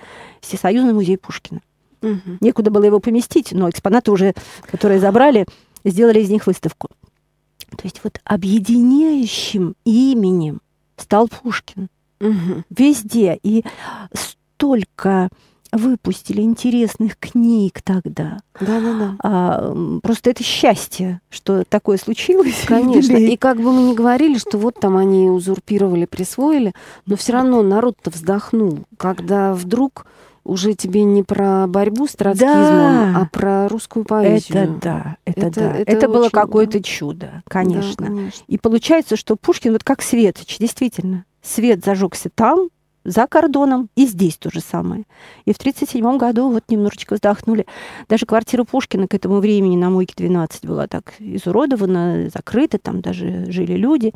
всесоюзный 0.40 0.94
музей 0.94 1.16
Пушкина. 1.18 1.60
Угу. 2.02 2.38
Некуда 2.40 2.70
было 2.70 2.84
его 2.84 3.00
поместить, 3.00 3.52
но 3.52 3.68
экспонаты 3.68 4.10
уже, 4.10 4.34
которые 4.70 5.00
забрали, 5.00 5.46
сделали 5.84 6.20
из 6.20 6.30
них 6.30 6.46
выставку. 6.46 6.88
То 7.70 7.84
есть 7.84 8.00
вот 8.02 8.20
объединяющим 8.24 9.74
именем 9.84 10.60
стал 10.96 11.28
Пушкин. 11.28 11.88
Угу. 12.20 12.64
Везде. 12.70 13.38
И 13.42 13.64
столько 14.12 15.28
выпустили 15.70 16.40
интересных 16.40 17.18
книг 17.18 17.82
тогда. 17.82 18.38
Да, 18.58 18.80
да, 18.80 18.98
да. 18.98 19.16
А, 19.22 20.00
просто 20.02 20.30
это 20.30 20.42
счастье, 20.42 21.20
что 21.28 21.64
такое 21.68 21.98
случилось. 21.98 22.62
Конечно. 22.66 23.16
И 23.16 23.36
как 23.36 23.58
бы 23.58 23.72
мы 23.72 23.82
ни 23.90 23.94
говорили, 23.94 24.38
что 24.38 24.56
вот 24.58 24.76
там 24.80 24.96
они 24.96 25.28
узурпировали, 25.28 26.06
присвоили, 26.06 26.72
но 27.06 27.16
все 27.16 27.34
равно 27.34 27.62
народ-то 27.62 28.10
вздохнул, 28.10 28.80
когда 28.96 29.52
вдруг 29.52 30.06
уже 30.48 30.74
тебе 30.74 31.04
не 31.04 31.22
про 31.22 31.66
борьбу 31.66 32.06
с 32.06 32.12
троцкизмом, 32.12 33.12
да. 33.12 33.20
а 33.20 33.28
про 33.30 33.68
русскую 33.68 34.04
поэзию. 34.04 34.58
Это 34.58 34.72
да, 34.80 35.16
это, 35.24 35.40
это 35.46 35.60
да. 35.60 35.76
Это, 35.76 35.92
это 35.92 36.08
было 36.08 36.28
какое-то 36.30 36.82
чудо, 36.82 37.42
конечно. 37.48 38.06
Да, 38.06 38.06
конечно. 38.06 38.44
И 38.46 38.58
получается, 38.58 39.16
что 39.16 39.36
Пушкин 39.36 39.72
вот 39.72 39.84
как 39.84 40.02
Светоч, 40.02 40.58
действительно. 40.58 41.24
Свет 41.42 41.84
зажегся 41.84 42.30
там, 42.34 42.68
за 43.04 43.26
кордоном, 43.26 43.88
и 43.96 44.06
здесь 44.06 44.36
то 44.36 44.50
же 44.50 44.60
самое. 44.60 45.04
И 45.44 45.52
в 45.52 45.56
1937 45.56 46.18
году 46.18 46.50
вот 46.50 46.64
немножечко 46.68 47.14
вздохнули. 47.14 47.66
Даже 48.08 48.26
квартира 48.26 48.64
Пушкина 48.64 49.08
к 49.08 49.14
этому 49.14 49.38
времени 49.38 49.76
на 49.76 49.90
Мойке 49.90 50.14
12 50.16 50.66
была 50.66 50.86
так 50.86 51.14
изуродована, 51.18 52.28
закрыта, 52.28 52.78
там 52.78 53.00
даже 53.00 53.50
жили 53.50 53.74
люди. 53.74 54.12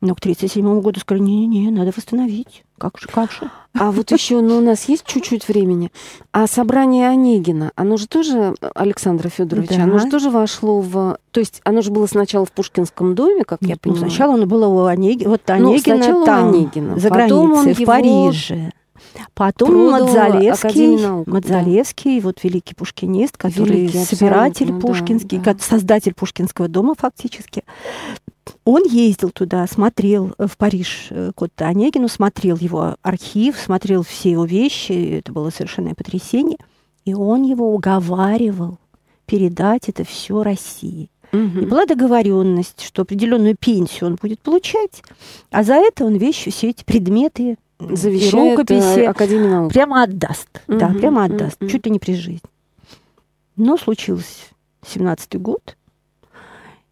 Но 0.00 0.14
к 0.14 0.18
1937 0.18 0.80
году 0.80 1.00
сказали, 1.00 1.22
не-не-не, 1.22 1.70
надо 1.70 1.92
восстановить. 1.96 2.64
Как 2.78 2.98
же, 2.98 3.08
как 3.08 3.30
же? 3.30 3.50
А 3.78 3.90
вот 3.90 4.10
еще, 4.10 4.40
ну, 4.40 4.58
у 4.58 4.60
нас 4.60 4.88
есть 4.88 5.04
чуть-чуть 5.04 5.48
времени. 5.48 5.90
А 6.32 6.46
собрание 6.46 7.08
Онегина, 7.08 7.72
оно 7.76 7.96
же 7.96 8.06
тоже, 8.06 8.54
Александра 8.74 9.28
Федоровича, 9.28 9.76
да. 9.76 9.84
оно 9.84 9.98
же 9.98 10.08
тоже 10.08 10.30
вошло 10.30 10.80
в... 10.80 11.18
То 11.30 11.40
есть 11.40 11.60
оно 11.64 11.82
же 11.82 11.90
было 11.90 12.06
сначала 12.06 12.44
в 12.46 12.52
Пушкинском 12.52 13.14
доме, 13.14 13.44
как 13.44 13.62
Нет, 13.62 13.70
я 13.70 13.74
ну, 13.76 13.80
понимаю. 13.80 14.04
Ну, 14.04 14.10
сначала 14.10 14.34
оно 14.34 14.46
было 14.46 14.66
у 14.66 14.84
Онегина, 14.84 15.30
вот 15.30 15.42
ну, 15.48 15.54
Онегина 15.54 16.08
ну, 16.08 16.24
там, 16.24 16.48
Онегина. 16.48 16.98
за 16.98 17.08
Потом 17.08 17.52
границей, 17.52 17.74
в 17.74 17.78
его... 17.80 17.92
Париже. 17.92 18.72
Потом 19.34 19.68
Продал 19.68 20.06
Мадзалевский, 20.06 21.02
наук, 21.02 21.26
да. 21.26 21.32
Мадзалевский, 21.32 22.20
вот 22.20 22.42
великий 22.42 22.74
пушкинист, 22.74 23.36
который 23.36 23.86
Великий, 23.86 24.04
собиратель 24.04 24.72
да, 24.72 24.80
пушкинский, 24.80 25.38
да. 25.38 25.56
создатель 25.58 26.14
пушкинского 26.14 26.68
дома 26.68 26.94
фактически. 26.96 27.64
Он 28.64 28.82
ездил 28.84 29.30
туда, 29.30 29.66
смотрел 29.66 30.34
э, 30.38 30.46
в 30.46 30.56
Париж 30.56 31.08
э, 31.10 31.32
к 31.34 31.42
Отто 31.42 31.66
Онегину, 31.66 32.08
смотрел 32.08 32.56
его 32.56 32.96
архив, 33.02 33.56
смотрел 33.58 34.02
все 34.02 34.32
его 34.32 34.44
вещи, 34.44 35.18
это 35.18 35.32
было 35.32 35.50
совершенное 35.50 35.94
потрясение. 35.94 36.58
И 37.04 37.14
он 37.14 37.42
его 37.42 37.74
уговаривал 37.74 38.78
передать 39.26 39.88
это 39.88 40.04
все 40.04 40.42
России. 40.42 41.08
И 41.32 41.36
Мгм. 41.36 41.68
была 41.68 41.84
договоренность, 41.86 42.82
что 42.82 43.02
определенную 43.02 43.56
пенсию 43.58 44.06
он 44.10 44.14
будет 44.20 44.40
получать, 44.40 45.02
а 45.50 45.64
за 45.64 45.74
это 45.74 46.04
он 46.04 46.14
вещи, 46.16 46.50
все 46.50 46.70
эти 46.70 46.84
предметы, 46.84 47.56
и 47.80 47.96
Завещает 47.96 48.58
рукописи 48.58 49.00
э, 49.00 49.06
Академию 49.06 49.50
наук. 49.50 49.72
прямо 49.72 50.04
отдаст. 50.04 50.48
Да, 50.68 50.88
Мгм, 50.90 50.98
прямо 51.00 51.24
отдаст, 51.24 51.60
мгм. 51.60 51.70
чуть 51.70 51.84
ли 51.86 51.90
не 51.92 51.98
при 51.98 52.14
жизни. 52.14 52.40
Но 53.56 53.76
случился 53.76 54.44
17-й 54.86 55.38
год, 55.38 55.76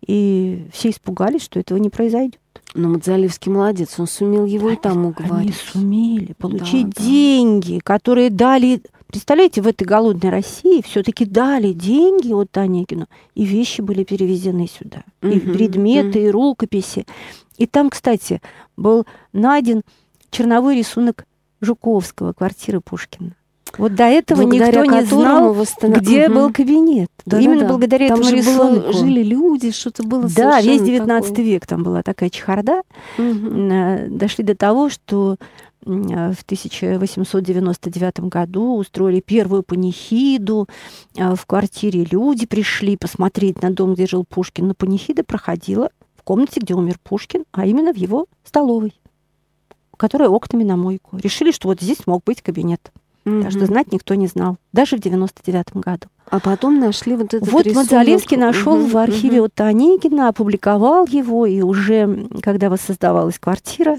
и 0.06 0.66
все 0.72 0.90
испугались, 0.90 1.42
что 1.42 1.60
этого 1.60 1.78
не 1.78 1.90
произойдет. 1.90 2.38
Но 2.74 2.88
Мадзалевский 2.88 3.52
молодец, 3.52 3.98
он 3.98 4.06
сумел 4.06 4.44
его 4.46 4.70
и 4.70 4.76
там 4.76 4.98
Они 4.98 5.06
уговорить. 5.08 5.54
сумели 5.56 6.32
получить 6.38 6.90
да. 6.90 7.02
деньги, 7.02 7.80
которые 7.82 8.30
дали... 8.30 8.82
Представляете, 9.06 9.60
в 9.60 9.66
этой 9.66 9.84
голодной 9.84 10.30
России 10.30 10.80
все-таки 10.82 11.26
дали 11.26 11.74
деньги 11.74 12.32
от 12.32 12.56
Онегину, 12.56 13.08
и 13.34 13.44
вещи 13.44 13.82
были 13.82 14.04
перевезены 14.04 14.66
сюда. 14.66 15.04
И 15.20 15.26
Мгм, 15.26 15.52
предметы, 15.52 16.24
и 16.24 16.30
рукописи. 16.30 17.06
И 17.58 17.66
там, 17.66 17.90
кстати, 17.90 18.40
был 18.78 19.04
найден 19.34 19.82
черновой 20.30 20.76
рисунок 20.78 21.26
Жуковского, 21.60 22.32
квартиры 22.32 22.80
Пушкина. 22.80 23.36
Вот 23.78 23.94
до 23.94 24.04
этого 24.04 24.42
Благодаря 24.42 24.82
никто 24.82 24.96
не 25.00 25.04
знал, 25.06 25.54
восстанов- 25.54 26.00
где 26.00 26.28
Мгм. 26.28 26.34
был 26.34 26.52
кабинет. 26.52 27.08
Да, 27.24 27.40
Именно 27.40 27.60
да, 27.60 27.66
да. 27.66 27.68
благодаря 27.68 28.08
Там 28.08 28.20
этому 28.20 28.36
же 28.36 28.42
было- 28.44 28.74
рисунку. 28.74 28.92
жили 28.92 29.22
люди, 29.22 29.70
что-то 29.70 30.02
было 30.02 30.22
Да, 30.34 30.60
весь 30.60 30.78
совершенно 30.80 30.86
19 30.86 31.28
такое. 31.30 31.44
век 31.44 31.66
там 31.66 31.82
была 31.82 32.02
такая 32.02 32.30
чехарда. 32.30 32.82
Э, 33.18 34.06
Дошли 34.08 34.44
до 34.44 34.54
того, 34.54 34.88
что 34.90 35.36
э, 35.84 36.32
в 36.32 36.44
1899 36.44 38.28
году 38.28 38.76
устроили 38.76 39.20
первую 39.20 39.62
панихиду. 39.62 40.68
Э, 41.16 41.34
В 41.34 41.46
квартире 41.46 42.06
люди 42.10 42.46
пришли 42.46 42.96
посмотреть 42.96 43.62
на 43.62 43.70
дом, 43.70 43.94
где 43.94 44.06
жил 44.06 44.24
Пушкин. 44.28 44.68
Но 44.68 44.74
панихида 44.74 45.24
проходила 45.24 45.90
в 46.16 46.22
комнате, 46.22 46.60
где 46.60 46.74
умер 46.74 46.98
Пушкин, 47.02 47.44
а 47.52 47.66
именно 47.66 47.92
в 47.92 47.96
его 47.96 48.26
столовой, 48.44 48.92
которая 49.96 50.28
окнами 50.28 50.62
на 50.62 50.76
мойку. 50.76 51.16
Решили, 51.16 51.50
что 51.50 51.68
вот 51.68 51.80
здесь 51.80 52.06
мог 52.06 52.22
быть 52.24 52.42
кабинет. 52.42 52.92
Так 53.24 53.50
что 53.50 53.60
Мгм. 53.60 53.66
знать 53.66 53.92
никто 53.92 54.14
не 54.14 54.26
знал. 54.26 54.56
Даже 54.72 54.96
в 54.96 55.00
99 55.00 55.76
году. 55.76 56.06
А 56.30 56.40
потом 56.40 56.80
нашли 56.80 57.14
вот 57.14 57.34
этот 57.34 57.48
Вот 57.52 57.64
рисунок. 57.66 57.84
Мадзалевский 57.90 58.36
нашел 58.36 58.78
Мгм, 58.78 58.86
в 58.88 58.96
архиве 58.96 59.36
мгм. 59.38 59.44
Отто 59.46 59.66
Онегина, 59.66 60.28
опубликовал 60.28 61.06
его, 61.06 61.46
и 61.46 61.60
уже 61.62 62.26
когда 62.42 62.68
воссоздавалась 62.70 63.38
квартира 63.38 63.98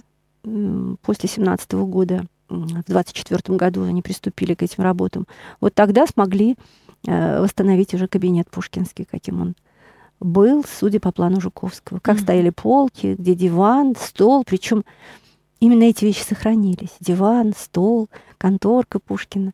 после 1.01 1.29
17 1.29 1.85
года, 1.85 2.25
м, 2.49 2.67
в 2.67 2.83
24 2.85 3.57
году 3.57 3.83
они 3.83 4.01
приступили 4.01 4.55
к 4.55 4.63
этим 4.63 4.83
работам, 4.83 5.25
вот 5.61 5.73
тогда 5.73 6.05
смогли 6.05 6.55
э, 7.05 7.41
восстановить 7.41 7.93
уже 7.93 8.07
кабинет 8.07 8.49
пушкинский, 8.49 9.05
каким 9.09 9.41
он 9.41 9.55
был, 10.21 10.63
судя 10.79 11.01
по 11.01 11.11
плану 11.11 11.41
Жуковского. 11.41 11.99
Как 11.99 12.15
Мгм. 12.15 12.23
стояли 12.23 12.49
полки, 12.49 13.15
где 13.19 13.35
диван, 13.35 13.93
стол, 13.99 14.43
причем 14.45 14.83
именно 15.59 15.83
эти 15.83 16.05
вещи 16.05 16.23
сохранились. 16.23 16.91
Диван, 17.01 17.53
стол, 17.57 18.07
конторка 18.43 18.99
Пушкина. 18.99 19.53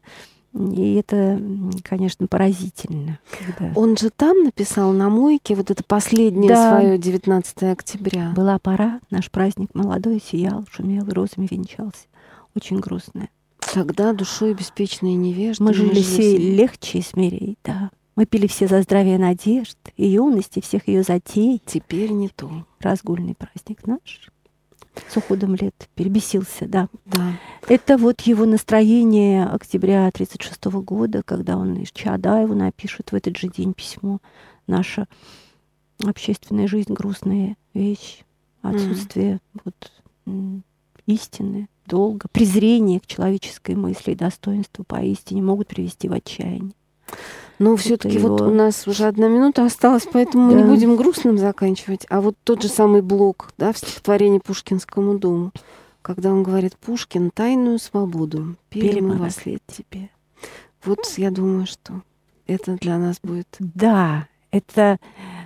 И 0.56 0.96
это, 0.96 1.40
конечно, 1.84 2.26
поразительно. 2.26 3.20
когда- 3.56 3.72
Он 3.80 3.96
же 3.96 4.10
там 4.10 4.44
написал 4.44 4.92
на 4.94 5.08
мойке 5.10 5.54
вот 5.54 5.70
это 5.70 5.84
последнее 5.84 6.50
Да. 6.50 6.80
свое 6.80 6.98
19 6.98 7.72
октября. 7.72 8.34
Была 8.36 8.58
пора, 8.58 9.00
наш 9.12 9.30
праздник 9.30 9.70
молодой 9.76 10.20
сиял, 10.20 10.66
шумел 10.72 11.06
розами 11.08 11.48
венчался. 11.52 12.08
Очень 12.56 12.80
грустная. 12.80 13.30
Тогда 13.60 14.12
душой 14.14 14.56
беспечной 14.56 15.12
и 15.12 15.16
невежды 15.16 15.64
Мы 15.64 15.74
жили 15.76 16.02
все 16.02 16.36
легче 16.36 16.98
и 16.98 17.02
смирей, 17.04 17.58
да. 17.64 17.92
Мы 18.16 18.26
пили 18.26 18.48
все 18.48 18.68
за 18.68 18.82
здравие 18.82 19.20
надежд 19.20 19.78
и 19.98 20.08
юности 20.08 20.62
всех 20.62 20.88
ее 20.88 21.04
затей. 21.04 21.62
Теперь 21.64 22.10
не 22.12 22.28
то. 22.28 22.66
Разгульный 22.80 23.36
праздник 23.36 23.86
наш 23.86 24.32
с 25.08 25.18
уходом 25.18 25.56
лет 25.56 25.90
перебесился, 25.96 26.68
да. 26.68 26.90
Да. 27.06 27.34
Это 27.68 27.98
вот 27.98 28.22
его 28.22 28.46
настроение 28.46 29.46
октября 29.46 30.10
36 30.12 30.66
года, 30.66 31.22
когда 31.24 31.58
он 31.58 31.76
из 31.76 31.92
Чаадаева 31.92 32.54
напишет 32.54 33.12
в 33.12 33.16
этот 33.16 33.38
же 33.38 33.48
день 33.48 33.74
письмо. 33.74 34.20
Наша 34.68 35.08
общественная 36.06 36.68
жизнь 36.68 36.94
грустная 36.94 37.58
вещь, 37.74 38.24
отсутствие 38.62 39.40
вот 39.64 39.92
м, 40.26 40.64
истины, 41.06 41.68
долга, 41.86 42.28
презрение 42.32 43.00
к 43.00 43.08
человеческой 43.08 43.76
мысли 43.76 44.12
и 44.12 44.16
достоинству 44.16 44.84
поистине 44.84 45.42
могут 45.42 45.68
привести 45.68 46.08
в 46.08 46.14
отчаяние. 46.14 46.74
Но 47.60 47.74
Это 47.74 47.82
все-таки 47.82 48.18
вот 48.20 48.40
у 48.42 48.52
нас 48.52 48.88
уже 48.88 49.06
одна 49.06 49.28
минута 49.28 49.66
осталась, 49.66 50.08
поэтому 50.12 50.48
мы 50.48 50.54
не 50.54 50.64
Да. 50.64 50.70
будем 50.70 50.96
грустным 50.96 51.38
заканчивать. 51.38 52.06
А 52.10 52.22
вот 52.22 52.36
тот 52.44 52.62
же 52.64 52.70
самый 52.70 53.02
блок 53.02 53.50
да, 53.58 53.74
в 53.74 53.78
стихотворении 53.78 54.40
Пушкинскому 54.40 55.20
дому, 55.20 55.52
когда 56.02 56.32
он 56.32 56.44
говорит 56.44 56.78
«Пушкин, 56.78 57.32
тайную 57.34 57.78
свободу, 57.80 58.56
пели 58.70 59.02
мы 59.02 59.18
во 59.18 59.30
след 59.30 59.62
тебе». 59.68 60.10
Вот 60.86 61.00
я 61.18 61.30
думаю, 61.32 61.68
что 61.68 62.02
это 62.48 62.76
для 62.76 62.98
нас 62.98 63.18
будет 63.22 63.48
Да, 63.60 64.28
это 64.52 64.98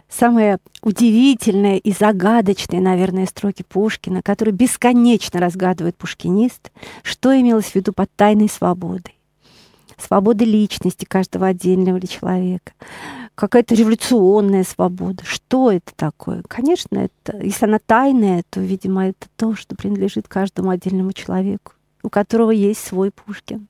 самые 0.07 0.59
удивительные 0.83 1.79
и 1.79 1.91
загадочные, 1.91 2.79
наверное, 2.81 3.25
строки 3.25 3.63
Пушкина, 3.67 4.21
которые 4.21 4.53
бесконечно 4.53 5.39
разгадывает 5.39 5.95
пушкинист, 5.95 6.71
что 7.01 7.35
имелось 7.37 7.71
в 7.71 7.75
виду 7.75 7.91
под 7.91 8.09
тайной 8.15 8.47
свободой. 8.49 9.12
Свобода 10.05 10.43
личности 10.43 11.05
каждого 11.05 11.47
отдельного 11.47 12.05
человека. 12.05 12.73
Какая-то 13.35 13.73
революционная 13.73 14.63
свобода. 14.63 15.23
Что 15.25 15.71
это 15.71 15.91
такое? 15.95 16.43
Конечно, 16.47 16.97
это, 16.97 17.37
если 17.37 17.65
она 17.65 17.79
тайная, 17.79 18.43
то, 18.49 18.59
видимо, 18.59 19.07
это 19.07 19.27
то, 19.37 19.55
что 19.55 19.75
принадлежит 19.75 20.27
каждому 20.27 20.69
отдельному 20.71 21.13
человеку, 21.13 21.73
у 22.03 22.09
которого 22.09 22.51
есть 22.51 22.85
свой 22.85 23.11
Пушкин. 23.11 23.67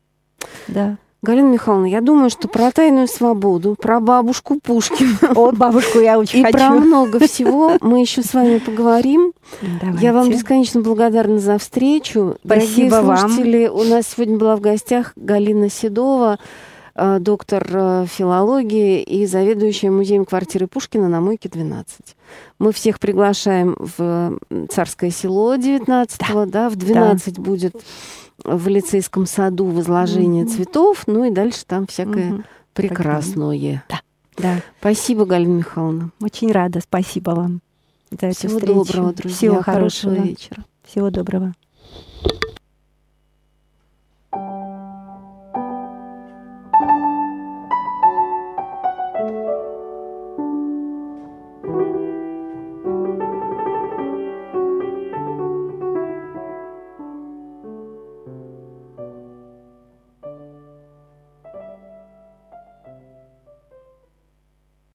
Да. 0.68 0.98
Галина 1.24 1.54
Михайловна, 1.54 1.86
я 1.86 2.02
думаю, 2.02 2.30
что 2.30 2.50
про 2.50 2.70
тайную 2.70 3.08
свободу, 3.08 3.78
про 3.80 4.02
бабушку 4.02 4.60
Пушкина 4.60 5.18
О, 5.36 5.54
бабушку 5.54 6.00
я 6.00 6.20
очень 6.20 6.40
и 6.40 6.44
хочу. 6.44 6.58
про 6.58 6.70
много 6.72 7.20
всего 7.26 7.78
мы 7.80 8.02
еще 8.02 8.22
с 8.24 8.34
вами 8.34 8.58
поговорим. 8.58 9.32
Я 9.62 10.12
вам 10.12 10.24
Давайте. 10.24 10.34
бесконечно 10.34 10.82
благодарна 10.82 11.40
за 11.40 11.58
встречу. 11.58 12.36
Спасибо 12.44 12.90
Дорогие 12.90 13.08
вам. 13.08 13.18
слушатели, 13.30 13.68
у 13.68 13.84
нас 13.86 14.08
сегодня 14.08 14.38
была 14.38 14.58
в 14.58 14.60
гостях 14.60 15.14
Галина 15.16 15.70
Седова, 15.70 16.40
э, 16.94 17.20
доктор 17.22 17.70
э, 17.72 18.06
филологии 18.06 19.02
и 19.02 19.26
заведующая 19.26 19.92
музеем 19.92 20.26
квартиры 20.26 20.68
Пушкина 20.68 21.08
на 21.08 21.22
Мойке 21.22 21.48
12. 21.48 22.18
Мы 22.60 22.74
всех 22.74 23.00
приглашаем 23.00 23.78
в 23.80 24.40
Царское 24.70 25.10
село 25.10 25.56
19 25.56 26.20
да, 26.48 26.70
в 26.70 26.76
12 26.76 27.40
будет 27.40 27.76
в 28.44 28.68
лицейском 28.68 29.26
саду 29.26 29.66
возложение 29.66 30.44
Мгм. 30.46 30.52
цветов, 30.54 31.04
ну 31.08 31.24
и 31.26 31.32
дальше 31.32 31.66
там 31.66 31.88
всякое 31.88 32.32
Мгм. 32.32 32.46
прекрасное. 32.74 33.84
Да, 34.38 34.62
Спасибо, 34.80 35.26
Галина 35.26 35.58
Михайловна. 35.60 36.10
очень 36.20 36.52
рада. 36.52 36.80
Спасибо 36.82 37.32
вам 37.32 37.62
за 38.10 38.28
эту 38.28 38.36
Всего 38.38 38.60
встречу. 38.60 38.74
доброго, 38.74 39.14
друзья. 39.14 39.38
Всего 39.38 39.62
Хорошего 39.62 40.14
хорошего. 40.14 40.28
вечера. 40.30 40.66
Всего 40.84 41.10
доброго. 41.10 41.54